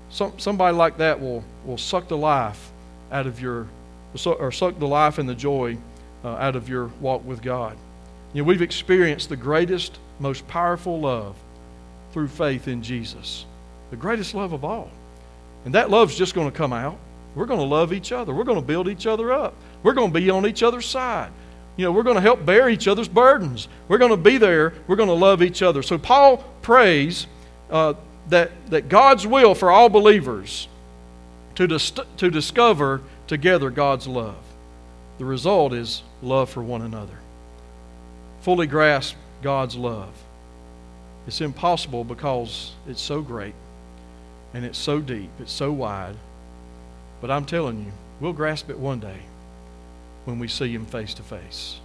Some, 0.09 0.37
somebody 0.37 0.77
like 0.77 0.97
that 0.97 1.19
will, 1.19 1.43
will 1.65 1.79
suck 1.79 2.07
the 2.07 2.17
life 2.17 2.71
out 3.11 3.25
of 3.25 3.41
your, 3.41 3.67
or 4.23 4.51
suck 4.51 4.77
the 4.77 4.87
life 4.87 5.17
and 5.17 5.27
the 5.27 5.35
joy 5.35 5.77
uh, 6.23 6.29
out 6.35 6.55
of 6.55 6.69
your 6.69 6.87
walk 7.01 7.25
with 7.25 7.41
God. 7.41 7.75
You 8.33 8.43
know, 8.43 8.47
we've 8.47 8.61
experienced 8.61 9.29
the 9.29 9.35
greatest, 9.35 9.97
most 10.19 10.47
powerful 10.47 10.99
love 10.99 11.35
through 12.11 12.27
faith 12.27 12.67
in 12.67 12.83
Jesus, 12.83 13.45
the 13.89 13.95
greatest 13.95 14.35
love 14.35 14.53
of 14.53 14.63
all. 14.63 14.91
And 15.65 15.73
that 15.73 15.89
love's 15.89 16.15
just 16.15 16.35
going 16.35 16.49
to 16.49 16.55
come 16.55 16.71
out. 16.71 16.97
We're 17.33 17.47
going 17.47 17.59
to 17.59 17.65
love 17.65 17.91
each 17.91 18.11
other. 18.11 18.33
We're 18.33 18.43
going 18.43 18.59
to 18.59 18.65
build 18.65 18.87
each 18.87 19.07
other 19.07 19.33
up. 19.33 19.55
We're 19.83 19.93
going 19.93 20.13
to 20.13 20.19
be 20.19 20.29
on 20.29 20.45
each 20.45 20.63
other's 20.63 20.85
side. 20.85 21.31
You 21.75 21.85
know, 21.85 21.91
we're 21.91 22.03
going 22.03 22.15
to 22.15 22.21
help 22.21 22.45
bear 22.45 22.69
each 22.69 22.87
other's 22.87 23.09
burdens. 23.09 23.67
We're 23.89 23.97
going 23.97 24.11
to 24.11 24.17
be 24.17 24.37
there. 24.37 24.73
We're 24.87 24.95
going 24.95 25.09
to 25.09 25.15
love 25.15 25.41
each 25.41 25.61
other. 25.61 25.81
So 25.81 25.97
Paul 25.97 26.37
prays 26.61 27.27
uh, 27.69 27.95
that, 28.29 28.51
that 28.69 28.87
God's 28.87 29.27
will 29.27 29.53
for 29.53 29.69
all 29.69 29.89
believers 29.89 30.69
to, 31.55 31.67
dis- 31.67 31.91
to 32.17 32.29
discover 32.29 33.01
together 33.27 33.69
God's 33.69 34.07
love. 34.07 34.37
The 35.17 35.25
result 35.25 35.73
is 35.73 36.03
love 36.21 36.49
for 36.49 36.63
one 36.63 36.81
another. 36.81 37.17
Fully 38.41 38.67
grasp 38.67 39.15
God's 39.41 39.75
love. 39.75 40.13
It's 41.27 41.41
impossible 41.41 42.03
because 42.03 42.71
it's 42.87 43.01
so 43.01 43.21
great 43.21 43.55
and 44.55 44.63
it's 44.63 44.77
so 44.77 45.01
deep, 45.01 45.29
it's 45.41 45.51
so 45.51 45.69
wide. 45.69 46.15
But 47.19 47.29
I'm 47.29 47.43
telling 47.45 47.79
you, 47.79 47.91
we'll 48.21 48.31
grasp 48.31 48.69
it 48.69 48.79
one 48.79 49.01
day 49.01 49.19
when 50.23 50.39
we 50.39 50.47
see 50.47 50.73
Him 50.73 50.85
face 50.85 51.13
to 51.15 51.23
face. 51.23 51.81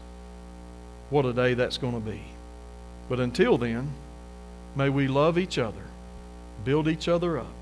What 1.11 1.27
a 1.27 1.33
day 1.33 1.55
that's 1.55 1.79
going 1.79 1.95
to 1.95 2.11
be. 2.11 2.23
But 3.09 3.19
until 3.19 3.59
then, 3.59 3.91
may 4.77 4.89
we 4.89 5.09
love 5.09 5.37
each 5.37 5.59
other, 5.59 5.83
build 6.65 6.87
each 6.87 7.09
other 7.09 7.41
up. 7.41 7.53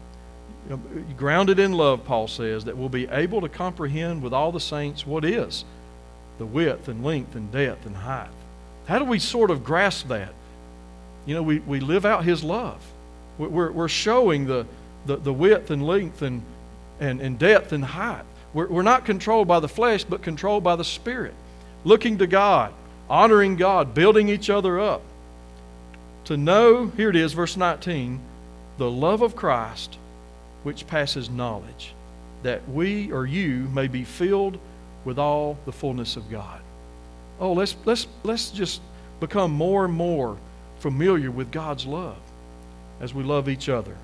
Grounded 1.17 1.59
in 1.59 1.73
love, 1.73 2.05
Paul 2.05 2.29
says, 2.29 2.67
that 2.67 2.77
we'll 2.77 2.91
be 2.91 3.09
able 3.09 3.41
to 3.41 3.49
comprehend 3.49 4.23
with 4.23 4.35
all 4.35 4.53
the 4.53 4.61
saints 4.61 5.07
what 5.07 5.25
is 5.25 5.65
the 6.37 6.45
width 6.45 6.87
and 6.87 7.03
length 7.03 7.35
and 7.35 7.51
depth 7.51 7.87
and 7.87 7.97
height. 7.97 8.29
How 8.87 8.99
do 8.99 9.07
we 9.07 9.19
sort 9.19 9.51
of 9.51 9.65
grasp 9.65 10.09
that? 10.09 10.35
You 11.25 11.35
know, 11.35 11.43
we, 11.43 11.61
we 11.61 11.81
live 11.81 12.05
out 12.05 12.25
His 12.25 12.45
love. 12.45 12.85
We're, 13.39 13.71
we're 13.71 13.89
showing 13.89 14.47
the, 14.47 14.67
the, 15.07 15.17
the 15.17 15.33
width 15.33 15.71
and 15.71 15.87
length 15.87 16.23
and, 16.23 16.43
and, 17.01 17.21
and 17.21 17.39
depth 17.39 17.73
and 17.73 17.85
height. 17.85 18.25
We're, 18.55 18.69
we're 18.69 18.83
not 18.83 19.05
controlled 19.05 19.49
by 19.49 19.61
the 19.61 19.69
flesh, 19.69 20.05
but 20.05 20.23
controlled 20.23 20.65
by 20.65 20.77
the 20.77 20.85
Spirit. 20.85 21.35
Looking 21.85 22.19
to 22.19 22.27
God, 22.27 22.73
honoring 23.09 23.57
God, 23.57 23.95
building 23.95 24.29
each 24.29 24.51
other 24.51 24.81
up. 24.81 25.03
To 26.25 26.37
know, 26.37 26.87
here 26.89 27.11
it 27.11 27.17
is, 27.17 27.33
verse 27.33 27.57
19, 27.57 28.21
the 28.77 28.91
love 28.91 29.23
of 29.23 29.35
Christ 29.35 29.97
which 30.63 30.87
passes 30.87 31.31
knowledge, 31.31 31.95
that 32.43 32.69
we 32.69 33.13
or 33.13 33.27
you 33.27 33.69
may 33.73 33.87
be 33.87 34.05
filled 34.05 34.59
with 35.05 35.19
all 35.19 35.57
the 35.65 35.73
fullness 35.73 36.17
of 36.17 36.31
God. 36.31 36.61
Oh, 37.41 37.53
let's, 37.53 37.77
let's, 37.85 38.07
let's 38.25 38.51
just 38.51 38.81
become 39.21 39.53
more 39.53 39.85
and 39.85 39.95
more 39.95 40.37
familiar 40.81 41.31
with 41.31 41.51
God's 41.51 41.87
love 41.87 42.19
as 43.01 43.15
we 43.15 43.23
love 43.23 43.49
each 43.49 43.69
other. 43.69 43.97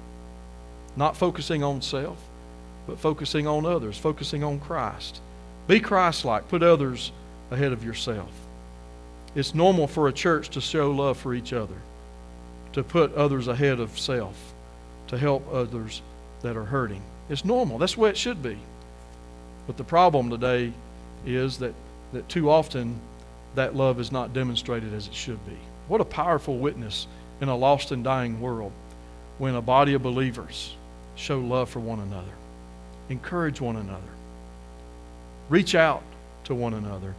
Not 0.96 1.16
focusing 1.16 1.62
on 1.62 1.82
self, 1.82 2.18
but 2.86 2.98
focusing 2.98 3.46
on 3.46 3.66
others, 3.66 3.98
focusing 3.98 4.44
on 4.44 4.60
Christ. 4.60 5.20
Be 5.66 5.80
Christ 5.80 6.24
like. 6.24 6.48
Put 6.48 6.62
others 6.62 7.12
ahead 7.50 7.72
of 7.72 7.84
yourself. 7.84 8.30
It's 9.34 9.54
normal 9.54 9.86
for 9.86 10.08
a 10.08 10.12
church 10.12 10.50
to 10.50 10.60
show 10.60 10.90
love 10.90 11.18
for 11.18 11.34
each 11.34 11.52
other, 11.52 11.74
to 12.72 12.84
put 12.84 13.14
others 13.14 13.48
ahead 13.48 13.80
of 13.80 13.98
self, 13.98 14.54
to 15.08 15.18
help 15.18 15.46
others 15.52 16.02
that 16.42 16.56
are 16.56 16.64
hurting. 16.64 17.02
It's 17.28 17.44
normal. 17.44 17.78
That's 17.78 17.94
the 17.94 18.00
way 18.00 18.10
it 18.10 18.16
should 18.16 18.42
be. 18.42 18.58
But 19.66 19.76
the 19.76 19.84
problem 19.84 20.30
today 20.30 20.72
is 21.26 21.58
that, 21.58 21.74
that 22.12 22.28
too 22.28 22.50
often 22.50 23.00
that 23.54 23.74
love 23.74 23.98
is 23.98 24.12
not 24.12 24.32
demonstrated 24.32 24.92
as 24.92 25.06
it 25.06 25.14
should 25.14 25.44
be. 25.46 25.56
What 25.88 26.00
a 26.00 26.04
powerful 26.04 26.58
witness 26.58 27.06
in 27.40 27.48
a 27.48 27.56
lost 27.56 27.90
and 27.90 28.04
dying 28.04 28.40
world 28.40 28.72
when 29.38 29.54
a 29.54 29.62
body 29.62 29.94
of 29.94 30.02
believers 30.02 30.76
show 31.16 31.38
love 31.38 31.68
for 31.68 31.80
one 31.80 32.00
another, 32.00 32.32
encourage 33.08 33.60
one 33.60 33.76
another, 33.76 34.02
reach 35.48 35.74
out 35.74 36.02
to 36.44 36.54
one 36.54 36.74
another 36.74 37.14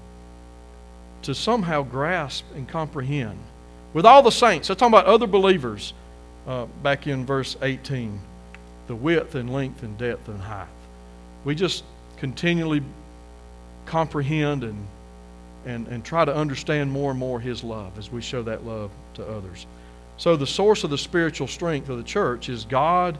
to 1.23 1.33
somehow 1.33 1.81
grasp 1.81 2.45
and 2.53 2.67
comprehend 2.67 3.39
with 3.93 4.05
all 4.05 4.21
the 4.21 4.31
saints. 4.31 4.69
I'm 4.69 4.75
talking 4.75 4.93
about 4.93 5.05
other 5.05 5.27
believers 5.27 5.93
uh, 6.47 6.65
back 6.83 7.07
in 7.07 7.25
verse 7.25 7.57
18 7.61 8.19
the 8.87 8.95
width 8.95 9.33
and 9.33 9.51
length 9.51 9.81
and 9.81 9.97
depth 9.97 10.27
and 10.27 10.39
height. 10.39 10.67
We 11.43 11.55
just 11.55 11.83
continually 12.17 12.83
comprehend 13.85 14.63
and, 14.63 14.87
and, 15.65 15.87
and 15.87 16.05
try 16.05 16.23
to 16.23 16.35
understand 16.35 16.91
more 16.91 17.11
and 17.11 17.19
more 17.19 17.39
His 17.39 17.63
love 17.63 17.97
as 17.97 18.11
we 18.11 18.21
show 18.21 18.43
that 18.43 18.65
love 18.65 18.91
to 19.15 19.27
others. 19.27 19.65
So, 20.17 20.35
the 20.35 20.47
source 20.47 20.83
of 20.83 20.91
the 20.91 20.97
spiritual 20.97 21.47
strength 21.47 21.89
of 21.89 21.97
the 21.97 22.03
church 22.03 22.47
is 22.47 22.63
God 22.65 23.17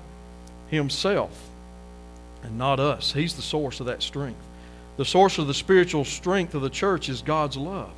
Himself 0.69 1.49
and 2.43 2.57
not 2.57 2.79
us. 2.79 3.11
He's 3.13 3.35
the 3.35 3.41
source 3.41 3.79
of 3.79 3.87
that 3.87 4.03
strength. 4.03 4.39
The 4.97 5.05
source 5.05 5.37
of 5.37 5.47
the 5.47 5.53
spiritual 5.53 6.05
strength 6.05 6.53
of 6.53 6.61
the 6.61 6.69
church 6.69 7.09
is 7.09 7.21
God's 7.21 7.57
love. 7.57 7.91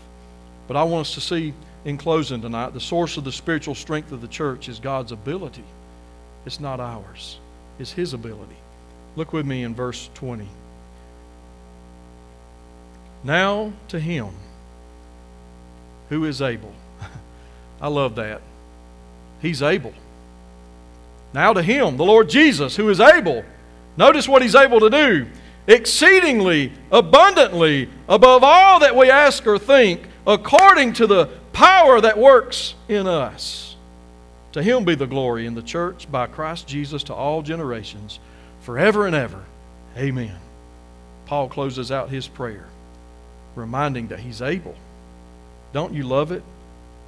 But 0.67 0.77
I 0.77 0.83
want 0.83 1.07
us 1.07 1.13
to 1.13 1.21
see 1.21 1.53
in 1.85 1.97
closing 1.97 2.41
tonight 2.41 2.73
the 2.73 2.79
source 2.79 3.17
of 3.17 3.23
the 3.23 3.31
spiritual 3.31 3.75
strength 3.75 4.11
of 4.11 4.21
the 4.21 4.27
church 4.27 4.67
is 4.67 4.79
God's 4.79 5.11
ability. 5.11 5.63
It's 6.45 6.59
not 6.59 6.79
ours, 6.79 7.39
it's 7.77 7.91
His 7.91 8.13
ability. 8.13 8.55
Look 9.15 9.33
with 9.33 9.45
me 9.45 9.63
in 9.63 9.75
verse 9.75 10.09
20. 10.15 10.47
Now 13.23 13.73
to 13.89 13.99
Him 13.99 14.29
who 16.09 16.25
is 16.25 16.41
able. 16.41 16.73
I 17.81 17.87
love 17.89 18.15
that. 18.15 18.41
He's 19.41 19.61
able. 19.61 19.93
Now 21.37 21.53
to 21.53 21.61
him, 21.61 21.97
the 21.97 22.03
Lord 22.03 22.29
Jesus, 22.29 22.75
who 22.75 22.89
is 22.89 22.99
able. 22.99 23.45
Notice 23.95 24.27
what 24.27 24.41
he's 24.41 24.55
able 24.55 24.79
to 24.79 24.89
do 24.89 25.27
exceedingly 25.67 26.71
abundantly 26.91 27.89
above 28.09 28.43
all 28.43 28.79
that 28.79 28.95
we 28.95 29.11
ask 29.11 29.45
or 29.45 29.59
think, 29.59 30.01
according 30.25 30.93
to 30.93 31.05
the 31.05 31.27
power 31.53 32.01
that 32.01 32.17
works 32.17 32.73
in 32.87 33.05
us. 33.05 33.75
To 34.53 34.63
him 34.63 34.83
be 34.83 34.95
the 34.95 35.05
glory 35.05 35.45
in 35.45 35.53
the 35.53 35.61
church 35.61 36.11
by 36.11 36.25
Christ 36.25 36.67
Jesus 36.67 37.03
to 37.03 37.13
all 37.13 37.43
generations, 37.43 38.17
forever 38.61 39.05
and 39.05 39.15
ever. 39.15 39.43
Amen. 39.95 40.39
Paul 41.27 41.49
closes 41.49 41.91
out 41.91 42.09
his 42.09 42.27
prayer, 42.27 42.65
reminding 43.53 44.07
that 44.07 44.21
he's 44.21 44.41
able. 44.41 44.73
Don't 45.71 45.93
you 45.93 46.01
love 46.01 46.31
it 46.31 46.41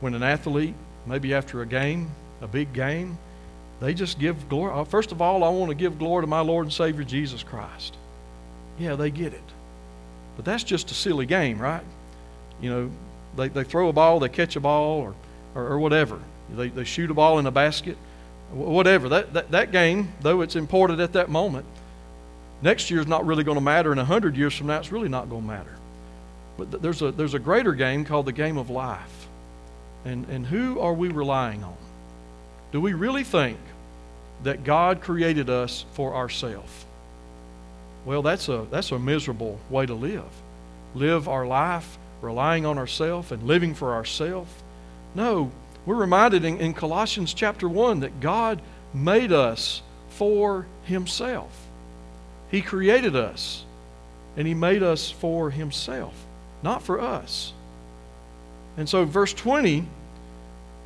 when 0.01 0.13
an 0.13 0.21
athlete, 0.21 0.75
maybe 1.07 1.33
after 1.33 1.63
a 1.63 1.65
game, 1.65 2.11
a 2.41 2.47
big 2.47 2.73
game, 2.73 3.17
they 3.79 3.93
just 3.93 4.19
give 4.19 4.49
glory. 4.49 4.73
uh, 4.73 4.83
First 4.83 5.11
of 5.11 5.21
all, 5.21 5.43
I 5.43 5.49
want 5.49 5.69
to 5.69 5.75
give 5.75 5.97
glory 5.99 6.23
to 6.23 6.27
my 6.27 6.41
Lord 6.41 6.65
and 6.65 6.73
Savior 6.73 7.03
Jesus 7.03 7.43
Christ. 7.43 7.95
Yeah, 8.77 8.95
they 8.95 9.09
get 9.11 9.33
it. 9.33 9.41
But 10.35 10.45
that's 10.45 10.63
just 10.63 10.91
a 10.91 10.93
silly 10.93 11.25
game, 11.25 11.59
right? 11.59 11.83
You 12.61 12.69
know, 12.69 12.91
they, 13.35 13.49
they 13.49 13.63
throw 13.63 13.89
a 13.89 13.93
ball, 13.93 14.19
they 14.19 14.29
catch 14.29 14.55
a 14.55 14.59
ball, 14.59 15.01
or, 15.01 15.15
or, 15.55 15.67
or 15.73 15.79
whatever. 15.79 16.19
They, 16.55 16.69
they 16.69 16.83
shoot 16.83 17.11
a 17.11 17.13
ball 17.13 17.39
in 17.39 17.45
a 17.45 17.51
basket, 17.51 17.97
wh- 18.51 18.55
whatever. 18.67 19.09
That, 19.09 19.33
that, 19.33 19.51
that 19.51 19.71
game, 19.71 20.13
though 20.21 20.41
it's 20.41 20.55
important 20.55 20.99
at 20.99 21.13
that 21.13 21.29
moment, 21.29 21.65
next 22.61 22.89
year's 22.89 23.07
not 23.07 23.25
really 23.25 23.43
going 23.43 23.57
to 23.57 23.61
matter, 23.63 23.91
and 23.91 23.99
a 23.99 24.05
hundred 24.05 24.35
years 24.35 24.55
from 24.55 24.67
now, 24.67 24.79
it's 24.79 24.91
really 24.91 25.09
not 25.09 25.29
going 25.29 25.43
to 25.43 25.47
matter. 25.47 25.75
But 26.57 26.71
th- 26.71 26.83
there's 26.83 27.01
a, 27.01 27.11
there's 27.11 27.33
a 27.33 27.39
greater 27.39 27.73
game 27.73 28.03
called 28.03 28.25
the 28.25 28.33
game 28.33 28.57
of 28.57 28.69
life. 28.69 29.27
And, 30.05 30.25
and 30.29 30.45
who 30.45 30.79
are 30.79 30.93
we 30.93 31.09
relying 31.09 31.63
on? 31.63 31.75
Do 32.71 32.79
we 32.79 32.93
really 32.93 33.23
think 33.23 33.57
that 34.43 34.63
God 34.63 35.01
created 35.01 35.49
us 35.49 35.85
for 35.93 36.15
ourselves? 36.15 36.85
Well, 38.05 38.21
that's 38.21 38.47
a, 38.49 38.65
that's 38.71 38.91
a 38.91 38.99
miserable 38.99 39.59
way 39.69 39.85
to 39.85 39.93
live. 39.93 40.23
Live 40.95 41.27
our 41.27 41.45
life 41.45 41.97
relying 42.21 42.65
on 42.65 42.77
ourselves 42.77 43.31
and 43.31 43.43
living 43.43 43.73
for 43.73 43.93
ourselves. 43.93 44.51
No, 45.15 45.51
we're 45.85 45.95
reminded 45.95 46.45
in, 46.45 46.59
in 46.59 46.73
Colossians 46.73 47.33
chapter 47.33 47.67
1 47.67 48.01
that 48.01 48.19
God 48.19 48.61
made 48.93 49.31
us 49.31 49.81
for 50.09 50.65
Himself. 50.83 51.51
He 52.51 52.61
created 52.61 53.15
us, 53.15 53.63
and 54.35 54.47
He 54.47 54.53
made 54.53 54.83
us 54.83 55.09
for 55.11 55.49
Himself, 55.49 56.13
not 56.63 56.83
for 56.83 56.99
us. 56.99 57.53
And 58.77 58.87
so, 58.87 59.05
verse 59.05 59.33
20, 59.33 59.85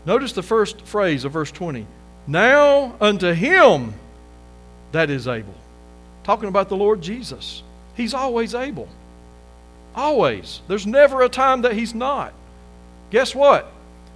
notice 0.06 0.34
the 0.34 0.44
first 0.44 0.82
phrase 0.82 1.26
of 1.26 1.32
verse 1.32 1.52
20. 1.52 1.86
Now 2.28 2.96
unto 3.02 3.34
Him 3.34 3.94
that 4.92 5.10
is 5.10 5.28
able. 5.28 5.56
Talking 6.24 6.50
about 6.50 6.70
the 6.70 6.78
Lord 6.78 7.02
Jesus. 7.02 7.64
He's 7.96 8.14
always 8.14 8.56
able. 8.56 8.88
Always. 9.96 10.62
There's 10.68 10.88
never 10.88 11.22
a 11.22 11.30
time 11.30 11.62
that 11.64 11.74
He's 11.74 11.94
not. 11.94 12.34
Guess 13.12 13.36
what? 13.36 13.72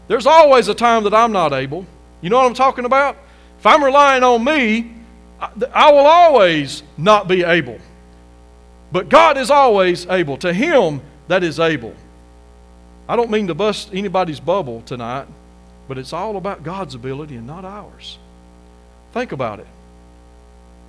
There's 0.07 0.25
always 0.25 0.67
a 0.67 0.73
time 0.73 1.03
that 1.03 1.13
I'm 1.13 1.31
not 1.31 1.53
able. 1.53 1.85
You 2.21 2.29
know 2.29 2.37
what 2.37 2.45
I'm 2.45 2.53
talking 2.53 2.85
about? 2.85 3.17
If 3.59 3.65
I'm 3.65 3.83
relying 3.83 4.23
on 4.23 4.43
me, 4.43 4.93
I, 5.39 5.91
will 5.91 6.05
always 6.05 6.81
not 6.97 7.27
be 7.27 7.43
able. 7.43 7.77
But 8.91 9.09
God 9.09 9.37
is 9.37 9.51
always 9.51 10.07
able. 10.07 10.37
To 10.37 10.53
Him 10.53 11.01
that 11.27 11.43
is 11.43 11.59
able. 11.59 11.93
I 13.07 13.15
don't 13.15 13.29
mean 13.29 13.47
to 13.47 13.53
bust 13.53 13.89
anybody's 13.93 14.39
bubble 14.39 14.81
tonight, 14.85 15.27
but 15.87 15.97
it's 15.97 16.13
all 16.13 16.37
about 16.37 16.63
God's 16.63 16.95
ability 16.95 17.35
and 17.35 17.47
not 17.47 17.65
ours. 17.65 18.17
Think 19.13 19.31
about 19.31 19.59
it. 19.59 19.67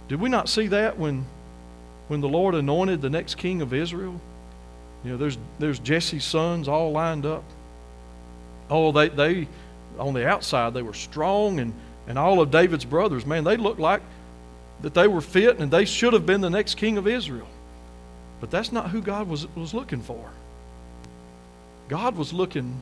Did 0.09 0.21
we 0.21 0.29
not 0.29 0.49
see 0.49 0.69
that 0.69 0.99
when, 0.99 1.27
when 2.09 2.21
the 2.21 2.29
Lord 2.29 2.55
anointed 2.55 3.03
the 3.03 3.11
next 3.11 3.37
king 3.37 3.63
of 3.63 3.73
Israel? 3.73 4.21
You 5.05 5.13
know, 5.13 5.17
there's, 5.17 5.39
there's 5.59 5.79
Jesse's 5.79 6.25
sons 6.25 6.67
all 6.67 6.93
lined 6.93 7.27
up. 7.27 7.45
Oh, 8.71 8.93
they, 8.93 9.09
they, 9.09 9.49
on 9.99 10.15
the 10.15 10.27
outside, 10.27 10.75
they 10.75 10.83
were 10.83 10.95
strong, 10.95 11.61
and, 11.61 11.73
and 12.07 12.19
all 12.19 12.41
of 12.41 12.51
David's 12.51 12.85
brothers, 12.85 13.25
man, 13.25 13.45
they 13.45 13.57
looked 13.57 13.81
like 13.81 14.03
that 14.81 14.95
they 14.95 15.09
were 15.09 15.21
fit 15.21 15.59
and 15.59 15.71
they 15.71 15.85
should 15.85 16.13
have 16.13 16.27
been 16.27 16.41
the 16.41 16.51
next 16.51 16.77
king 16.77 16.99
of 16.99 17.07
Israel. 17.07 17.49
But 18.41 18.51
that's 18.51 18.71
not 18.71 18.91
who 18.91 19.01
God 19.01 19.29
was, 19.29 19.47
was 19.57 19.75
looking 19.75 20.01
for. 20.01 20.31
God 21.89 22.17
was 22.17 22.33
looking. 22.33 22.77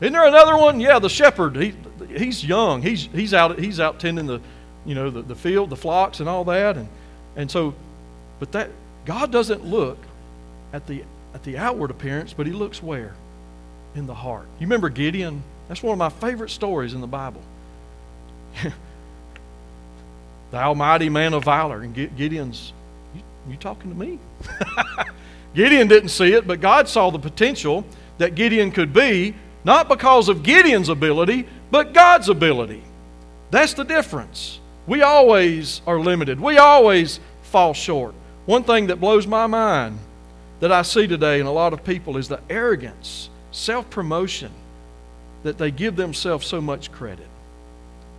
Isn't 0.00 0.12
there 0.12 0.26
another 0.26 0.56
one? 0.56 0.78
Yeah, 0.80 0.98
the 0.98 1.08
shepherd. 1.08 1.56
He, 1.56 1.74
he's 2.08 2.44
young. 2.44 2.82
He's, 2.82 3.06
he's, 3.06 3.32
out, 3.32 3.58
he's 3.58 3.80
out 3.80 3.98
tending 3.98 4.26
the, 4.26 4.40
you 4.84 4.94
know, 4.94 5.08
the, 5.10 5.22
the 5.22 5.34
field, 5.34 5.70
the 5.70 5.76
flocks, 5.76 6.20
and 6.20 6.28
all 6.28 6.44
that. 6.44 6.76
And, 6.76 6.88
and 7.34 7.50
so, 7.50 7.74
but 8.38 8.52
that 8.52 8.70
God 9.06 9.32
doesn't 9.32 9.64
look 9.64 9.98
at 10.72 10.86
the, 10.86 11.02
at 11.34 11.42
the 11.44 11.56
outward 11.56 11.90
appearance, 11.90 12.32
but 12.34 12.46
He 12.46 12.52
looks 12.52 12.82
where? 12.82 13.14
In 13.94 14.06
the 14.06 14.14
heart. 14.14 14.46
You 14.58 14.66
remember 14.66 14.90
Gideon? 14.90 15.42
That's 15.68 15.82
one 15.82 15.92
of 15.92 15.98
my 15.98 16.10
favorite 16.10 16.50
stories 16.50 16.92
in 16.92 17.00
the 17.00 17.06
Bible. 17.06 17.40
the 20.50 20.56
almighty 20.56 21.08
man 21.08 21.32
of 21.34 21.44
valor. 21.44 21.80
And 21.80 21.94
Gideon's, 21.94 22.72
you, 23.14 23.22
you 23.50 23.56
talking 23.56 23.90
to 23.90 23.96
me? 23.96 24.18
Gideon 25.54 25.88
didn't 25.88 26.10
see 26.10 26.34
it, 26.34 26.46
but 26.46 26.60
God 26.60 26.88
saw 26.88 27.10
the 27.10 27.18
potential 27.18 27.84
that 28.18 28.34
Gideon 28.34 28.70
could 28.70 28.92
be, 28.92 29.34
not 29.66 29.88
because 29.88 30.28
of 30.28 30.44
Gideon's 30.44 30.88
ability, 30.88 31.44
but 31.72 31.92
God's 31.92 32.28
ability. 32.28 32.84
That's 33.50 33.74
the 33.74 33.82
difference. 33.82 34.60
We 34.86 35.02
always 35.02 35.82
are 35.88 35.98
limited, 35.98 36.38
we 36.40 36.56
always 36.56 37.18
fall 37.42 37.74
short. 37.74 38.14
One 38.46 38.62
thing 38.62 38.86
that 38.86 39.00
blows 39.00 39.26
my 39.26 39.48
mind 39.48 39.98
that 40.60 40.70
I 40.70 40.82
see 40.82 41.08
today 41.08 41.40
in 41.40 41.46
a 41.46 41.52
lot 41.52 41.72
of 41.72 41.82
people 41.82 42.16
is 42.16 42.28
the 42.28 42.38
arrogance, 42.48 43.28
self 43.50 43.90
promotion, 43.90 44.52
that 45.42 45.58
they 45.58 45.72
give 45.72 45.96
themselves 45.96 46.46
so 46.46 46.60
much 46.60 46.92
credit. 46.92 47.26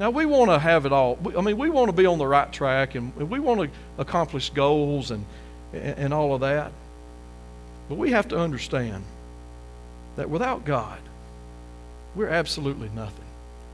Now, 0.02 0.10
we 0.10 0.26
want 0.26 0.52
to 0.52 0.60
have 0.60 0.86
it 0.86 0.91
all. 0.91 1.18
I 1.36 1.39
mean, 1.39 1.58
we 1.58 1.70
want 1.70 1.88
to 1.88 1.93
be 1.93 2.06
on 2.06 2.18
the 2.18 2.28
right 2.28 2.52
track 2.52 2.95
and 2.95 3.16
we 3.16 3.39
want 3.39 3.62
to 3.62 3.70
accomplish 3.98 4.50
goals 4.50 5.12
and, 5.12 5.26
and 5.74 6.14
all 6.14 6.36
of 6.36 6.41
that. 6.41 6.74
But 7.88 7.98
we 7.98 8.12
have 8.12 8.28
to 8.28 8.38
understand 8.38 9.06
that 10.18 10.30
without 10.30 10.66
God, 10.66 11.00
we're 12.18 12.28
absolutely 12.30 12.89
nothing. 12.95 13.24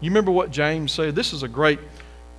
You 0.01 0.09
remember 0.09 0.31
what 0.31 0.51
James 0.51 0.91
said? 0.91 1.15
This 1.15 1.31
is 1.31 1.43
a 1.43 1.47
great 1.47 1.79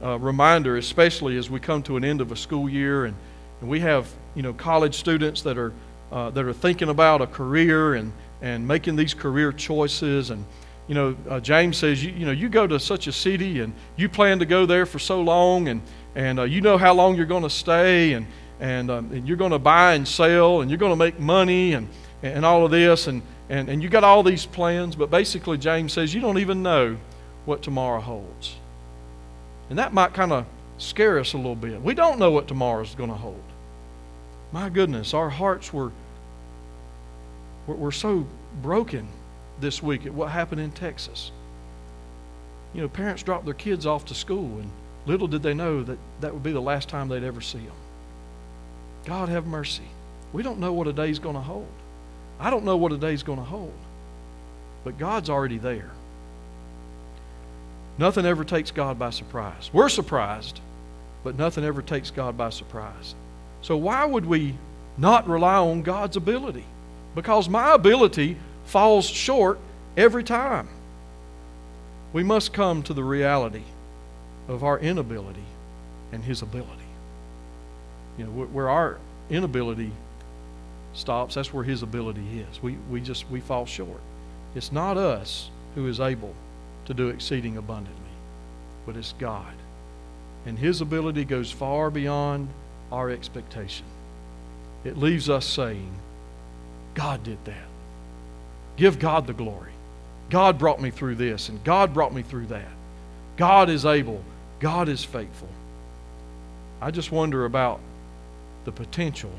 uh, 0.02 0.18
reminder, 0.18 0.76
especially 0.76 1.38
as 1.38 1.48
we 1.48 1.58
come 1.58 1.82
to 1.84 1.96
an 1.96 2.04
end 2.04 2.20
of 2.20 2.30
a 2.30 2.36
school 2.36 2.68
year 2.68 3.06
and, 3.06 3.16
and 3.62 3.70
we 3.70 3.80
have 3.80 4.06
you 4.34 4.42
know 4.42 4.52
college 4.52 4.96
students 4.96 5.40
that 5.42 5.56
are 5.56 5.72
uh, 6.12 6.28
that 6.30 6.44
are 6.44 6.52
thinking 6.52 6.90
about 6.90 7.22
a 7.22 7.26
career 7.26 7.94
and 7.94 8.12
and 8.42 8.68
making 8.68 8.96
these 8.96 9.14
career 9.14 9.50
choices 9.50 10.28
and 10.28 10.44
you 10.88 10.94
know 10.94 11.16
uh, 11.30 11.40
James 11.40 11.78
says 11.78 12.04
you, 12.04 12.12
you 12.12 12.26
know 12.26 12.32
you 12.32 12.50
go 12.50 12.66
to 12.66 12.78
such 12.78 13.06
a 13.06 13.12
city 13.12 13.60
and 13.60 13.72
you 13.96 14.06
plan 14.10 14.38
to 14.40 14.44
go 14.44 14.66
there 14.66 14.84
for 14.84 14.98
so 14.98 15.22
long 15.22 15.68
and 15.68 15.80
and 16.14 16.38
uh, 16.38 16.42
you 16.42 16.60
know 16.60 16.76
how 16.76 16.92
long 16.92 17.16
you're 17.16 17.24
going 17.24 17.44
to 17.44 17.50
stay 17.50 18.12
and 18.12 18.26
and, 18.60 18.90
um, 18.90 19.10
and 19.10 19.26
you're 19.26 19.38
going 19.38 19.52
to 19.52 19.58
buy 19.58 19.94
and 19.94 20.06
sell 20.06 20.60
and 20.60 20.70
you're 20.70 20.78
going 20.78 20.92
to 20.92 20.96
make 20.96 21.18
money 21.18 21.72
and 21.72 21.88
and 22.22 22.44
all 22.44 22.64
of 22.64 22.70
this 22.70 23.06
and 23.06 23.22
and, 23.48 23.68
and 23.68 23.82
you 23.82 23.88
got 23.88 24.04
all 24.04 24.22
these 24.22 24.46
plans, 24.46 24.96
but 24.96 25.10
basically, 25.10 25.58
James 25.58 25.92
says 25.92 26.14
you 26.14 26.20
don't 26.20 26.38
even 26.38 26.62
know 26.62 26.96
what 27.44 27.62
tomorrow 27.62 28.00
holds. 28.00 28.56
And 29.68 29.78
that 29.78 29.92
might 29.92 30.14
kind 30.14 30.32
of 30.32 30.46
scare 30.78 31.18
us 31.18 31.32
a 31.32 31.36
little 31.36 31.54
bit. 31.54 31.80
We 31.80 31.94
don't 31.94 32.18
know 32.18 32.30
what 32.30 32.48
tomorrow's 32.48 32.94
going 32.94 33.10
to 33.10 33.16
hold. 33.16 33.42
My 34.52 34.68
goodness, 34.68 35.14
our 35.14 35.30
hearts 35.30 35.72
were, 35.72 35.92
were, 37.66 37.74
were 37.74 37.92
so 37.92 38.26
broken 38.62 39.08
this 39.60 39.82
week 39.82 40.06
at 40.06 40.14
what 40.14 40.30
happened 40.30 40.60
in 40.60 40.70
Texas. 40.70 41.30
You 42.72 42.82
know, 42.82 42.88
parents 42.88 43.22
dropped 43.22 43.44
their 43.44 43.54
kids 43.54 43.86
off 43.86 44.06
to 44.06 44.14
school, 44.14 44.58
and 44.58 44.70
little 45.06 45.28
did 45.28 45.42
they 45.42 45.54
know 45.54 45.82
that 45.82 45.98
that 46.20 46.32
would 46.32 46.42
be 46.42 46.52
the 46.52 46.60
last 46.60 46.88
time 46.88 47.08
they'd 47.08 47.24
ever 47.24 47.40
see 47.40 47.58
them. 47.58 47.76
God 49.06 49.28
have 49.28 49.46
mercy. 49.46 49.84
We 50.32 50.42
don't 50.42 50.58
know 50.58 50.72
what 50.72 50.88
a 50.88 50.92
day's 50.92 51.18
going 51.18 51.36
to 51.36 51.40
hold. 51.40 51.68
I 52.40 52.50
don't 52.50 52.64
know 52.64 52.76
what 52.76 52.92
a 52.92 52.98
day's 52.98 53.22
going 53.22 53.38
to 53.38 53.44
hold, 53.44 53.72
but 54.84 54.98
God's 54.98 55.30
already 55.30 55.58
there. 55.58 55.90
Nothing 57.96 58.26
ever 58.26 58.44
takes 58.44 58.70
God 58.70 58.98
by 58.98 59.10
surprise. 59.10 59.70
We're 59.72 59.88
surprised, 59.88 60.60
but 61.22 61.38
nothing 61.38 61.64
ever 61.64 61.80
takes 61.80 62.10
God 62.10 62.36
by 62.36 62.50
surprise. 62.50 63.14
So, 63.62 63.76
why 63.76 64.04
would 64.04 64.26
we 64.26 64.54
not 64.98 65.28
rely 65.28 65.56
on 65.56 65.82
God's 65.82 66.16
ability? 66.16 66.64
Because 67.14 67.48
my 67.48 67.74
ability 67.74 68.36
falls 68.66 69.06
short 69.06 69.58
every 69.96 70.24
time. 70.24 70.68
We 72.12 72.22
must 72.22 72.52
come 72.52 72.82
to 72.84 72.94
the 72.94 73.04
reality 73.04 73.62
of 74.48 74.64
our 74.64 74.78
inability 74.78 75.44
and 76.12 76.24
His 76.24 76.42
ability. 76.42 76.70
You 78.18 78.24
know, 78.24 78.30
where 78.30 78.68
our 78.68 78.98
inability 79.30 79.90
stops, 80.94 81.34
that's 81.34 81.52
where 81.52 81.64
his 81.64 81.82
ability 81.82 82.44
is. 82.50 82.62
We, 82.62 82.76
we 82.90 83.00
just 83.00 83.28
we 83.30 83.40
fall 83.40 83.66
short. 83.66 84.00
It's 84.54 84.72
not 84.72 84.96
us 84.96 85.50
who 85.74 85.86
is 85.88 86.00
able 86.00 86.34
to 86.86 86.94
do 86.94 87.08
exceeding 87.08 87.56
abundantly, 87.56 88.00
but 88.86 88.96
it's 88.96 89.14
God. 89.18 89.54
And 90.46 90.58
his 90.58 90.80
ability 90.80 91.24
goes 91.24 91.50
far 91.50 91.90
beyond 91.90 92.48
our 92.92 93.10
expectation. 93.10 93.86
It 94.84 94.98
leaves 94.98 95.28
us 95.30 95.46
saying, 95.46 95.90
God 96.94 97.24
did 97.24 97.42
that. 97.46 97.66
Give 98.76 98.98
God 98.98 99.26
the 99.26 99.32
glory. 99.32 99.72
God 100.30 100.58
brought 100.58 100.80
me 100.80 100.90
through 100.90 101.16
this, 101.16 101.48
and 101.48 101.62
God 101.64 101.94
brought 101.94 102.14
me 102.14 102.22
through 102.22 102.46
that. 102.46 102.68
God 103.36 103.68
is 103.68 103.84
able. 103.84 104.22
God 104.60 104.88
is 104.88 105.02
faithful. 105.04 105.48
I 106.80 106.90
just 106.90 107.10
wonder 107.10 107.44
about 107.44 107.80
the 108.64 108.72
potential 108.72 109.32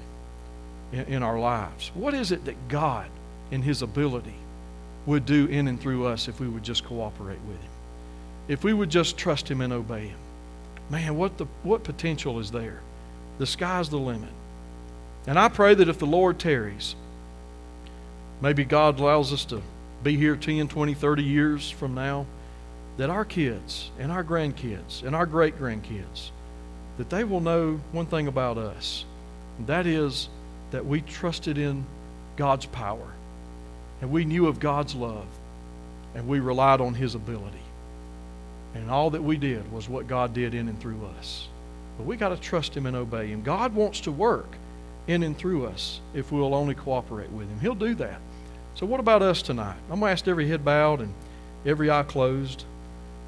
in, 0.92 1.24
our 1.24 1.40
lives? 1.40 1.92
What 1.94 2.14
is 2.14 2.32
it 2.32 2.46
that 2.46 2.68
God, 2.68 3.08
in 3.52 3.62
His 3.62 3.82
ability, 3.82 4.36
would 5.06 5.26
do 5.26 5.46
in 5.46 5.68
and 5.68 5.80
through 5.80 6.08
us 6.08 6.28
if 6.28 6.40
we 6.40 6.48
would 6.48 6.64
just 6.64 6.86
cooperate 6.86 7.42
with 7.48 7.62
Him? 7.62 7.72
If 8.48 8.64
we 8.64 8.74
would 8.74 8.90
just 8.90 9.18
trust 9.18 9.50
Him 9.50 9.62
and 9.62 9.74
obey 9.74 10.08
Him? 10.08 10.18
man, 10.90 11.16
what, 11.18 11.38
the, 11.38 11.46
what 11.64 11.84
potential 11.84 12.40
is 12.40 12.52
there? 12.52 12.80
The 13.38 13.46
sky's 13.46 13.90
the 13.90 13.98
limit. 13.98 14.30
And 15.28 15.40
I 15.40 15.50
pray 15.50 15.74
that 15.74 15.90
if 15.90 16.00
the 16.00 16.06
Lord 16.06 16.40
tarries, 16.40 16.96
maybe 18.42 18.64
God 18.64 19.00
allows 19.00 19.34
us 19.34 19.46
to 19.46 19.62
be 20.04 20.16
here 20.16 20.36
10, 20.36 20.68
20, 20.68 20.94
30 20.94 21.24
years 21.24 21.70
from 21.70 21.96
now, 21.96 22.26
that 22.98 23.10
our 23.10 23.26
kids 23.26 23.90
and 24.00 24.12
our 24.12 24.24
grandkids 24.24 25.04
and 25.04 25.16
our 25.16 25.26
great 25.26 25.58
grandkids, 25.60 26.30
that 26.98 27.10
they 27.10 27.24
will 27.24 27.42
know 27.42 27.80
one 27.92 28.06
thing 28.06 28.28
about 28.28 28.58
us. 28.58 29.04
That 29.66 29.86
is 29.88 30.30
that 30.76 30.86
we 30.86 31.00
trusted 31.00 31.58
in 31.58 31.86
God's 32.36 32.66
power 32.66 33.08
and 34.02 34.12
we 34.12 34.26
knew 34.26 34.48
of 34.48 34.60
God's 34.60 34.94
love 34.94 35.26
and 36.14 36.28
we 36.28 36.42
relied 36.42 36.82
on 36.82 36.94
His 36.94 37.16
ability. 37.16 37.64
And 38.74 38.92
all 38.92 39.12
that 39.12 39.24
we 39.24 39.38
did 39.38 39.72
was 39.72 39.88
what 39.88 40.10
God 40.10 40.34
did 40.34 40.54
in 40.54 40.68
and 40.68 40.78
through 40.78 41.00
us. 41.18 41.48
But 41.98 42.06
we 42.06 42.18
got 42.18 42.30
to 42.30 42.38
trust 42.38 42.76
Him 42.76 42.88
and 42.88 42.96
obey 42.98 43.28
Him. 43.28 43.42
God 43.42 43.74
wants 43.74 44.02
to 44.02 44.12
work 44.12 44.50
in 45.08 45.24
and 45.24 45.38
through 45.38 45.66
us 45.66 46.02
if 46.14 46.30
we'll 46.30 46.54
only 46.54 46.76
cooperate 46.76 47.32
with 47.32 47.48
Him. 47.48 47.62
He'll 47.62 47.74
do 47.74 47.96
that. 47.96 48.20
So, 48.76 48.86
what 48.86 49.00
about 49.00 49.22
us 49.22 49.42
tonight? 49.42 49.78
I'm 49.90 50.02
going 50.02 50.10
to 50.10 50.12
ask 50.12 50.28
every 50.28 50.50
head 50.50 50.66
bowed 50.66 51.00
and 51.00 51.14
every 51.66 51.90
eye 51.90 52.04
closed. 52.04 52.66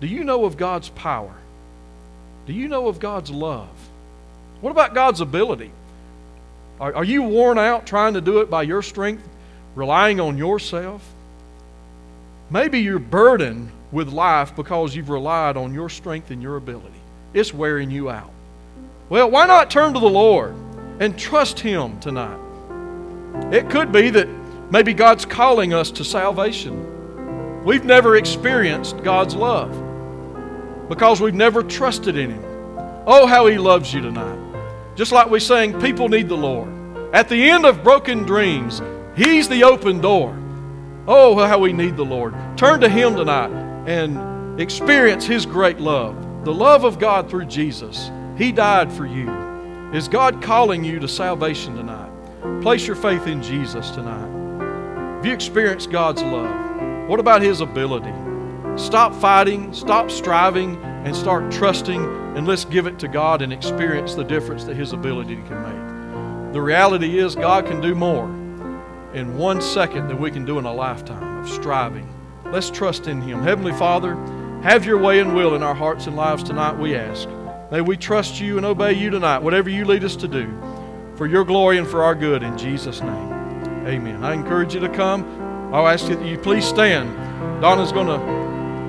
Do 0.02 0.08
you 0.08 0.26
know 0.26 0.44
of 0.44 0.58
God's 0.58 0.90
power? 0.90 1.36
Do 2.46 2.52
you 2.52 2.68
know 2.68 2.90
of 2.90 3.00
God's 3.00 3.32
love? 3.32 3.70
What 4.60 4.72
about 4.72 4.94
God's 4.94 5.22
ability? 5.22 5.72
Are, 6.80 6.96
are 6.96 7.04
you 7.04 7.24
worn 7.24 7.58
out 7.58 7.86
trying 7.86 8.14
to 8.14 8.22
do 8.22 8.40
it 8.40 8.50
by 8.50 8.64
your 8.64 8.82
strength, 8.82 9.28
relying 9.76 10.20
on 10.20 10.38
yourself? 10.38 11.04
Maybe 12.50 12.80
you're 12.80 13.00
burdened 13.00 13.72
with 13.92 14.10
life 14.10 14.56
because 14.56 14.96
you've 14.96 15.10
relied 15.10 15.58
on 15.58 15.74
your 15.74 15.90
strength 15.90 16.32
and 16.32 16.42
your 16.42 16.58
ability. 16.58 16.94
It's 17.34 17.54
wearing 17.54 17.92
you 17.92 18.10
out. 18.10 18.32
Well, 19.10 19.30
why 19.32 19.48
not 19.48 19.70
turn 19.70 19.94
to 19.94 20.00
the 20.00 20.10
Lord 20.10 20.54
and 21.00 21.18
trust 21.18 21.60
Him 21.60 22.00
tonight? 22.00 22.40
It 23.52 23.70
could 23.70 23.92
be 23.92 24.10
that 24.12 24.28
maybe 24.72 24.94
God's 24.94 25.26
calling 25.26 25.74
us 25.74 25.92
to 25.92 26.04
salvation. 26.04 27.64
We've 27.64 27.86
never 27.86 28.16
experienced 28.18 29.04
God's 29.04 29.36
love 29.36 29.70
because 30.90 31.20
we've 31.22 31.34
never 31.34 31.64
trusted 31.64 32.18
in 32.18 32.32
Him. 32.32 32.44
Oh, 33.06 33.26
how 33.26 33.48
He 33.48 33.58
loves 33.58 33.94
you 33.94 34.02
tonight. 34.02 34.47
Just 34.98 35.12
like 35.12 35.30
we 35.30 35.40
sang, 35.40 35.80
people 35.80 36.10
need 36.10 36.28
the 36.28 36.36
Lord. 36.36 36.68
At 37.14 37.30
the 37.30 37.52
end 37.52 37.68
of 37.68 37.84
broken 37.84 38.24
dreams, 38.24 38.82
He's 39.16 39.48
the 39.48 39.64
open 39.64 40.02
door. 40.02 40.36
Oh, 41.08 41.38
how 41.38 41.60
we 41.60 41.72
need 41.72 41.96
the 41.96 42.04
Lord. 42.04 42.34
Turn 42.58 42.82
to 42.82 42.90
Him 42.90 43.16
tonight 43.16 43.52
and 43.88 44.60
experience 44.60 45.24
His 45.24 45.46
great 45.46 45.80
love. 45.80 46.44
The 46.46 46.54
love 46.54 46.84
of 46.84 46.98
God 46.98 47.30
through 47.30 47.46
Jesus. 47.46 48.10
He 48.40 48.52
died 48.52 48.92
for 48.92 49.06
you. 49.06 49.30
Is 49.94 50.08
God 50.08 50.42
calling 50.42 50.84
you 50.84 51.00
to 51.00 51.08
salvation 51.08 51.76
tonight? 51.76 52.12
Place 52.64 52.88
your 52.88 52.96
faith 52.96 53.28
in 53.28 53.44
Jesus 53.44 53.92
tonight. 53.92 54.28
Have 55.18 55.26
you 55.28 55.32
experienced 55.32 55.92
God's 55.92 56.24
love? 56.24 57.08
What 57.08 57.20
about 57.20 57.44
His 57.44 57.62
ability? 57.62 58.14
Stop 58.78 59.14
fighting, 59.14 59.72
stop 59.74 60.10
striving, 60.10 60.76
and 61.08 61.16
start 61.16 61.50
trusting, 61.50 62.04
and 62.36 62.46
let's 62.46 62.66
give 62.66 62.86
it 62.86 63.00
to 63.00 63.08
God 63.08 63.42
and 63.42 63.54
experience 63.54 64.14
the 64.14 64.26
difference 64.26 64.66
that 64.66 64.76
His 64.76 64.92
ability 64.92 65.36
can 65.48 65.64
make. 65.64 66.54
The 66.54 66.62
reality 66.62 67.18
is, 67.18 67.34
God 67.34 67.66
can 67.66 67.80
do 67.80 67.96
more 67.96 68.26
in 69.14 69.38
one 69.38 69.62
second 69.62 70.10
than 70.10 70.20
we 70.20 70.32
can 70.32 70.44
do 70.44 70.60
in 70.60 70.66
a 70.66 70.74
lifetime 70.74 71.40
of 71.40 71.50
striving. 71.50 72.14
Let's 72.52 72.70
trust 72.70 73.08
in 73.08 73.22
Him. 73.22 73.42
Heavenly 73.42 73.72
Father, 73.72 74.16
have 74.64 74.86
your 74.86 74.98
way 74.98 75.22
and 75.22 75.34
will 75.34 75.56
in 75.56 75.64
our 75.64 75.74
hearts 75.74 76.08
and 76.08 76.18
lives 76.18 76.44
tonight, 76.44 76.78
we 76.78 76.94
ask. 76.94 77.30
May 77.72 77.80
we 77.80 77.96
trust 77.96 78.42
you 78.42 78.58
and 78.58 78.66
obey 78.66 78.92
you 78.92 79.10
tonight, 79.10 79.40
whatever 79.40 79.70
you 79.70 79.86
lead 79.86 80.04
us 80.04 80.18
to 80.18 80.28
do, 80.28 80.62
for 81.16 81.26
your 81.26 81.46
glory 81.46 81.78
and 81.78 81.88
for 81.88 82.04
our 82.04 82.16
good, 82.16 82.44
in 82.44 82.58
Jesus' 82.58 83.00
name. 83.00 83.32
Amen. 83.88 84.26
I 84.26 84.34
encourage 84.34 84.74
you 84.74 84.82
to 84.82 84.90
come. 84.90 85.24
I'll 85.74 85.88
ask 85.88 86.10
you 86.10 86.18
that 86.18 86.28
you 86.28 86.38
please 86.38 86.66
stand. 86.66 87.16
Donna's 87.62 87.94
going 87.94 88.08
to 88.08 88.47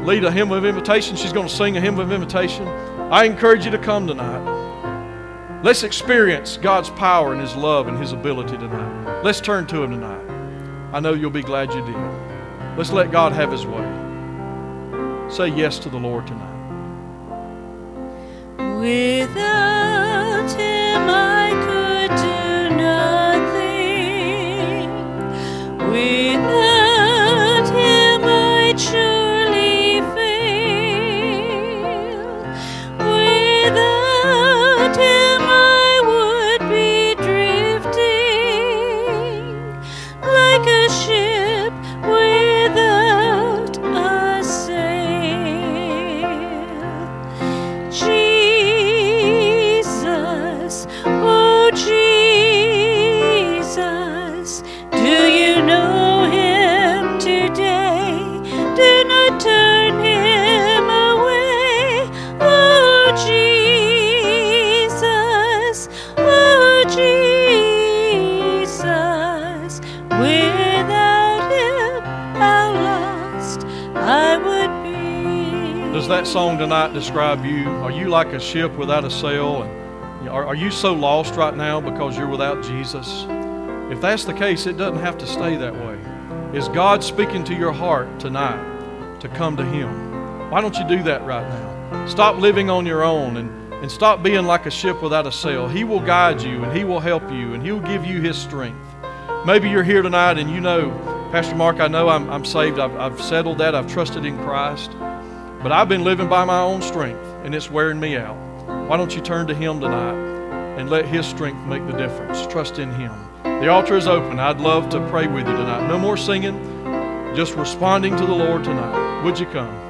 lead 0.09 0.25
a 0.25 0.31
hymn 0.31 0.51
of 0.53 0.65
invitation. 0.65 1.17
She's 1.17 1.35
going 1.35 1.47
to 1.49 1.55
sing 1.55 1.77
a 1.77 1.81
hymn 1.81 1.99
of 1.99 2.11
invitation. 2.11 2.67
I 2.67 3.25
encourage 3.25 3.67
you 3.67 3.71
to 3.71 3.79
come 3.79 4.07
tonight. 4.07 5.61
Let's 5.63 5.83
experience 5.83 6.57
God's 6.57 6.89
power 6.89 7.33
and 7.33 7.41
His 7.43 7.55
love 7.55 7.89
and 7.89 7.99
His 7.99 8.13
ability 8.13 8.57
tonight. 8.57 9.23
Let's 9.23 9.43
turn 9.43 9.67
to 9.67 9.83
Him 9.83 9.91
tonight. 9.91 10.25
I 10.95 11.01
know 11.01 11.13
you'll 11.13 11.31
be 11.31 11.43
glad 11.43 11.75
you 11.75 11.85
did. 11.85 12.79
Let's 12.79 12.91
let 12.91 13.11
God 13.11 13.33
have 13.33 13.53
His 13.53 13.67
way. 13.67 13.85
Say 15.29 15.49
yes 15.49 15.79
to 15.81 15.91
the 15.91 15.99
Lord 15.99 16.27
tonight. 16.27 16.55
Without 18.81 19.58
a 78.39 78.41
ship 78.41 78.73
without 78.79 79.05
a 79.05 79.11
sail? 79.11 79.65
And 79.65 80.29
are, 80.29 80.47
are 80.47 80.55
you 80.55 80.71
so 80.71 80.93
lost 80.93 81.35
right 81.35 81.57
now 81.57 81.81
because 81.81 82.17
you're 82.17 82.29
without 82.29 82.63
Jesus? 82.63 83.27
If 83.91 84.01
that's 84.01 84.25
the 84.25 84.33
case, 84.33 84.67
it 84.67 84.77
doesn't 84.77 85.01
have 85.01 85.19
to 85.19 85.27
stay 85.27 85.57
that 85.57 85.75
way. 85.75 85.99
Is 86.57 86.69
God 86.69 87.03
speaking 87.03 87.43
to 87.45 87.55
your 87.55 87.73
heart 87.73 88.21
tonight 88.21 89.19
to 89.21 89.29
come 89.29 89.57
to 89.57 89.65
Him? 89.65 90.51
Why 90.51 90.61
don't 90.61 90.77
you 90.77 90.87
do 90.87 91.03
that 91.03 91.25
right 91.25 91.47
now? 91.49 92.07
Stop 92.07 92.39
living 92.39 92.71
on 92.71 92.87
your 92.87 93.03
own 93.03 93.39
and, 93.39 93.75
and 93.75 93.91
stop 93.91 94.23
being 94.23 94.45
like 94.45 94.67
a 94.67 94.71
ship 94.71 95.03
without 95.03 95.27
a 95.27 95.33
sail. 95.33 95.67
He 95.67 95.83
will 95.83 96.01
guide 96.01 96.41
you 96.41 96.63
and 96.63 96.77
He 96.77 96.85
will 96.85 97.01
help 97.01 97.25
you 97.33 97.55
and 97.55 97.63
He'll 97.63 97.81
give 97.81 98.07
you 98.07 98.21
His 98.21 98.39
strength. 98.39 98.79
Maybe 99.47 99.69
you're 99.69 99.83
here 99.83 100.03
tonight 100.03 100.39
and 100.39 100.49
you 100.49 100.61
know, 100.61 100.91
Pastor 101.33 101.57
Mark, 101.57 101.81
I 101.81 101.89
know 101.89 102.09
I'm, 102.09 102.31
I'm 102.31 102.45
saved. 102.45 102.79
I've, 102.79 102.97
I've 102.97 103.21
settled 103.21 103.59
that. 103.59 103.75
I've 103.75 103.93
trusted 103.93 104.25
in 104.25 104.39
Christ. 104.39 104.93
But 105.61 105.73
I've 105.73 105.89
been 105.89 106.05
living 106.05 106.29
by 106.29 106.45
my 106.45 106.61
own 106.61 106.83
strength 106.83 107.28
and 107.45 107.55
it's 107.55 107.71
wearing 107.71 108.01
me 108.01 108.17
out. 108.17 108.37
Why 108.89 108.97
don't 108.97 109.15
you 109.15 109.21
turn 109.21 109.47
to 109.47 109.55
Him 109.55 109.81
tonight 109.81 110.15
and 110.79 110.91
let 110.91 111.07
His 111.07 111.27
strength 111.27 111.67
make 111.67 111.87
the 111.87 111.97
difference? 111.97 112.47
Trust 112.47 112.79
in 112.79 112.91
Him. 112.93 113.13
The 113.43 113.69
altar 113.69 113.97
is 113.97 114.07
open. 114.07 114.39
I'd 114.39 114.61
love 114.61 114.89
to 114.91 115.01
pray 115.09 115.27
with 115.27 115.47
you 115.47 115.57
tonight. 115.57 115.89
No 115.89 115.99
more 115.99 116.17
singing, 116.17 116.57
just 117.35 117.55
responding 117.55 118.17
to 118.17 118.27
the 118.27 118.35
Lord 118.35 118.65
tonight. 118.65 119.23
Would 119.25 119.39
you 119.39 119.47
come? 119.47 119.88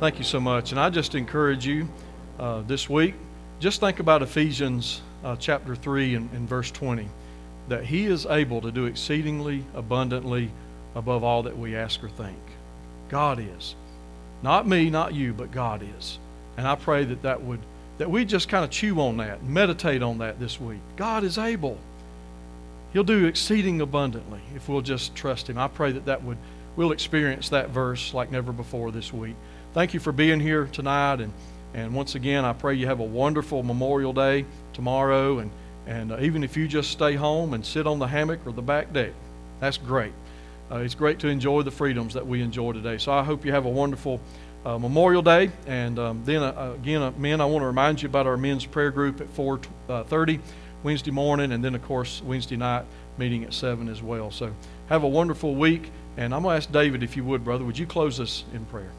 Thank 0.00 0.18
you 0.18 0.24
so 0.24 0.40
much. 0.40 0.72
And 0.72 0.80
I 0.80 0.90
just 0.90 1.14
encourage 1.14 1.64
you 1.64 1.88
uh, 2.40 2.62
this 2.62 2.90
week, 2.90 3.14
just 3.60 3.78
think 3.78 4.00
about 4.00 4.22
Ephesians 4.22 5.00
uh, 5.22 5.36
chapter 5.36 5.76
3 5.76 6.16
and, 6.16 6.30
and 6.32 6.48
verse 6.48 6.70
20, 6.72 7.08
that 7.68 7.84
He 7.84 8.06
is 8.06 8.26
able 8.26 8.60
to 8.62 8.72
do 8.72 8.86
exceedingly 8.86 9.64
abundantly 9.72 10.50
above 10.96 11.22
all 11.22 11.44
that 11.44 11.56
we 11.56 11.76
ask 11.76 12.02
or 12.02 12.08
think. 12.08 12.36
God 13.08 13.38
is. 13.38 13.76
Not 14.42 14.66
me, 14.66 14.90
not 14.90 15.14
you, 15.14 15.32
but 15.32 15.52
God 15.52 15.86
is. 15.96 16.18
And 16.56 16.66
I 16.66 16.74
pray 16.74 17.04
that 17.04 17.22
that 17.22 17.42
would, 17.42 17.60
that 17.98 18.10
we 18.10 18.24
just 18.24 18.48
kind 18.48 18.64
of 18.64 18.70
chew 18.70 19.00
on 19.00 19.18
that, 19.18 19.44
meditate 19.44 20.02
on 20.02 20.18
that 20.18 20.40
this 20.40 20.60
week. 20.60 20.80
God 20.96 21.22
is 21.22 21.38
able. 21.38 21.78
He'll 22.92 23.04
do 23.04 23.26
exceeding 23.26 23.80
abundantly 23.80 24.40
if 24.56 24.68
we'll 24.68 24.82
just 24.82 25.14
trust 25.14 25.48
Him. 25.48 25.56
I 25.56 25.68
pray 25.68 25.92
that 25.92 26.06
that 26.06 26.24
would, 26.24 26.38
we'll 26.74 26.92
experience 26.92 27.48
that 27.50 27.70
verse 27.70 28.12
like 28.12 28.32
never 28.32 28.52
before 28.52 28.90
this 28.90 29.12
week. 29.12 29.36
Thank 29.74 29.92
you 29.92 29.98
for 29.98 30.12
being 30.12 30.38
here 30.38 30.66
tonight 30.66 31.20
and 31.20 31.32
And 31.74 31.92
once 31.96 32.14
again, 32.14 32.44
I 32.44 32.52
pray 32.52 32.76
you 32.76 32.86
have 32.86 33.00
a 33.00 33.04
wonderful 33.04 33.64
Memorial 33.64 34.12
Day 34.12 34.46
tomorrow. 34.72 35.40
And, 35.40 35.50
and 35.88 36.12
uh, 36.12 36.20
even 36.20 36.44
if 36.44 36.56
you 36.56 36.68
just 36.68 36.92
stay 36.92 37.14
home 37.16 37.54
and 37.54 37.66
sit 37.66 37.84
on 37.84 37.98
the 37.98 38.06
hammock 38.06 38.46
or 38.46 38.52
the 38.52 38.62
back 38.62 38.92
deck, 38.92 39.10
that's 39.58 39.76
great. 39.76 40.12
Uh, 40.70 40.76
it's 40.76 40.94
great 40.94 41.18
to 41.18 41.26
enjoy 41.26 41.62
the 41.62 41.72
freedoms 41.72 42.14
that 42.14 42.24
we 42.24 42.40
enjoy 42.40 42.70
today. 42.70 42.98
So 42.98 43.10
I 43.10 43.24
hope 43.24 43.44
you 43.44 43.50
have 43.50 43.66
a 43.66 43.68
wonderful 43.68 44.20
uh, 44.64 44.78
Memorial 44.78 45.22
Day. 45.22 45.50
And 45.66 45.98
um, 45.98 46.22
then 46.24 46.44
uh, 46.44 46.74
again, 46.76 47.02
uh, 47.02 47.10
men, 47.18 47.40
I 47.40 47.44
want 47.46 47.62
to 47.62 47.66
remind 47.66 48.00
you 48.00 48.08
about 48.08 48.28
our 48.28 48.36
men's 48.36 48.64
prayer 48.64 48.92
group 48.92 49.20
at 49.20 49.34
4:30 49.34 50.38
Wednesday 50.84 51.10
morning, 51.10 51.50
and 51.50 51.64
then 51.64 51.74
of 51.74 51.82
course 51.82 52.22
Wednesday 52.22 52.56
night 52.56 52.84
meeting 53.18 53.42
at 53.42 53.52
seven 53.52 53.88
as 53.88 54.00
well. 54.00 54.30
So 54.30 54.54
have 54.88 55.02
a 55.02 55.08
wonderful 55.08 55.56
week. 55.56 55.90
And 56.16 56.32
I'm 56.32 56.42
going 56.42 56.52
to 56.52 56.56
ask 56.58 56.70
David, 56.70 57.02
if 57.02 57.16
you 57.16 57.24
would, 57.24 57.42
brother, 57.42 57.64
would 57.64 57.76
you 57.76 57.86
close 57.86 58.20
us 58.20 58.44
in 58.54 58.64
prayer? 58.66 58.92